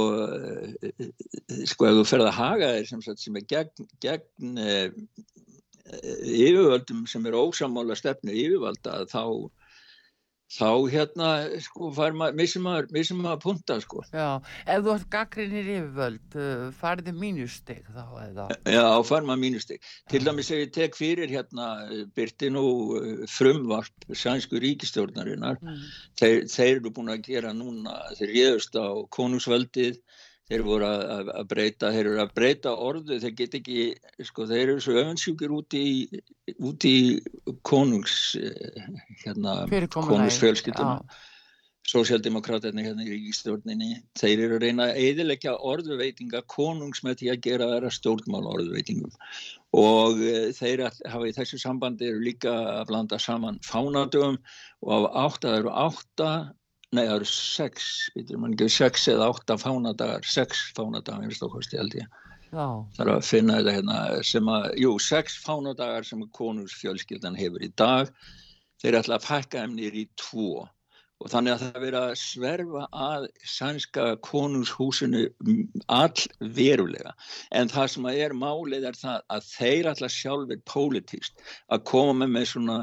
sko 1.70 1.88
ef 1.90 1.98
þú 2.00 2.06
ferða 2.10 2.30
að 2.30 2.38
hagaðir 2.40 2.88
sem, 2.90 3.04
sem 3.04 3.38
er 3.38 3.46
gegn, 3.50 3.88
gegn 4.02 4.58
e, 4.58 4.76
yfirvöldum 6.24 7.04
sem 7.10 7.26
er 7.28 7.38
ósamála 7.38 7.98
stefnu 7.98 8.34
yfirvalda 8.34 9.04
þá 9.10 9.22
þá 10.52 10.68
hérna 10.92 11.28
sko 11.64 11.88
fær 11.94 12.14
maður, 12.16 12.36
missum 12.38 12.64
maður, 12.66 12.88
missum 12.94 13.20
maður 13.24 13.40
punta 13.44 13.76
sko. 13.82 14.02
Já, 14.12 14.40
ef 14.66 14.84
þú 14.84 14.92
ert 14.94 15.08
gaggrinir 15.12 15.70
yfirvöld, 15.76 16.36
uh, 16.36 16.66
farið 16.80 17.10
mínusteg 17.18 17.88
þá 17.94 18.04
eða? 18.26 18.48
Já, 18.76 18.86
fær 19.08 19.26
maður 19.26 19.42
mínusteg. 19.44 19.88
Til 20.12 20.22
dæmis 20.26 20.52
ef 20.54 20.62
ég 20.62 20.74
tek 20.76 20.98
fyrir 20.98 21.32
hérna, 21.32 21.70
byrti 22.16 22.52
nú 22.54 22.66
uh, 22.98 23.24
frumvarp 23.30 24.08
sænsku 24.12 24.60
ríkistjórnarinnar, 24.62 25.58
mm. 25.62 25.88
þeir, 26.20 26.44
þeir 26.52 26.74
eru 26.76 26.94
búin 26.94 27.14
að 27.14 27.24
gera 27.30 27.54
núna, 27.56 27.96
þeir 28.18 28.34
réðust 28.34 28.78
á 28.78 28.88
konungsveldið, 29.16 29.98
þeir 30.50 30.64
voru 30.64 30.88
að, 30.88 31.30
að 31.38 31.46
breyta, 31.50 31.90
þeir 31.94 32.08
eru 32.10 32.22
að 32.24 32.32
breyta 32.36 32.72
orðu, 32.86 33.18
þeir 33.22 33.36
get 33.38 33.58
ekki, 33.60 33.84
sko, 34.28 34.48
þeir 34.50 34.64
eru 34.64 34.80
svo 34.84 34.96
öfinsjúkir 35.00 35.54
út 35.56 35.76
í, 35.78 35.84
út 36.58 36.88
í 36.88 36.96
konungs, 37.64 38.16
eh, 38.40 38.90
hérna, 39.24 39.62
konungsfjölskyttum, 39.94 41.06
sósjaldemokrátarnir 41.88 42.86
hérna 42.88 43.04
í 43.04 43.10
ríkistjórninni, 43.12 43.98
þeir 44.16 44.46
eru 44.46 44.58
að 44.58 44.62
reyna 44.64 44.86
að 44.88 45.00
eðilegja 45.04 45.56
orðuveitinga 45.72 46.40
konungs 46.48 47.02
með 47.04 47.18
því 47.20 47.30
að 47.32 47.42
gera 47.44 47.68
þeirra 47.72 47.92
stjórnmál 47.92 48.48
orðuveitingum. 48.54 49.12
Og 49.76 50.22
e, 50.24 50.36
þeir 50.56 50.86
hafa 50.88 51.28
í 51.28 51.34
þessu 51.36 51.60
sambandi 51.60 52.08
eru 52.08 52.22
líka 52.24 52.54
að 52.78 52.88
blanda 52.92 53.20
saman 53.20 53.60
fánadögum 53.66 54.38
og 54.84 55.08
á 55.12 55.26
átta, 55.26 55.50
það 55.50 55.58
eru 55.58 55.74
átta 55.84 56.30
nei 56.94 57.04
það 57.04 57.16
eru 57.16 57.30
sex, 57.30 57.88
býtur 58.14 58.40
mann 58.42 58.54
ekki, 58.56 58.70
sex 58.72 59.08
eða 59.12 59.30
átta 59.32 59.58
fánadagar, 59.60 60.26
sex 60.28 60.62
fánadagar 60.76 61.26
í 61.30 61.38
Stokkosti 61.38 61.80
held 61.80 61.98
ég. 61.98 62.20
Já. 62.54 62.66
Það 62.94 63.02
er 63.04 63.10
að 63.16 63.26
finna 63.26 63.58
þetta 63.58 63.74
hérna 63.78 63.98
sem 64.30 64.50
að, 64.54 64.68
jú, 64.84 64.94
sex 65.02 65.40
fánadagar 65.42 66.06
sem 66.06 66.22
konungsfjölskyldan 66.38 67.38
hefur 67.38 67.66
í 67.66 67.72
dag, 67.80 68.12
þeir 68.82 69.00
ætla 69.00 69.18
að 69.18 69.26
fækka 69.26 69.64
þeim 69.64 69.76
nýri 69.78 70.04
í 70.04 70.10
tvo 70.20 70.68
og 71.22 71.30
þannig 71.32 71.54
að 71.54 71.62
það 71.62 71.84
verið 71.84 71.98
að 72.00 72.14
sverfa 72.20 72.86
að 73.04 73.26
sænska 73.48 74.06
konungshúsinu 74.26 75.22
all 75.94 76.24
verulega 76.58 77.14
en 77.54 77.70
það 77.72 77.92
sem 77.94 78.08
að 78.10 78.20
er 78.26 78.34
málið 78.38 78.88
er 78.90 78.98
það 78.98 79.22
að 79.36 79.46
þeir 79.52 79.90
ætla 79.92 80.10
sjálfur 80.12 80.64
pólitíst 80.68 81.46
að 81.72 81.84
koma 81.90 82.28
með 82.28 82.50
svona 82.50 82.78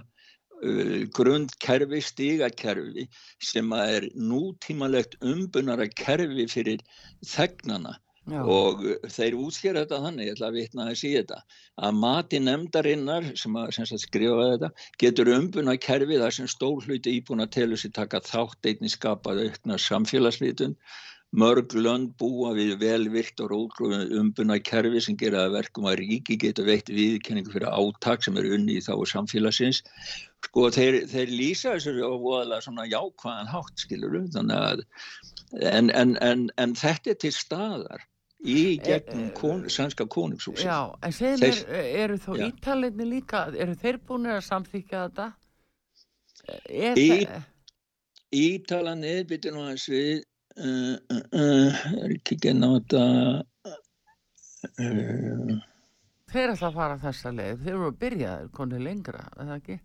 grundkerfi, 1.17 2.01
stigakerfi 2.05 3.07
sem 3.41 3.73
er 3.73 4.07
nútímalegt 4.13 5.17
umbunara 5.25 5.87
kerfi 5.89 6.47
fyrir 6.51 6.83
þegnana 7.25 7.97
Já. 8.29 8.43
og 8.45 8.83
þeir 9.09 9.33
útskjara 9.41 9.81
þetta 9.81 9.99
þannig, 10.03 10.27
ég 10.27 10.35
ætla 10.35 10.49
að 10.51 10.57
vitna 10.59 10.83
að 10.85 10.97
sé 10.99 11.09
þetta 11.15 11.39
að 11.87 11.95
mati 11.97 12.41
nefndarinnar 12.45 13.31
sem 13.41 13.55
að 13.57 13.71
sem 13.79 14.01
skrifa 14.03 14.43
þetta, 14.51 14.69
getur 15.01 15.31
umbuna 15.33 15.73
kerfi 15.81 16.19
þar 16.21 16.35
sem 16.35 16.51
stórhluti 16.53 17.15
íbúna 17.17 17.49
telur 17.49 17.81
sér 17.81 17.95
taka 17.97 18.21
þátt 18.21 18.69
einnig 18.69 18.93
skapað 18.93 19.41
aukna 19.47 19.79
samfélagsvitun 19.81 20.77
mörg 21.31 21.71
lönd 21.79 22.11
búa 22.19 22.51
við 22.57 22.73
velvirt 22.81 23.39
og 23.39 23.51
rótgróðum 23.53 24.11
umbuna 24.19 24.57
kerfi 24.59 24.99
sem 25.03 25.17
gera 25.19 25.45
verkum 25.53 25.87
að 25.87 26.01
ríki 26.01 26.35
geta 26.39 26.65
veitt 26.67 26.91
viðkenningu 26.91 27.53
fyrir 27.53 27.71
áttak 27.71 28.25
sem 28.25 28.37
er 28.39 28.49
unni 28.51 28.75
í 28.79 28.83
þá 28.83 28.93
samfélagsins. 29.13 29.81
Sko 30.43 30.67
þeir, 30.75 31.01
þeir 31.07 31.31
lýsa 31.31 31.75
þessu 31.77 32.03
á 32.03 32.11
voðalega 32.11 32.65
svona 32.65 32.87
jákvæðan 32.91 33.51
hátt 33.51 33.83
skiluru 33.85 34.25
að, 34.43 34.83
en, 35.61 35.91
en, 35.95 36.17
en, 36.19 36.49
en 36.59 36.75
þetta 36.75 37.13
er 37.13 37.21
til 37.23 37.33
staðar 37.35 38.07
í 38.41 38.79
gegnum 38.81 39.27
eh, 39.27 39.35
kon, 39.37 39.61
sannska 39.69 40.07
konungshúsi 40.09 40.65
Já, 40.65 40.89
en 41.05 41.13
segir 41.13 41.43
mér, 41.45 41.85
eru 42.01 42.17
þó 42.17 42.31
ítalinni 42.47 43.05
líka, 43.05 43.45
eru 43.53 43.77
þeir 43.77 44.01
búin 44.07 44.25
að 44.33 44.41
samþykja 44.47 45.05
þetta? 45.05 45.27
Er 46.65 46.97
í, 46.97 47.07
að 49.61 49.81
svið 49.85 50.11
Uh, 50.11 50.17
uh, 50.17 50.17
uh, 50.17 50.30
er 50.57 52.11
ekki 52.11 52.37
ekki 52.37 52.53
náta 52.57 53.05
Þeir 56.31 56.53
ætla 56.53 56.69
að 56.69 56.75
fara 56.75 56.99
þessa 57.01 57.31
leið? 57.35 57.63
Þeir 57.63 57.73
eru 57.73 57.87
að 57.89 57.97
byrja, 58.01 58.33
konið 58.55 58.83
lengra 58.85 59.23
eða 59.35 59.55
ekki? 59.57 59.77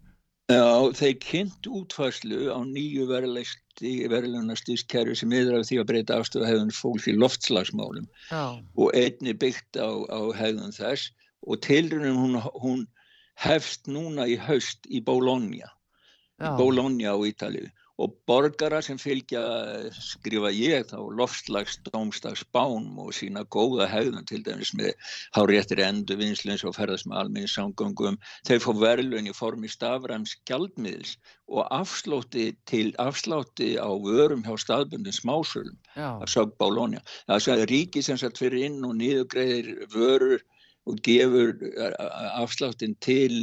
Já, 0.47 0.67
þeir 0.95 1.15
kynnt 1.25 1.67
útfæslu 1.67 2.53
á 2.55 2.63
nýju 2.63 3.09
verðlunastískerfi 3.11 5.17
sem 5.19 5.33
yfir 5.35 5.57
af 5.59 5.65
því 5.67 5.79
að 5.83 5.89
breyta 5.89 6.19
afstöðu 6.21 6.47
hefðun 6.47 6.77
fólks 6.77 7.09
í 7.11 7.17
loftslagsmálum. 7.17 8.07
Já. 8.31 8.63
og 8.79 8.95
einni 8.95 9.35
byggt 9.35 9.81
á, 9.83 9.91
á 10.07 10.21
hefðun 10.39 10.77
þess. 10.77 11.11
Og 11.47 11.59
tilrunum 11.67 12.21
hún, 12.23 12.39
hún 12.63 12.87
hefst 13.43 13.91
núna 13.91 14.29
í 14.31 14.39
haust 14.39 14.87
í 14.87 15.03
Bologna. 15.03 15.73
Í 16.39 16.55
Bologna 16.61 17.11
á 17.11 17.19
Ítalið 17.27 17.73
og 18.03 18.13
borgara 18.29 18.83
sem 18.85 18.99
fylgja, 19.01 19.43
skrifa 19.97 20.51
ég 20.53 20.85
þá, 20.91 20.99
lofslagsdómstags 21.19 22.43
bánum 22.55 22.99
og 23.01 23.15
sína 23.17 23.45
góða 23.57 23.87
hegðun 23.89 24.27
til 24.29 24.43
dæmis 24.45 24.75
með 24.77 24.93
háréttir 25.37 25.81
endu 25.87 26.19
vinslins 26.21 26.65
og 26.69 26.77
ferðast 26.77 27.09
með 27.09 27.23
almenni 27.23 27.53
samgöngum. 27.53 28.19
Þeir 28.49 28.63
fá 28.65 28.71
verðlun 28.83 29.31
í 29.31 29.37
formi 29.37 29.71
stafræms 29.73 30.37
gjaldmiðils 30.49 31.17
og 31.49 31.65
afslóti 31.73 32.51
til 32.69 32.91
afsláti 33.01 33.77
á 33.81 33.89
vörum 33.89 34.45
hjá 34.45 34.57
staðbundin 34.61 35.17
smásölum 35.17 35.79
af 35.97 36.29
sög 36.29 36.53
Bálónia. 36.61 37.01
Það 37.31 37.63
er 37.63 37.73
ríki 37.73 38.05
sem 38.05 38.21
satt 38.21 38.41
fyrir 38.41 38.69
inn 38.69 38.85
og 38.85 38.97
niðugreiðir 39.01 39.87
vörur 39.95 40.45
og 40.87 40.99
gefur 41.03 41.55
afsláttin 42.39 42.95
til 43.03 43.35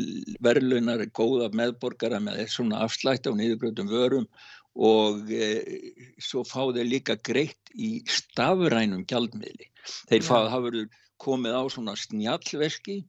verðlunar 0.44 1.04
góða 1.12 1.50
meðborgara 1.56 2.22
með 2.24 2.46
svona 2.54 2.84
afslætt 2.86 3.28
á 3.28 3.32
nýðugröðum 3.36 3.92
vörum 3.92 4.28
og 4.74 5.30
e, 5.30 5.50
svo 6.24 6.44
fá 6.48 6.72
þeir 6.74 6.88
líka 6.90 7.18
greitt 7.22 7.74
í 7.76 8.02
stafrænum 8.10 9.04
gjaldmiðli. 9.10 9.68
Þeir 10.10 10.24
fá, 10.26 10.38
hafa 10.48 10.64
verið 10.70 10.96
komið 11.22 11.58
á 11.60 11.64
svona 11.70 11.98
snjallveski, 12.00 13.04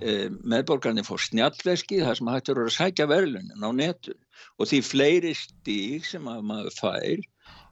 e, 0.00 0.14
meðborgarnir 0.42 1.06
fór 1.06 1.22
snjallveski 1.22 2.00
þar 2.02 2.18
sem 2.18 2.32
hættur 2.32 2.64
að 2.64 2.74
sækja 2.78 3.06
verðlunin 3.10 3.68
á 3.68 3.70
netu. 3.76 4.16
Og 4.58 4.70
því 4.70 4.80
fleiri 4.86 5.36
stík 5.38 6.08
sem 6.08 6.24
maður 6.24 6.74
fær 6.74 7.22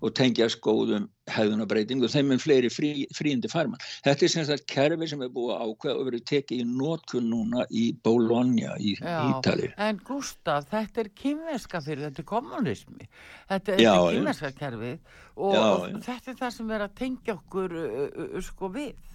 og 0.03 0.15
tengja 0.19 0.49
skóðum 0.51 1.07
hefðunabreiting 1.31 2.03
og 2.03 2.11
þeim 2.11 2.35
er 2.35 2.41
fleiri 2.43 2.71
frí, 2.73 2.91
fríindi 3.15 3.51
farman. 3.51 3.81
Þetta 4.03 4.27
er 4.27 4.33
sem 4.33 4.47
sagt 4.49 4.67
kerfi 4.71 5.09
sem 5.11 5.23
er 5.23 5.31
búið 5.33 5.63
ákveð 5.63 6.01
og 6.01 6.09
verið 6.09 6.25
tekið 6.33 6.65
í 6.65 6.67
nótkun 6.67 7.29
núna 7.31 7.67
í 7.71 7.85
Bologna 8.05 8.75
í 8.83 8.97
Ítali. 8.99 9.71
En 9.79 10.03
Gustaf, 10.03 10.67
þetta 10.73 11.05
er 11.05 11.13
kynverska 11.23 11.83
fyrir, 11.85 12.09
þetta 12.09 12.25
er 12.25 12.29
kommunismi. 12.33 13.09
Þetta 13.53 13.77
er, 13.77 13.87
er 13.87 14.19
kynverska 14.19 14.53
kerfi 14.59 14.93
og, 14.93 15.55
já, 15.55 15.63
og 15.63 15.89
já. 15.89 15.97
þetta 16.11 16.35
er 16.35 16.39
það 16.43 16.55
sem 16.59 16.77
er 16.77 16.87
að 16.89 17.01
tengja 17.05 17.39
okkur 17.39 17.79
uh, 17.79 18.05
uh, 18.27 18.39
sko 18.43 18.75
við. 18.75 19.11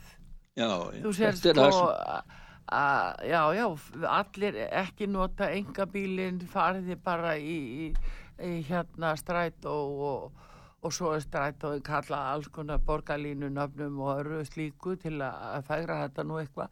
Já, 0.58 0.70
þú 1.04 1.14
sér 1.14 1.36
sko 1.38 1.88
að, 2.68 3.20
já, 3.30 3.42
já, 3.56 3.68
allir 4.10 4.58
ekki 4.66 5.08
nota 5.12 5.52
engabílinn, 5.54 6.42
fariði 6.52 6.98
bara 7.04 7.36
í, 7.38 7.58
í, 7.86 7.88
í 8.44 8.58
hérna 8.68 9.14
stræt 9.20 9.68
og, 9.70 10.02
og 10.08 10.48
og 10.86 10.94
svo 10.94 11.16
er 11.16 11.26
strætói 11.26 11.82
kalla 11.86 12.22
alls 12.34 12.48
konar 12.54 12.82
borgarlínu 12.86 13.50
nöfnum 13.50 14.00
og 14.04 14.22
öru 14.22 14.44
slíku 14.46 14.96
til 15.02 15.22
að 15.22 15.66
færa 15.68 16.02
þetta 16.06 16.26
nú 16.28 16.40
eitthvað 16.42 16.70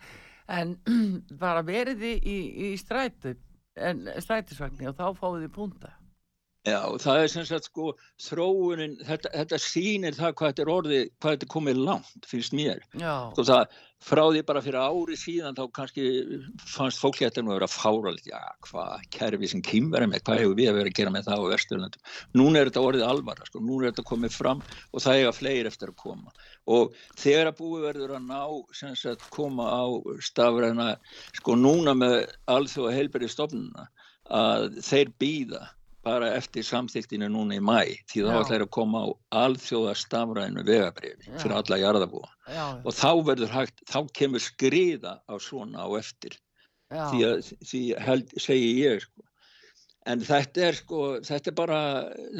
en 0.59 0.77
bara 1.43 1.65
veriði 1.65 2.15
í, 2.21 2.39
í 2.69 2.73
strætu 2.77 3.35
en 3.75 4.07
strætisvagnir 4.21 4.93
og 4.93 4.99
þá 4.99 5.21
fáið 5.21 5.45
þið 5.45 5.55
punta 5.59 5.95
Já, 6.65 6.79
það 6.97 7.19
er 7.21 7.27
sem 7.29 7.43
sagt 7.45 7.67
sko 7.69 7.91
þróunin, 8.25 8.95
þetta, 9.05 9.29
þetta 9.35 9.57
sýnir 9.61 10.15
það 10.17 10.31
hvað 10.39 10.51
þetta 10.51 10.63
er 10.63 10.71
orðið, 10.73 11.03
hvað 11.21 11.35
þetta 11.35 11.45
er 11.45 11.51
komið 11.53 11.81
langt 11.85 12.25
finnst 12.25 12.55
mér. 12.57 12.81
Já. 12.97 13.13
Sko 13.35 13.45
það 13.45 13.75
frá 14.05 14.21
því 14.29 14.41
bara 14.45 14.61
fyrir 14.61 14.77
ári 14.77 15.17
síðan 15.17 15.57
þá 15.57 15.63
kannski 15.73 16.05
fannst 16.69 17.01
fólk 17.01 17.21
hérna 17.23 17.45
að 17.45 17.55
vera 17.55 17.69
fáralegt, 17.71 18.27
já 18.29 18.39
hvað 18.67 19.05
kerfi 19.15 19.49
sem 19.49 19.63
kýmverði 19.65 20.11
með, 20.11 20.23
hvað 20.27 20.41
hefur 20.43 20.57
við 20.59 20.69
að 20.69 20.77
vera 20.79 20.91
að 20.91 20.97
gera 20.99 21.13
með 21.15 21.29
það 21.29 21.41
á 21.41 21.51
Vesturlandum. 21.53 22.11
Núna 22.37 22.61
er 22.61 22.69
þetta 22.69 22.85
orðið 22.89 23.05
alvara 23.09 23.49
sko, 23.49 23.63
núna 23.65 23.87
er 23.87 23.93
þetta 23.93 24.07
komið 24.11 24.35
fram 24.37 24.63
og 24.91 25.05
það 25.05 25.21
eiga 25.21 25.35
fleiri 25.39 25.71
eftir 25.71 25.93
að 25.93 25.99
koma. 26.03 26.35
Og 26.75 26.95
þegar 27.21 27.51
að 27.51 27.59
búi 27.61 27.83
verður 27.85 28.15
að 28.19 28.27
ná 28.29 28.43
sem 28.77 28.97
sagt 28.99 29.29
koma 29.33 29.69
á 29.73 29.85
stafræna 30.29 30.89
sko 31.39 31.57
núna 31.57 31.97
með 31.97 32.19
alþjóða 32.51 32.97
heilberið 32.99 33.33
stofnuna 33.33 33.89
að 34.33 34.79
þeir 34.85 35.11
býða 35.21 35.65
bara 36.05 36.31
eftir 36.37 36.65
samþyktinu 36.65 37.27
núna 37.33 37.57
í 37.57 37.61
mæ 37.63 37.79
því 38.11 38.25
þá 38.27 38.33
ætlar 38.39 38.65
að 38.65 38.71
koma 38.77 39.01
á 39.01 39.07
alþjóða 39.41 39.93
stafræðinu 39.97 40.63
vegabriði 40.67 41.29
fyrir 41.41 41.55
alla 41.57 41.79
jarðabúa 41.81 42.27
já. 42.53 42.65
og 42.77 42.91
þá 42.93 43.11
verður 43.29 43.53
hægt, 43.55 43.85
þá 43.89 43.99
kemur 44.19 44.43
skriða 44.43 45.15
á 45.25 45.33
svona 45.41 45.85
á 45.85 45.89
eftir 45.97 46.37
já. 46.93 47.05
því 47.09 47.23
að 47.29 47.53
því 47.71 47.81
held, 48.07 48.35
segi 48.37 48.67
ég 48.83 49.05
sko. 49.05 49.25
en 50.05 50.25
þetta 50.27 50.67
er 50.67 50.77
sko 50.81 50.99
þetta 51.25 51.51
er 51.51 51.57
bara, 51.57 51.79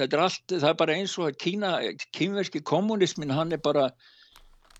þetta 0.02 0.20
er 0.20 0.26
allt 0.28 0.58
það 0.60 0.70
er 0.70 0.78
bara 0.84 1.00
eins 1.00 1.18
og 1.18 1.32
að 1.32 1.40
Kína, 1.46 1.72
kínverski 2.14 2.62
kommunismin 2.62 3.34
hann 3.34 3.58
er 3.58 3.64
bara 3.66 3.90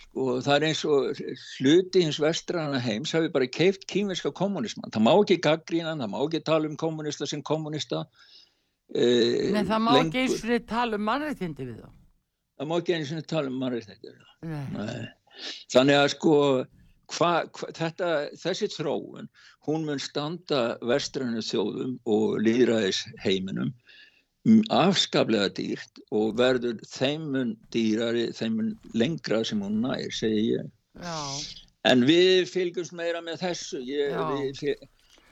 sko 0.06 0.38
það 0.46 0.54
er 0.60 0.68
eins 0.70 0.86
og 0.86 1.26
hluti 1.58 2.06
hins 2.06 2.22
vestrana 2.22 2.78
heims 2.80 3.18
hafi 3.18 3.34
bara 3.34 3.50
keift 3.50 3.90
kínverska 3.90 4.30
kommunisman, 4.30 4.94
það 4.94 5.10
má 5.10 5.14
ekki 5.18 5.42
gaggrína, 5.42 5.98
það 5.98 6.14
má 6.14 6.22
ekki 6.22 6.46
tala 6.46 6.70
um 6.70 6.78
kommunista 6.78 7.26
sem 7.26 7.42
kommunista 7.42 8.06
uh, 8.94 9.52
Nei, 9.56 9.64
það 9.66 9.84
má 9.86 9.92
ekki 10.00 10.24
eins 10.24 10.38
og 10.40 10.50
þið 10.52 10.66
tala 10.72 11.00
um 11.00 11.06
mannréttindi 11.10 11.68
við 11.68 11.84
þá. 11.84 11.92
Það 12.56 12.72
má 12.72 12.76
ekki 12.80 12.98
eins 12.98 13.12
og 13.12 13.22
þið 13.22 13.30
tala 13.34 13.52
um 13.52 13.62
mannréttindi. 13.64 14.16
Nei. 14.46 14.66
Nei. 14.76 15.06
Þannig 15.74 16.00
að 16.00 16.10
sko 16.16 16.36
hva, 17.16 17.32
hva, 17.54 17.72
þetta, 17.76 18.12
þessi 18.42 18.70
þróun, 18.74 19.28
hún 19.68 19.88
mun 19.88 20.02
standa 20.02 20.62
vestrannu 20.86 21.44
þjóðum 21.46 21.98
og 22.10 22.40
líðræðis 22.46 23.04
heiminum 23.26 23.74
afskaplega 24.70 25.50
dýrt 25.58 26.02
og 26.14 26.36
verður 26.38 26.78
þeimun 26.86 27.56
dýrari, 27.74 28.28
þeimun 28.38 28.76
lengra 28.94 29.42
sem 29.44 29.62
hún 29.64 29.80
nær, 29.82 30.06
segi 30.14 30.52
ég. 30.54 30.68
Já. 31.02 31.22
En 31.90 32.06
við 32.06 32.46
fylgjumst 32.50 32.94
meira 32.98 33.22
með 33.26 33.42
þessu. 33.42 33.82
Ég, 33.86 34.14
við, 34.62 34.76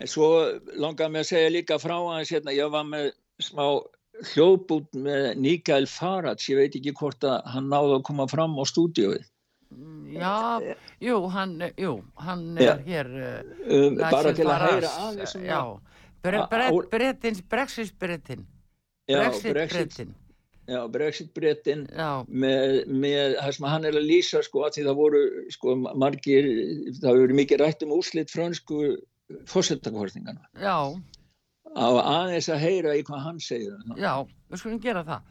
En 0.01 0.09
svo 0.09 0.25
langar 0.81 1.11
mér 1.13 1.21
að 1.23 1.29
segja 1.29 1.51
líka 1.53 1.77
frá 1.79 1.93
hans 1.95 2.31
hérna, 2.33 2.51
ég 2.51 2.71
var 2.73 2.83
með 2.83 3.11
smá 3.41 3.65
hljóðbút 4.33 4.93
með 4.93 5.29
Nikael 5.41 5.85
Farage, 5.89 6.45
ég 6.51 6.59
veit 6.59 6.75
ekki 6.77 6.93
hvort 6.99 7.23
að 7.25 7.41
hann 7.53 7.69
náði 7.71 7.95
að 7.97 8.03
koma 8.09 8.27
fram 8.29 8.53
á 8.61 8.63
stúdíóið. 8.69 9.23
Já, 10.13 10.61
jú, 11.01 11.15
hann, 11.33 11.55
jú, 11.81 11.95
hann 12.21 12.43
Já. 12.61 12.75
er 12.75 12.83
hér 12.85 13.07
uh, 13.09 13.39
Um, 13.73 13.95
bara 13.97 14.33
til 14.37 14.45
að 14.45 14.65
heyra 14.67 14.91
aðeins 15.01 15.33
um 15.39 15.45
Já, 15.47 15.61
bre, 16.21 16.43
bre, 16.51 16.67
á- 16.69 16.89
bretins, 16.91 17.41
Brexit-bretin. 17.49 18.43
Já, 19.09 19.23
Já, 20.69 20.85
Brexit-brettin 20.93 21.81
Já, 21.89 22.11
með, 22.29 22.85
með 22.87 23.33
það 23.41 23.55
sem 23.57 23.65
hann 23.67 23.87
er 23.89 23.97
að 23.97 24.05
lýsa 24.07 24.43
sko 24.45 24.61
að 24.67 24.77
því 24.77 24.85
það 24.85 24.99
voru 25.01 25.23
sko 25.51 25.73
margir, 25.81 26.45
það 27.01 27.17
verið 27.23 27.39
mikið 27.41 27.63
rætt 27.65 27.83
um 27.83 27.95
úrslit 27.97 28.31
frönsku 28.31 28.77
fórsetakvartningana. 29.49 30.45
já, 30.61 30.77
Á 31.73 31.87
aðeins 32.03 32.49
að 32.53 32.59
heyra 32.61 32.95
í 32.95 33.03
hvað 33.03 33.23
hann 33.25 33.39
segir. 33.39 33.73
um 33.73 33.97
já, 33.97 34.13
við 34.49 34.59
skulum 34.61 34.79
gera 34.81 35.03
það 35.03 35.21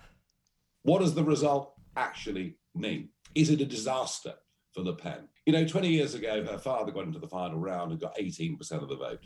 What 0.84 1.00
does 1.00 1.14
the 1.14 1.22
result 1.22 1.74
actually 1.96 2.56
mean? 2.74 3.08
Is 3.34 3.50
it 3.50 3.60
a 3.60 3.64
disaster 3.64 4.34
for 4.74 4.82
Le 4.82 4.96
Pen? 4.96 5.28
You 5.46 5.52
know, 5.52 5.64
20 5.64 5.88
years 5.88 6.14
ago, 6.14 6.44
her 6.44 6.58
father 6.58 6.90
got 6.90 7.04
into 7.04 7.20
the 7.20 7.28
final 7.28 7.58
round 7.60 7.92
and 7.92 8.00
got 8.00 8.16
18% 8.16 8.58
of 8.82 8.88
the 8.88 8.96
vote. 8.96 9.24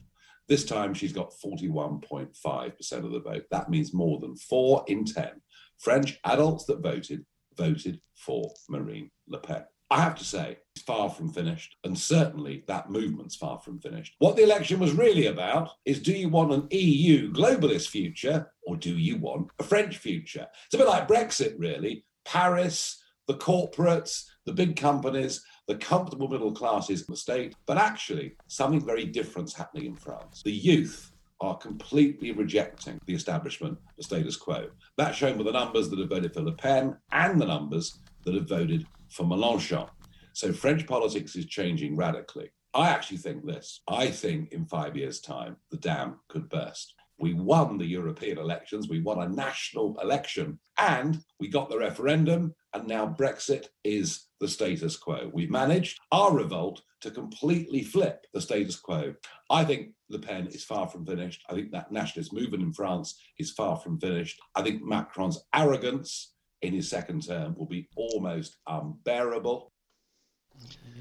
This 0.48 0.64
time, 0.64 0.92
she's 0.94 1.12
got 1.14 1.32
41.5% 1.44 2.92
of 2.92 3.10
the 3.10 3.20
vote. 3.20 3.44
That 3.50 3.70
means 3.70 3.94
more 3.94 4.20
than 4.20 4.36
four 4.36 4.84
in 4.86 5.04
10 5.04 5.30
French 5.78 6.18
adults 6.24 6.64
that 6.66 6.80
voted 6.80 7.24
voted 7.56 8.00
for 8.14 8.50
Marine 8.68 9.10
Le 9.28 9.38
Pen. 9.38 9.64
I 9.90 10.00
have 10.00 10.16
to 10.16 10.24
say, 10.24 10.58
it's 10.74 10.84
far 10.84 11.08
from 11.10 11.32
finished, 11.32 11.76
and 11.84 11.96
certainly 11.96 12.64
that 12.66 12.90
movement's 12.90 13.36
far 13.36 13.60
from 13.60 13.78
finished. 13.78 14.14
What 14.18 14.36
the 14.36 14.42
election 14.42 14.80
was 14.80 14.92
really 14.92 15.26
about 15.26 15.70
is 15.84 16.02
do 16.02 16.12
you 16.12 16.28
want 16.28 16.52
an 16.52 16.66
EU 16.70 17.32
globalist 17.32 17.88
future 17.88 18.52
or 18.66 18.76
do 18.76 18.96
you 18.96 19.16
want 19.16 19.48
a 19.60 19.62
French 19.62 19.96
future? 19.98 20.46
It's 20.66 20.74
a 20.74 20.78
bit 20.78 20.88
like 20.88 21.06
Brexit, 21.06 21.54
really. 21.56 22.04
Paris, 22.24 23.00
the 23.28 23.34
corporates, 23.34 24.24
the 24.44 24.52
big 24.52 24.76
companies, 24.76 25.44
the 25.68 25.76
comfortable 25.76 26.28
middle 26.28 26.52
classes 26.52 27.02
in 27.02 27.06
the 27.08 27.16
state. 27.16 27.54
But 27.66 27.78
actually, 27.78 28.34
something 28.48 28.84
very 28.84 29.04
different's 29.04 29.54
happening 29.54 29.86
in 29.86 29.94
France. 29.94 30.42
The 30.44 30.52
youth 30.52 31.12
are 31.40 31.56
completely 31.56 32.32
rejecting 32.32 33.00
the 33.06 33.14
establishment, 33.14 33.78
the 33.96 34.02
status 34.02 34.36
quo. 34.36 34.68
That's 34.96 35.16
shown 35.16 35.36
by 35.36 35.44
the 35.44 35.52
numbers 35.52 35.90
that 35.90 35.98
have 35.98 36.08
voted 36.08 36.34
for 36.34 36.42
Le 36.42 36.52
Pen 36.52 36.96
and 37.12 37.40
the 37.40 37.46
numbers 37.46 37.98
that 38.24 38.34
have 38.34 38.48
voted 38.48 38.86
for 39.10 39.24
Mélenchon. 39.24 39.88
So 40.32 40.52
French 40.52 40.86
politics 40.86 41.34
is 41.36 41.46
changing 41.46 41.96
radically. 41.96 42.50
I 42.74 42.90
actually 42.90 43.18
think 43.18 43.46
this. 43.46 43.80
I 43.88 44.08
think 44.08 44.52
in 44.52 44.66
five 44.66 44.96
years' 44.96 45.20
time, 45.20 45.56
the 45.70 45.78
dam 45.78 46.20
could 46.28 46.48
burst. 46.50 46.92
We 47.18 47.32
won 47.32 47.78
the 47.78 47.86
European 47.86 48.36
elections, 48.36 48.88
we 48.88 49.00
won 49.00 49.22
a 49.22 49.28
national 49.28 49.98
election, 50.02 50.58
and 50.78 51.18
we 51.40 51.48
got 51.48 51.70
the 51.70 51.78
referendum, 51.78 52.54
and 52.74 52.86
now 52.86 53.06
Brexit 53.18 53.68
is 53.84 54.26
the 54.38 54.48
status 54.48 54.98
quo. 54.98 55.30
We've 55.32 55.50
managed 55.50 55.98
our 56.12 56.34
revolt 56.34 56.82
to 57.00 57.10
completely 57.10 57.82
flip 57.82 58.26
the 58.34 58.40
status 58.42 58.76
quo. 58.76 59.14
I 59.48 59.64
think 59.64 59.92
Le 60.10 60.18
Pen 60.18 60.46
is 60.48 60.64
far 60.64 60.86
from 60.86 61.06
finished. 61.06 61.42
I 61.48 61.54
think 61.54 61.70
that 61.72 61.90
nationalist 61.90 62.34
movement 62.34 62.62
in 62.62 62.74
France 62.74 63.18
is 63.38 63.52
far 63.52 63.76
from 63.76 63.98
finished. 63.98 64.38
I 64.54 64.60
think 64.60 64.82
Macron's 64.82 65.42
arrogance 65.54 66.34
in 66.66 66.74
his 66.74 66.88
second 66.90 67.22
term 67.26 67.54
will 67.58 67.66
be 67.70 67.86
almost 67.96 68.56
unbearable. 68.66 69.70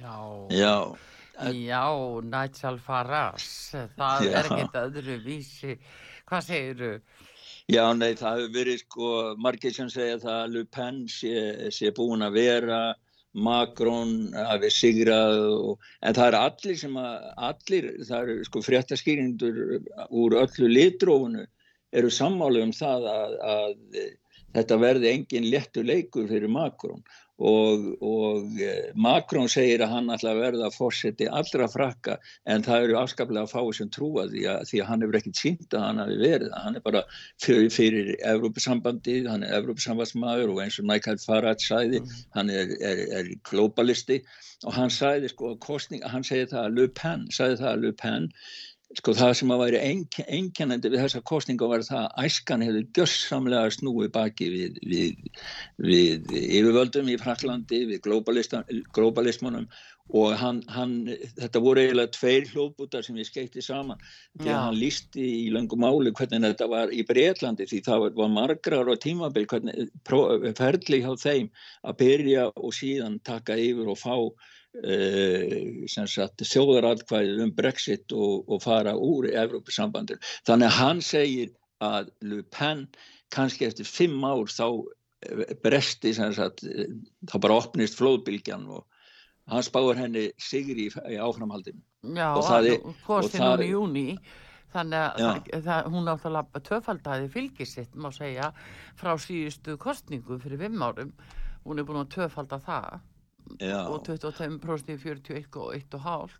Já, 0.01 0.47
Já, 0.51 0.95
já, 1.51 1.85
Nigel 2.23 2.77
Farage 2.79 3.45
það 3.97 4.25
Já. 4.25 4.31
er 4.39 4.49
ekkert 4.49 4.75
öðru 4.81 5.15
vísi 5.23 5.77
Hvað 6.25 6.43
segirðu? 6.49 6.91
já, 7.69 7.83
nei, 7.97 8.13
það 8.17 8.39
hefur 8.39 8.51
verið 8.55 8.79
sko, 8.83 9.09
margir 9.41 9.73
sem 9.73 9.89
segja 9.89 10.19
það 10.21 10.37
að 10.43 10.53
Le 10.55 10.63
Pen 10.75 10.99
sé, 11.09 11.33
sé 11.73 11.91
búin 11.97 12.25
að 12.25 12.35
vera, 12.37 12.79
Macron 13.35 14.11
hafi 14.33 14.69
sigrað, 14.71 15.39
og, 15.53 15.87
en 16.01 16.15
það 16.15 16.27
er 16.31 16.37
allir 16.39 16.77
sem 16.79 16.99
að, 17.01 17.25
allir, 17.49 17.87
það 18.07 18.21
eru 18.21 18.45
sko 18.47 18.61
fréttaskýrindur 18.67 19.57
úr 20.09 20.37
öllu 20.43 20.69
litrófunu 20.71 21.45
eru 21.95 22.11
sammálu 22.11 22.63
um 22.67 22.73
það 22.75 23.09
að, 23.11 23.35
að 23.55 23.75
þetta 24.55 24.79
verði 24.81 25.11
engin 25.11 25.51
léttu 25.51 25.83
leikur 25.85 26.27
fyrir 26.31 26.51
Macron. 26.51 27.03
Og, 27.35 27.81
og 27.99 28.61
eh, 28.63 28.93
Macron 28.95 29.49
segir 29.51 29.81
að 29.83 29.91
hann 29.91 30.13
ætla 30.13 30.31
að 30.31 30.37
verða 30.39 30.67
að 30.69 30.77
fórseti 30.77 31.25
allra 31.27 31.65
frakka 31.67 32.13
en 32.47 32.63
það 32.63 32.85
eru 32.85 32.95
afskaplega 33.01 33.51
fáið 33.51 33.73
sem 33.81 33.89
trúa 33.91 34.23
því 34.31 34.45
að, 34.53 34.61
því 34.69 34.79
að 34.79 34.87
hann 34.87 35.03
hefur 35.03 35.17
ekkert 35.19 35.41
sínt 35.41 35.75
að 35.75 35.83
hann 35.83 35.99
hafi 35.99 36.15
verið. 36.21 36.53
Hann 36.63 36.79
er 36.79 36.85
bara 36.85 37.01
fyrir, 37.43 37.67
fyrir 37.75 38.13
Evrópusambandið, 38.31 39.27
hann 39.33 39.43
er 39.43 39.57
Evrópusambandsmaður 39.59 40.53
og 40.53 40.61
eins 40.63 40.79
og 40.79 40.87
Michael 40.87 41.19
Farage 41.25 41.67
sæði 41.67 42.01
hann 42.37 42.53
er, 42.53 42.71
er, 42.79 43.03
er 43.19 43.33
globalisti. 43.51 44.21
Og 44.63 44.77
hann 44.77 44.93
sæði 44.93 45.33
sko 45.33 45.51
að 45.51 45.59
kostning 45.67 46.07
hann 46.07 46.23
segir 46.23 46.47
það 46.53 46.69
að 46.69 46.79
Le 46.79 46.87
Pen, 46.95 47.27
sæði 47.35 47.59
það 47.59 47.73
að 47.73 47.83
Le 47.83 47.93
Pen 47.99 48.31
sko 48.99 49.15
það 49.17 49.33
sem 49.39 49.51
að 49.53 49.61
væri 49.63 49.81
einkennandi 50.37 50.91
við 50.93 51.01
þessa 51.03 51.23
kostninga 51.31 51.69
var 51.71 51.83
það 51.85 52.05
að 52.05 52.29
æskan 52.29 52.63
hefði 52.65 52.83
gjössamlega 52.97 53.73
snúið 53.75 54.13
baki 54.15 54.47
við, 54.53 54.79
við, 54.85 55.33
við 55.81 56.31
yfirvöldum 56.39 57.11
í 57.11 57.17
Fraklandi, 57.21 57.81
við 57.91 58.07
globalismunum 58.95 59.67
og 60.13 60.35
hann, 60.37 60.59
hann, 60.69 60.93
þetta 61.33 61.61
voru 61.63 61.81
eiginlega 61.81 62.13
tveir 62.13 62.45
hljóðbútar 62.51 63.05
sem 63.05 63.17
ég 63.17 63.25
skeitti 63.25 63.63
saman 63.65 64.01
því 64.37 64.51
að 64.51 64.59
hann 64.61 64.77
lísti 64.77 65.23
í 65.25 65.47
löngum 65.53 65.81
máli 65.81 66.13
hvernig 66.13 66.45
þetta 66.45 66.67
var 66.69 66.93
í 66.93 67.01
Breitlandi 67.09 67.65
því 67.71 67.79
það 67.87 68.03
var, 68.03 68.33
margrar 68.35 68.91
og 68.93 69.01
tímabil 69.01 69.47
hvernig 69.49 69.89
ferli 70.59 71.01
hjá 71.01 71.15
þeim 71.17 71.49
að 71.81 71.97
byrja 72.03 72.51
og 72.53 72.75
síðan 72.77 73.17
taka 73.25 73.57
yfir 73.57 73.89
og 73.89 73.97
fá 73.97 74.13
sagt, 76.11 76.43
þjóðaratkvæðið 76.43 77.43
um 77.45 77.53
Brexit 77.55 78.15
og, 78.15 78.49
og 78.49 78.63
fara 78.63 78.95
úr 78.95 79.29
Evrópusambandur. 79.31 80.19
Þannig 80.47 80.71
að 80.71 80.79
hann 80.79 81.01
segir 81.05 81.53
að 81.83 82.11
Le 82.25 82.43
Pen 82.51 82.87
kannski 83.33 83.67
eftir 83.67 83.87
fimm 83.87 84.23
ár 84.23 84.51
þá 84.51 84.67
eh, 85.25 85.55
bresti 85.63 86.13
sagt, 86.15 86.63
eh, 86.63 86.91
þá 87.27 87.37
bara 87.43 87.59
opnist 87.61 87.97
flóðbylgjan 87.99 88.67
og 88.71 88.85
hann 89.51 89.65
spáir 89.65 89.99
henni 89.99 90.29
sigri 90.41 90.89
í, 90.89 90.93
í 91.11 91.19
áframhaldinu. 91.21 91.81
Já, 92.15 92.33
Og 92.35 92.43
það 92.45 92.71
er- 92.73 92.83
kosti 93.05 93.39
og 93.39 93.41
það 93.41 93.55
núna 93.55 93.65
í 93.65 93.71
júni 93.71 94.07
þannig 94.75 94.99
að 95.23 95.63
það, 95.63 95.89
hún 95.93 96.11
áttalega 96.11 96.61
tvöfaldaði 96.67 97.31
fylgisitt 97.31 97.95
má 97.95 98.09
segja 98.13 98.51
frá 98.99 99.15
síðustu 99.21 99.77
kostningu 99.79 100.39
fyrir 100.43 100.65
fimm 100.65 100.83
árum 100.83 101.13
hún 101.65 101.79
er 101.79 101.87
búin 101.87 102.01
að 102.03 102.11
tvöfalda 102.17 102.59
það 102.65 102.99
Já, 103.61 103.85
og 103.85 104.01
25% 104.07 104.91
í 104.91 104.97
41 105.01 105.61
og 105.61 105.75
1,5 105.77 106.39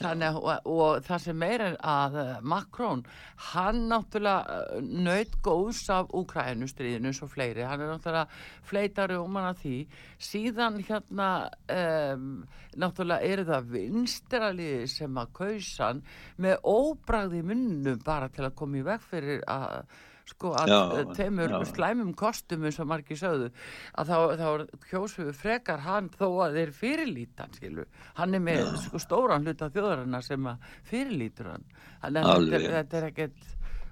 þannig 0.00 0.38
og, 0.38 0.68
og 0.70 1.04
það 1.04 1.22
sem 1.24 1.38
meira 1.40 1.68
er 1.70 1.76
að 1.84 2.18
eh, 2.22 2.32
Macron 2.52 3.02
hann 3.50 3.82
náttúrulega 3.90 4.60
eh, 4.78 4.86
naut 5.04 5.36
góðs 5.44 5.82
af 5.92 6.12
Úkrænustriðinu 6.16 7.12
svo 7.16 7.28
fleiri, 7.30 7.66
hann 7.68 7.84
er 7.84 7.92
náttúrulega 7.92 8.40
fleitari 8.70 9.18
um 9.20 9.36
hann 9.36 9.50
að 9.50 9.62
því. 9.64 9.76
Síðan 10.30 10.78
hérna 10.88 11.30
um, 11.76 12.28
náttúrulega 12.80 13.32
eru 13.34 13.46
það 13.50 13.72
vinstraliði 13.74 14.90
sem 14.90 15.20
að 15.20 15.34
kausan 15.40 16.04
með 16.40 16.60
óbragði 16.64 17.42
munnum 17.52 18.00
bara 18.04 18.30
til 18.32 18.46
að 18.48 18.56
koma 18.60 18.80
í 18.80 18.86
veg 18.86 19.04
fyrir 19.10 19.44
að 19.50 19.98
sko 20.30 20.52
að 20.56 20.70
Já, 20.72 20.78
já, 21.00 21.04
teimur 21.18 21.52
já. 21.54 21.58
slæmum 21.72 22.12
kostum 22.18 22.64
eins 22.68 22.78
og 22.82 22.88
margir 22.90 23.18
sögðu 23.20 23.50
að 24.00 24.10
þá, 24.12 24.18
þá 24.40 24.82
kjósum 24.90 25.28
við 25.28 25.38
frekar 25.42 25.84
hann 25.84 26.10
þó 26.16 26.26
að 26.46 26.58
þeir 26.60 26.74
fyrirlítan 26.80 27.56
skilu 27.58 27.86
hann 28.18 28.34
er 28.38 28.44
með 28.46 28.74
sko, 28.86 29.02
stóran 29.02 29.46
hluta 29.46 29.70
þjóðarinnar 29.74 30.26
sem 30.26 30.50
að 30.50 30.68
fyrirlítur 30.90 31.52
hann. 31.54 31.66
Þannig 32.00 32.30
að 32.30 32.70
þetta 32.78 33.00
er 33.02 33.08
ekkert 33.10 33.48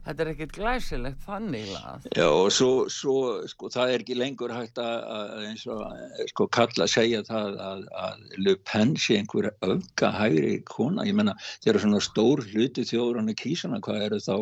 þetta 0.09 0.25
er 0.25 0.31
ekkit 0.33 0.55
glæsilegt 0.57 1.25
þannig 1.27 1.73
að 1.77 2.07
Já 2.17 2.27
og 2.29 2.49
svo, 2.55 2.71
svo 2.93 3.17
sko 3.51 3.69
það 3.73 3.93
er 3.93 4.05
ekki 4.05 4.17
lengur 4.17 4.53
hægt 4.55 4.81
að, 4.81 5.35
eins 5.51 5.65
og 5.69 5.83
sko 6.31 6.49
kalla 6.55 6.87
að 6.87 6.93
segja 6.95 7.23
það 7.29 7.59
að, 7.65 7.83
að 8.03 8.23
Le 8.47 8.55
Pen 8.69 8.95
sé 9.01 9.19
einhver 9.21 9.51
öfga 9.67 10.11
hægri 10.15 10.55
kona, 10.69 11.05
ég 11.09 11.17
menna 11.19 11.35
þegar 11.65 11.81
svona 11.85 12.01
stór 12.05 12.45
hluti 12.49 12.87
er 12.89 13.35
kísana, 13.39 13.83
hvað 13.85 14.07
eru 14.07 14.21
þá 14.25 14.37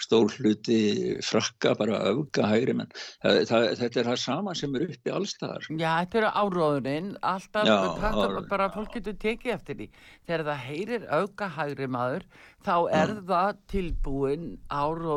stór 0.00 0.32
hluti 0.38 0.80
frakka 1.26 1.74
bara 1.78 2.00
öfga 2.14 2.48
hægri 2.48 2.76
menn, 2.80 2.92
það, 3.22 3.42
það, 3.50 3.66
þetta 3.82 4.00
er 4.02 4.10
það 4.10 4.20
sama 4.24 4.56
sem 4.56 4.78
er 4.78 4.86
uppi 4.88 5.14
allstaðar. 5.14 5.68
Já, 5.74 5.90
þetta 6.00 6.20
eru 6.22 6.32
áróðurinn, 6.40 7.12
alltaf 7.32 7.68
Já, 7.68 7.76
áróðurinn, 8.00 8.48
bara 8.50 8.70
fólk 8.72 8.96
getur 8.96 9.18
tekið 9.20 9.54
eftir 9.56 9.80
því. 9.80 9.90
Þegar 10.28 10.46
það 10.48 10.64
heyrir 10.68 11.06
auka 11.10 11.50
hægri 11.58 11.90
maður, 11.90 12.26
þá 12.64 12.74
er 13.02 13.14
það 13.28 13.62
tilbúin 13.72 14.48
áróður 14.70 15.09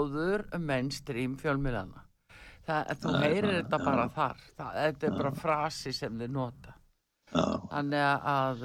mainstream 0.59 1.37
fjölmiðlana. 1.41 2.03
Það, 2.63 2.95
þú 3.03 3.17
heyrir 3.19 3.51
já, 3.51 3.57
þetta 3.59 3.81
já. 3.81 3.83
bara 3.89 4.07
þar. 4.15 4.47
Það, 4.55 4.79
þetta 4.79 5.07
er 5.09 5.19
bara 5.19 5.35
frasi 5.43 5.93
sem 5.95 6.17
þið 6.23 6.33
nota. 6.37 6.79
Já. 7.33 7.45
Þannig 7.73 8.03
að, 8.29 8.63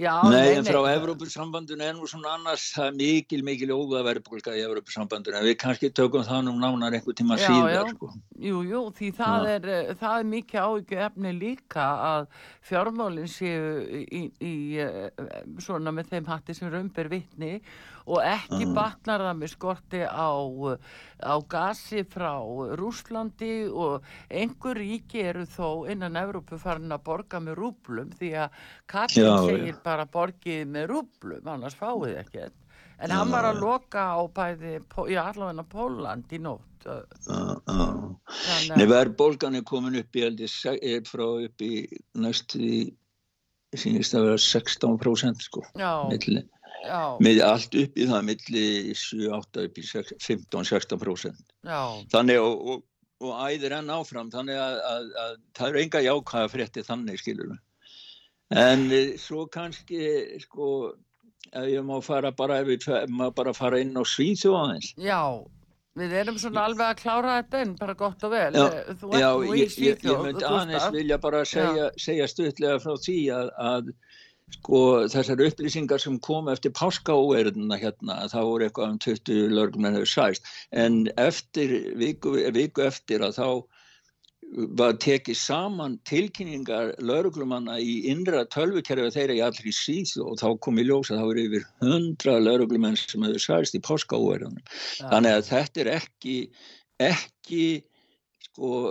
já, 0.00 0.12
Nei, 0.32 0.54
en 0.56 0.66
frá 0.66 0.78
Evrópussambandinu 0.94 1.84
er 1.84 1.94
nú 1.94 2.08
svona 2.08 2.32
annars, 2.38 2.64
það 2.72 2.88
er 2.88 2.96
mikil, 2.96 3.40
mikil 3.44 3.74
óða 3.76 4.00
verðbólka 4.08 4.54
í 4.56 4.62
Evrópussambandinu, 4.64 5.36
en 5.38 5.46
við 5.46 5.56
kannski 5.60 5.92
tökum 5.92 6.24
það 6.26 6.46
nú 6.48 6.56
nánar 6.56 6.96
einhver 6.96 7.18
tíma 7.18 7.36
já. 7.38 7.52
sko. 7.92 8.10
Jú, 8.40 8.64
jú, 8.66 8.82
því 8.96 9.12
það, 9.20 9.48
er, 9.52 9.70
það 10.00 10.16
er 10.16 10.28
mikið 10.32 10.64
áhyggju 10.64 11.02
efni 11.06 11.34
líka 11.36 11.86
að 12.08 12.26
fjármálinn 12.72 13.30
séu 13.30 14.02
í, 14.02 14.24
í 14.40 14.54
eh, 14.82 15.24
svona 15.62 15.94
með 15.94 16.16
þeim 16.16 16.32
hatti 16.32 16.56
sem 16.56 16.72
raunber 16.72 17.12
vitni 17.12 17.58
og 18.06 18.22
ekki 18.24 18.64
Já. 18.66 18.72
batnar 18.76 19.24
það 19.26 19.38
með 19.40 19.52
skorti 19.52 20.00
á, 20.06 20.30
á 21.22 21.34
gasi 21.54 22.02
frá 22.08 22.32
Rúslandi 22.78 23.52
og 23.68 24.08
einhver 24.30 24.80
ríki 24.80 25.22
eru 25.22 25.44
þó 25.46 25.86
innan 25.92 26.18
Evrópu 26.18 26.58
farin 26.62 26.92
að 26.94 27.04
borga 27.06 27.42
með 27.42 27.60
rúblum 27.60 28.10
því 28.18 28.32
að 28.46 28.58
Katrin 28.90 29.28
Já, 29.28 29.36
segir 29.46 29.76
já. 29.76 29.82
bara 29.84 30.08
borgið 30.10 30.66
með 30.74 30.90
rúblum, 30.94 31.48
annars 31.54 31.78
fáið 31.78 32.18
ekkert. 32.24 32.58
En 33.02 33.10
Já, 33.10 33.16
hann 33.18 33.32
var 33.34 33.48
að 33.48 33.62
loka 33.62 34.02
á 34.14 34.20
bæði, 34.30 34.76
já 35.10 35.22
allavega 35.24 35.64
Póland 35.66 36.30
í 36.30 36.38
nótt. 36.38 36.86
Já. 36.86 37.00
Þannig 37.66 38.76
Nei, 38.76 38.84
að, 38.84 38.90
verðbólgan 38.92 39.58
er 39.58 39.64
komin 39.66 39.98
upp 40.00 40.18
í, 40.18 40.24
er 40.24 41.06
frá 41.08 41.24
upp 41.26 41.64
í 41.66 41.72
næstu 42.22 42.62
í, 42.62 42.80
sínist 43.74 44.14
að 44.18 44.28
vera 44.28 44.40
16% 44.42 45.46
sko, 45.46 45.64
já, 45.78 45.92
milli, 46.10 46.42
já, 46.86 47.02
með 47.22 47.42
allt 47.46 47.76
upp 47.82 47.98
í 47.98 48.06
það, 48.10 48.24
milli 48.30 48.64
7-8 48.98 49.66
upp 49.66 49.78
í 49.78 49.84
15-16%. 50.26 51.44
já, 51.66 51.82
Þannig 52.12 52.40
og, 52.42 52.66
og, 52.74 52.82
og 53.22 53.38
æðir 53.46 53.76
enn 53.78 53.92
áfram, 53.94 54.30
þannig 54.34 54.58
að, 54.58 54.80
að, 54.90 55.08
að 55.24 55.36
það 55.58 55.68
eru 55.72 55.82
enga 55.86 56.04
jákvæða 56.08 56.52
frétti 56.56 56.84
þannig, 56.88 57.22
skilur. 57.22 57.56
En 58.52 58.86
eh, 58.92 59.14
svo 59.20 59.46
kannski, 59.48 60.04
sko, 60.42 60.68
ef 61.52 61.66
ég 61.72 61.84
má 61.86 61.96
fara 62.04 62.32
bara, 62.36 62.60
ef 62.60 62.74
ef 62.76 63.08
maður 63.08 63.36
bara 63.40 63.54
fara 63.56 63.80
inn 63.80 63.94
á 63.96 64.02
Svíþjóð 64.04 64.58
aðeins. 64.58 64.90
já, 65.00 65.20
við 65.96 66.12
erum 66.16 66.38
svona 66.40 66.66
alveg 66.68 66.86
að 66.88 67.00
klára 67.02 67.36
þetta 67.42 67.62
en 67.66 67.72
bara 67.80 67.94
gott 67.94 68.22
og 68.24 68.30
vel. 68.32 68.52
Já, 68.56 68.66
Eh, 68.72 68.94
Þú 69.00 69.12
Já, 69.20 69.28
ég, 69.56 69.78
ég, 69.78 70.04
ég 70.08 70.22
myndi 70.26 70.44
aðeins 70.48 70.90
vilja 70.92 71.18
bara 71.20 71.44
segja, 71.44 71.90
segja 72.00 72.28
stuttlega 72.28 72.78
frá 72.80 72.94
því 73.06 73.16
að, 73.36 73.50
að 73.72 73.90
sko, 74.56 74.80
þessar 75.12 75.44
upplýsingar 75.46 76.02
sem 76.02 76.18
kom 76.22 76.50
eftir 76.52 76.74
páskaóerðuna 76.78 77.78
hérna, 77.80 78.22
það 78.32 78.48
voru 78.48 78.66
eitthvað 78.66 78.90
um 78.94 78.98
20 79.06 79.54
lögmenn 79.58 79.98
hefur 79.98 80.12
sæst, 80.14 80.50
en 80.72 81.04
eftir 81.20 81.78
viku, 82.00 82.36
viku 82.54 82.86
eftir 82.86 83.24
að 83.26 83.38
þá 83.38 83.48
var 84.76 84.98
tekið 85.00 85.36
saman 85.38 85.94
tilkynningar 86.08 86.92
lauruglumanna 87.00 87.78
í 87.80 88.02
innra 88.12 88.42
tölvukerfi 88.52 89.08
þeirra 89.14 89.36
í 89.38 89.40
allri 89.46 89.72
síð 89.72 90.18
og 90.26 90.36
þá 90.42 90.48
kom 90.64 90.80
í 90.80 90.84
ljós 90.84 91.08
að 91.08 91.22
það 91.22 91.28
voru 91.30 91.44
yfir 91.46 91.64
hundra 91.84 92.34
lauruglumenn 92.42 92.98
sem 93.00 93.24
hefur 93.24 93.44
sæst 93.46 93.78
í 93.78 93.82
páskaóerðunum. 93.86 94.60
Já. 95.00 95.06
Þannig 95.08 95.38
að 95.38 95.48
þetta 95.48 95.84
er 95.84 95.92
ekki, 95.94 96.36
ekki 97.00 97.64
sko, 98.50 98.82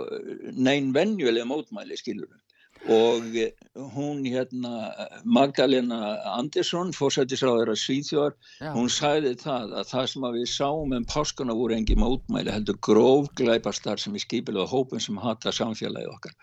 neinn 0.56 0.90
venjuleg 0.96 1.46
mótmæli 1.46 2.00
skilur 2.00 2.30
og 2.90 3.22
hún 3.94 4.24
hérna 4.26 4.90
Magdalena 5.24 6.18
Andersson 6.34 6.90
fórsættisráður 6.92 7.70
að 7.72 7.78
Svíþjóðar 7.78 8.34
Já, 8.58 8.72
hún 8.74 8.90
sagði 8.90 9.34
það 9.38 9.74
að 9.78 9.88
það 9.92 10.08
sem 10.12 10.26
að 10.26 10.38
við 10.38 10.48
sáum 10.50 10.94
en 10.96 11.06
páskana 11.06 11.56
voru 11.56 11.76
engi 11.76 11.96
mótmæli 11.98 12.52
heldur 12.52 12.78
grófglæpastar 12.82 14.02
sem 14.02 14.16
er 14.18 14.24
skipilega 14.24 14.66
hópum 14.66 15.00
sem 15.00 15.20
hata 15.22 15.54
samfélagi 15.54 16.10
okkar. 16.10 16.34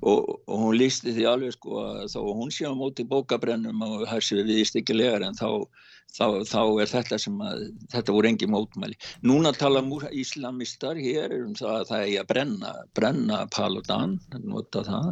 Og, 0.00 0.40
og 0.48 0.64
hún 0.64 0.78
lísti 0.80 1.12
því 1.12 1.28
alveg 1.30 1.56
sko 1.58 1.84
að 1.84 2.16
að 2.16 2.30
hún 2.40 2.54
sé 2.54 2.64
á 2.64 2.72
móti 2.72 3.04
bókabrennum 3.04 3.84
og 3.84 4.06
það 4.08 4.24
sé 4.24 4.40
við 4.42 4.64
stikkilegar 4.70 5.26
en 5.28 5.36
þá, 5.36 5.68
þá, 6.14 6.26
þá 6.46 6.60
er 6.82 6.90
þetta 6.90 7.18
sem 7.22 7.40
að 7.42 7.64
þetta 7.94 8.14
voru 8.16 8.30
engi 8.30 8.48
mótmæli. 8.50 8.98
Núna 9.26 9.52
tala 9.56 9.82
íslamistar 10.12 11.00
hér 11.00 11.36
um 11.40 11.56
það 11.58 11.74
að 11.78 11.88
það 11.90 12.04
er 12.04 12.22
að 12.22 12.30
brenna, 12.32 12.72
brenna 12.94 13.40
Paludan, 13.54 14.16
nota 14.44 14.84
það. 14.86 15.10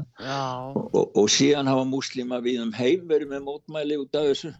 Og, 0.76 0.86
og, 0.93 1.11
og 1.24 1.30
síðan 1.32 1.70
hafa 1.70 1.88
múslima 1.88 2.40
við 2.45 2.62
um 2.66 2.72
heim 2.76 3.07
verið 3.11 3.34
með 3.34 3.47
mótmæli 3.49 4.01
út 4.03 4.20
af 4.20 4.30
þessu. 4.30 4.55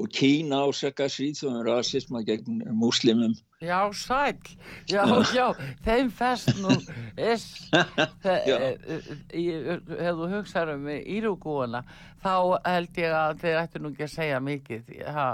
Og 0.00 0.10
Kína 0.10 0.64
ásaka 0.66 1.06
síðan 1.12 1.62
rasisma 1.66 2.24
gegn 2.26 2.62
múslimum 2.74 3.36
já, 3.62 3.78
sæl, 3.94 4.52
já, 4.90 5.04
já, 5.34 5.46
þeim 5.86 6.10
fest 6.18 6.52
nú, 6.60 6.74
is, 7.16 7.46
Já. 8.50 8.58
ef 8.74 9.88
þú 9.88 10.30
hugsaður 10.34 10.76
um 10.76 10.92
írugúana, 10.98 11.82
þá 12.24 12.34
held 12.66 13.02
ég 13.02 13.18
að 13.22 13.42
þeir 13.46 13.60
ættu 13.64 13.82
nú 13.82 13.94
ekki 13.94 14.08
að 14.08 14.14
segja 14.18 14.44
mikið, 14.44 14.94
ha, 15.14 15.28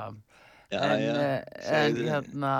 Já, 0.68 0.82
en, 0.84 1.00
já, 1.00 1.12
eh, 1.16 1.44
en 1.72 1.94
hérna, 1.96 2.54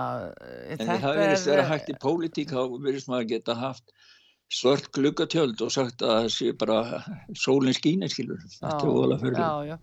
En 0.73 0.79
það 0.81 1.19
verðist 1.19 1.49
vera 1.51 1.65
hægt 1.69 1.91
í 1.93 1.97
pólitík, 2.01 2.55
þá 2.55 2.79
verðist 2.81 3.11
maður 3.13 3.27
geta 3.35 3.57
haft 3.61 3.93
svört 4.49 4.89
gluggatjöld 4.97 5.61
og 5.61 5.73
sagt 5.75 6.01
að 6.01 6.15
það 6.15 6.29
sé 6.33 6.53
bara 6.57 6.79
sólinn 7.37 7.77
skínir, 7.77 8.09
skilur. 8.09 8.41
Þetta 8.55 8.79
er 8.81 8.93
óalega 8.95 9.21
fyrir. 9.21 9.43
Já, 9.43 9.75
já, 9.75 9.77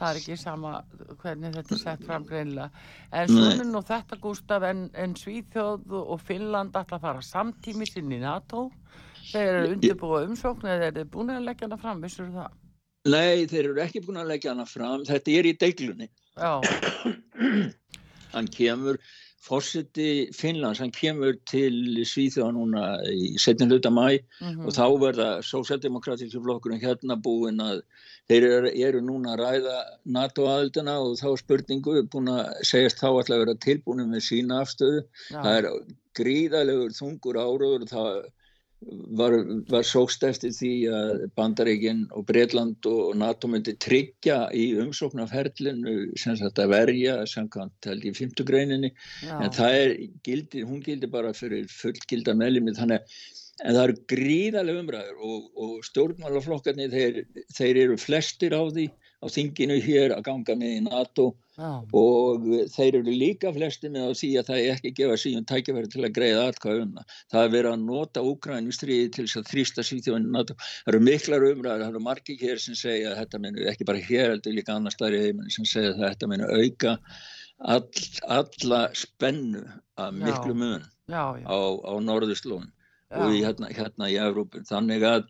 það 0.00 0.10
er 0.10 0.20
ekki 0.20 0.36
sama 0.40 0.72
hvernig 1.20 1.54
þetta 1.58 1.76
er 1.76 1.82
sett 1.82 2.04
fram 2.08 2.24
greinlega. 2.28 2.84
En 3.12 3.30
svona 3.30 3.66
nú 3.68 3.82
þetta, 3.86 4.18
Gústaf, 4.22 4.64
en, 4.70 4.86
en 4.96 5.16
Svíþjóð 5.18 5.94
og 6.00 6.24
Finnland 6.24 6.76
ætla 6.80 6.98
að 6.98 7.06
fara 7.06 7.24
samtímis 7.24 7.94
inn 8.00 8.16
í 8.16 8.20
NATO. 8.22 8.70
Þeir 9.30 9.50
eru 9.50 9.74
undirbúa 9.74 10.24
umsókn 10.26 10.70
eða 10.70 10.88
eru 10.88 11.02
þið 11.02 11.12
búin 11.14 11.34
að 11.34 11.46
leggja 11.50 11.68
hana 11.68 11.80
fram, 11.80 12.00
vissur 12.04 12.32
það? 12.34 12.56
Nei, 13.10 13.46
þeir 13.48 13.70
eru 13.70 13.82
ekki 13.84 14.02
búin 14.04 14.20
að 14.20 14.32
leggja 14.32 14.54
hana 14.54 14.66
fram. 14.68 15.04
Þetta 15.08 15.36
er 15.36 15.48
í 15.50 15.56
deiglunni. 15.60 16.08
Já, 16.36 16.52
Hann 18.30 18.46
kemur, 18.54 18.98
fórseti 19.40 20.28
Finnlands, 20.36 20.80
hann 20.82 20.92
kemur 20.92 21.36
til 21.48 22.02
Svíþjóða 22.04 22.52
núna 22.56 22.82
í 23.08 23.30
setjum 23.40 23.70
hluta 23.72 23.92
mæ 23.92 24.18
mhm, 24.20 24.66
og 24.66 24.74
þá 24.76 24.84
verða 25.00 25.28
sósjaldemokratíski 25.48 26.42
flokkurinn 26.44 26.82
hérna 26.82 27.16
búin 27.16 27.62
að 27.64 27.80
þeir 28.28 28.48
eru, 28.50 28.72
eru 28.88 29.00
núna 29.04 29.34
að 29.34 29.44
ræða 29.44 29.78
NATO-aðildina 30.18 30.98
og 31.06 31.16
þá 31.22 31.28
er 31.30 31.40
spurningu 31.44 31.96
búin 32.12 32.32
að 32.34 32.52
segjast 32.68 33.00
þá 33.00 33.08
alltaf 33.10 33.36
að 33.36 33.42
vera 33.46 33.56
tilbúin 33.64 34.04
með 34.12 34.26
sína 34.28 34.60
afstöðu. 34.64 35.06
já, 35.30 35.40
Það 35.40 35.56
er 35.56 35.70
gríðalegur 36.20 36.94
þungur 37.00 37.40
áraður 37.40 37.86
og 37.86 37.90
það 37.94 38.12
var, 39.20 39.34
var 39.68 39.84
sókst 39.84 40.22
eftir 40.24 40.52
því 40.56 40.70
að 40.96 41.24
Bandaríkin 41.36 42.06
og 42.16 42.24
Breitland 42.30 42.86
og 42.88 43.12
NATO 43.20 43.50
myndi 43.50 43.74
tryggja 43.82 44.38
í 44.56 44.70
umsóknarferlinu 44.80 45.96
sem 46.20 46.38
að 46.48 46.72
verja 46.72 47.18
samkvæmt 47.28 47.90
held 47.90 48.06
í 48.08 48.14
fymtugreininni 48.16 48.92
en 49.28 49.52
það 49.56 49.76
er 49.82 49.94
gildi, 50.26 50.64
hún 50.64 50.80
gildi 50.86 51.10
bara 51.12 51.34
fyrir 51.36 51.68
fullgilda 51.72 52.36
meðlimi 52.38 52.76
þannig 52.78 53.04
að 53.04 53.38
en 53.60 53.76
það 53.76 53.82
eru 53.84 53.96
gríðalega 54.08 54.82
umræður 54.82 55.24
og, 55.28 55.48
og 55.60 55.72
stjórnmálaflokkarnir 55.90 56.92
þeir, 56.94 57.18
þeir 57.52 57.80
eru 57.84 57.98
flestir 58.00 58.56
á 58.56 58.62
því 58.64 58.86
á 59.20 59.26
þinginu 59.28 59.76
hér 59.84 60.14
að 60.14 60.24
ganga 60.28 60.54
með 60.56 60.70
í 60.72 60.80
NATO 60.86 61.26
já, 61.58 61.70
og 61.92 62.46
þeir 62.72 62.96
eru 63.00 63.14
líka 63.22 63.52
flesti 63.52 63.90
með 63.92 64.06
á 64.08 64.12
því 64.16 64.30
að 64.40 64.46
það 64.48 64.60
er 64.60 64.70
ekki 64.74 64.92
gefa 64.96 65.18
síðan 65.20 65.48
tækifæri 65.50 65.90
til 65.92 66.04
að 66.06 66.14
greiða 66.16 66.46
atkvæða 66.48 66.84
um 66.86 66.94
það. 66.96 67.18
Það 67.34 67.44
er 67.44 67.52
verið 67.54 67.74
að 67.74 67.82
nota 67.84 68.22
Úkrænu 68.30 68.76
stríði 68.76 69.10
til 69.16 69.26
þess 69.26 69.40
að 69.42 69.50
þrýsta 69.50 69.84
síðan 69.90 70.30
NATO. 70.32 70.56
Það 70.60 70.92
eru 70.94 71.02
miklar 71.10 71.46
umræður, 71.50 71.84
það 71.84 71.92
eru 71.92 72.02
margir 72.06 72.40
hér 72.40 72.62
sem 72.64 72.78
segja 72.80 73.12
að 73.12 73.20
þetta 73.20 73.42
minu, 73.44 73.66
ekki 73.72 73.88
bara 73.90 74.06
hér 74.08 74.34
heldur 74.34 74.56
líka 74.56 74.76
annars 74.76 74.96
staðar 74.96 75.18
í 75.18 75.22
heiminu 75.26 75.56
sem 75.56 75.68
segja 75.68 75.92
að 75.92 76.02
þetta 76.06 76.30
minu 76.32 76.48
auka 76.56 76.96
all, 77.60 77.84
alla 78.38 78.80
spennu 78.96 79.66
Já. 79.68 80.08
miklu 80.16 80.56
mun 80.56 80.86
á, 81.12 81.28
á 81.52 81.92
norðurslóðin 82.00 82.72
og 83.10 83.34
í, 83.34 83.42
hérna, 83.44 83.68
hérna 83.74 84.08
í 84.08 84.16
Evrópun. 84.22 84.64
Þannig 84.68 85.04
að 85.04 85.28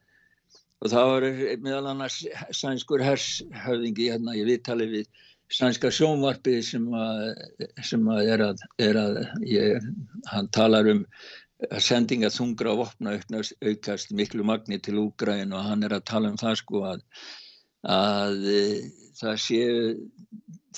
og 0.81 0.93
það 0.93 1.11
var 1.13 1.27
meðal 1.65 1.91
annars 1.93 2.23
sænskur 2.57 3.05
hershöfðingi 3.05 4.09
hérna 4.13 4.37
í 4.39 4.47
viðtali 4.49 4.89
við 4.95 5.11
sænska 5.51 5.91
sjónvarpi 5.93 6.61
sem 6.63 6.87
að, 6.95 7.23
sem 7.83 8.09
að 8.09 8.33
er 8.35 8.45
að, 8.47 8.65
er 8.79 8.99
að 9.01 9.21
ég, 9.51 9.87
hann 10.31 10.49
talar 10.55 10.89
um 10.93 11.05
að 11.69 11.83
sendinga 11.85 12.31
þungra 12.33 12.73
og 12.73 12.87
opna 12.87 13.17
aukast 13.67 14.15
miklu 14.17 14.47
magni 14.47 14.79
til 14.81 15.01
Úgræn 15.03 15.53
og 15.53 15.67
hann 15.67 15.85
er 15.85 15.97
að 15.99 16.07
tala 16.09 16.31
um 16.33 16.39
það 16.41 16.57
sko 16.63 16.85
að, 16.93 17.03
að 17.97 18.47
e, 18.49 18.63
það 19.19 19.43
sé 19.45 19.61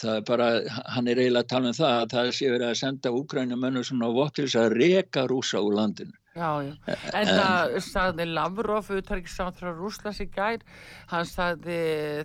það 0.00 0.16
er 0.16 0.24
bara, 0.26 0.48
hann 0.96 1.11
er 1.11 1.20
eiginlega 1.20 1.44
að 1.44 1.53
tala 1.53 1.70
um 1.70 1.78
það 1.78 1.94
að 2.00 2.16
það 2.16 2.32
sé 2.38 2.50
verið 2.50 2.68
að 2.70 2.80
senda 2.80 3.14
Úgrænumönnum 3.20 3.86
svona 3.86 4.11
á 4.11 4.16
vott 4.16 4.34
til 4.38 4.48
þess 4.48 4.61
að 4.64 4.76
reka 4.80 5.26
rúsa 5.30 5.62
úr 5.62 5.78
landinu 5.78 6.16
Já, 6.33 6.64
já, 6.64 6.72
en 7.12 7.28
það 7.28 7.74
sagði 7.85 8.24
Lavrov, 8.30 8.87
utarrikssátt 8.97 9.59
frá 9.61 9.68
Rúslas 9.76 10.22
í 10.24 10.30
gær, 10.33 10.62
hann 11.11 11.26
sagði 11.28 11.76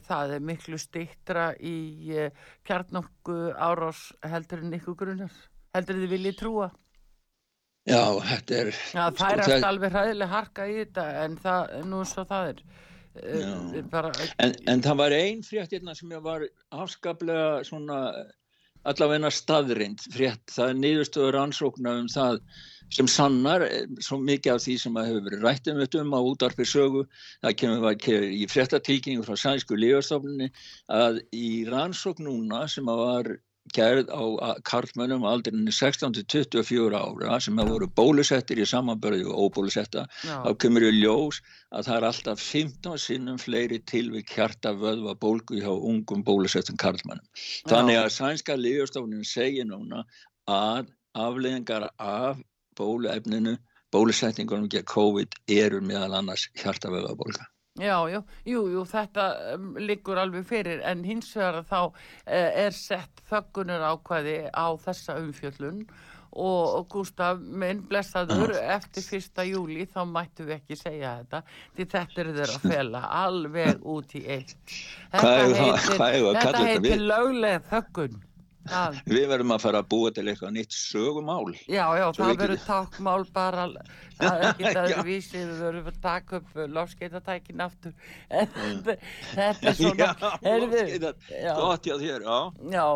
það 0.07 0.35
er 0.37 0.45
miklu 0.47 0.79
stýttra 0.79 1.49
í 1.59 1.75
kjarnokku 2.67 3.35
árás 3.51 4.05
heldur 4.23 4.63
en 4.63 4.77
ykkur 4.79 4.95
grunnar, 5.01 5.35
heldur 5.75 5.99
þið 5.99 6.13
viljið 6.15 6.39
trúa? 6.39 6.69
Já, 7.87 8.01
þetta 8.29 8.57
er... 8.61 8.71
Já, 8.71 9.03
það 9.03 9.19
sko, 9.19 9.27
er 9.27 9.43
alltaf 9.43 9.69
alveg 9.73 9.93
hræðileg 9.95 10.31
harka 10.37 10.67
í 10.67 10.79
þetta 10.81 11.05
en 11.25 11.37
það, 11.43 11.75
nú 11.91 12.01
svo 12.07 12.25
það 12.31 12.51
er. 12.53 12.65
Uh, 13.17 13.77
bara, 13.91 14.11
en, 14.43 14.55
en 14.69 14.81
það 14.85 14.99
var 14.99 15.13
einn 15.17 15.39
fréttirna 15.43 15.95
sem 15.97 16.11
var 16.23 16.43
afskaplega 16.75 17.63
svona 17.65 18.01
allavegna 18.87 19.31
staðrind 19.33 20.03
frétt, 20.13 20.43
það 20.53 20.71
er 20.71 20.77
niðurstöður 20.83 21.39
ansóknar 21.41 22.03
um 22.03 22.11
það 22.11 22.37
sem 22.93 23.09
sannar 23.11 23.65
eh, 23.65 23.87
svo 24.03 24.19
mikið 24.23 24.53
af 24.53 24.63
því 24.63 24.77
sem 24.83 24.99
að 24.99 25.09
hefur 25.11 25.25
verið 25.27 25.47
rætt 25.47 25.71
um 25.71 25.81
þetta 25.81 26.03
um 26.03 26.15
á 26.15 26.21
útarpið 26.31 26.71
sögu. 26.73 27.03
Það 27.45 27.57
kemur 27.61 28.07
í 28.27 28.45
fréttatilkynningu 28.51 29.27
frá 29.27 29.35
sænsku 29.41 29.79
lífastofnunni 29.79 30.51
að 30.93 31.21
í 31.35 31.49
rannsókn 31.69 32.27
núna 32.27 32.65
sem 32.71 32.87
að 32.91 33.03
var 33.03 33.33
gerð 33.75 34.11
á 34.11 34.23
karlmönnum 34.67 35.25
aldrinni 35.27 35.71
16-24 35.75 36.95
ára 36.95 37.39
sem 37.43 37.59
að 37.59 37.71
voru 37.73 37.89
bólusettir 37.99 38.61
í 38.63 38.67
samanbörðu 38.69 39.31
og 39.31 39.47
óbólusetta 39.47 40.05
þá 40.23 40.51
kemur 40.61 40.87
í 40.87 40.93
ljós 41.01 41.41
að 41.75 41.89
það 41.89 41.97
er 41.97 42.07
alltaf 42.09 42.43
15 42.43 43.01
sinnum 43.03 43.39
fleiri 43.41 43.79
tilvík 43.91 44.31
hjarta 44.37 44.71
vöðva 44.77 45.17
bólgu 45.19 45.59
hjá 45.59 45.71
ungum 45.73 46.23
bólusettum 46.23 46.79
karlmönnum. 46.79 47.25
Þannig 47.67 48.01
að 48.01 48.13
sænska 48.19 48.55
lífastofnun 48.59 49.27
segir 49.27 49.67
núna 49.67 50.05
að 50.47 50.93
afleðingar 51.17 51.89
af 51.97 52.39
bóluefninu, 52.77 53.57
bólusetningunum 53.93 54.71
gegn 54.71 54.87
COVID 54.89 55.37
eru 55.59 55.81
meðal 55.81 56.17
annars 56.21 56.47
hjartavöðabólka. 56.61 57.47
Já, 57.77 58.09
já, 58.09 58.23
jú, 58.49 58.63
jú, 58.73 58.83
þetta 58.89 59.27
um, 59.53 59.75
liggur 59.77 60.17
alveg 60.17 60.47
fyrir 60.49 60.81
en 60.81 61.03
hins 61.05 61.29
vegar 61.37 61.61
þá 61.69 61.81
uh, 61.85 61.91
er 62.33 62.73
sett 62.73 63.21
þöggunur 63.29 63.83
ákvæði 63.91 64.37
á 64.49 64.67
þessa 64.81 65.19
umfjöllun 65.21 65.83
og 66.37 66.87
Gustaf, 66.91 67.39
minn 67.39 67.83
blessaður 67.89 68.55
eftir 68.59 69.05
fyrsta 69.05 69.45
júli 69.47 69.87
þá 69.89 70.01
mættu 70.09 70.45
við 70.45 70.57
ekki 70.57 70.77
segja 70.77 71.13
þetta 71.21 71.41
því 71.77 71.87
þetta 71.93 72.23
eru 72.23 72.35
þeirra 72.37 72.57
að 72.57 72.67
fela 72.73 73.03
alveg 73.21 73.87
út 73.95 74.15
í 74.17 74.23
eitt. 74.35 74.57
Þetta 75.13 75.35
heitir, 75.61 76.59
heitir 76.67 77.05
lögleg 77.07 77.69
þöggun. 77.71 78.19
Það. 78.67 78.99
Við 79.07 79.25
verðum 79.31 79.53
að 79.55 79.63
fara 79.63 79.81
að 79.81 79.89
búa 79.91 80.11
til 80.15 80.23
eitthvað 80.27 80.53
nýtt 80.55 80.75
sögumál. 80.75 81.53
Já, 81.67 81.85
já, 81.97 82.05
Svo 82.15 82.27
það 82.27 82.41
verður 82.41 82.61
takkmál 82.65 83.25
bara, 83.35 83.65
það 84.19 84.37
er 84.37 84.47
ekki 84.49 84.71
það 84.77 84.93
vísið, 85.07 85.43
við 85.51 85.61
verðum 85.65 85.91
að 85.91 85.99
taka 86.05 86.39
upp 86.39 86.57
lofskeitatækin 86.77 87.63
aftur. 87.67 87.93
Þetta 89.37 89.71
er 89.71 89.77
svona, 89.77 90.09
heyrðu. 90.45 91.13
Gott, 91.59 91.89
já, 91.89 91.95
þér, 92.01 92.27
já. 92.27 92.39
Já, 92.77 92.87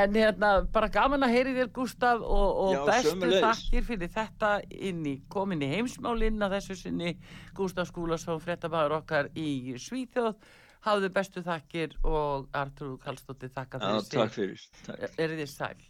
en 0.00 0.20
hérna, 0.20 0.52
bara 0.76 0.90
gaman 0.98 1.26
að 1.26 1.34
heyri 1.36 1.56
þér, 1.60 1.72
Gustaf, 1.80 2.22
og, 2.22 2.60
og 2.66 2.76
já, 2.76 2.82
bestu 2.90 3.32
þakkir 3.46 3.88
fyrir 3.90 4.14
þetta 4.18 4.52
inn 4.90 5.02
í, 5.06 5.16
komin 5.32 5.64
í 5.64 5.72
heimsmálinn 5.74 6.46
að 6.46 6.58
þessu 6.58 6.78
sinni 6.84 7.16
Gustaf 7.56 7.90
Skúlason, 7.90 8.42
frettabæður 8.42 9.00
okkar 9.00 9.32
í 9.34 9.74
Svíþjóð 9.80 10.36
hafðu 10.86 11.10
bestu 11.16 11.42
þakkir 11.46 11.96
og 12.06 12.48
Artur 12.56 12.96
Kallstóttir 13.02 13.52
þakka 13.54 13.82
fyrir 13.82 14.00
sig. 14.06 14.16
Takk 14.16 14.36
fyrir. 14.36 14.66
Er 15.18 15.36
þið 15.40 15.50
sæl? 15.50 15.86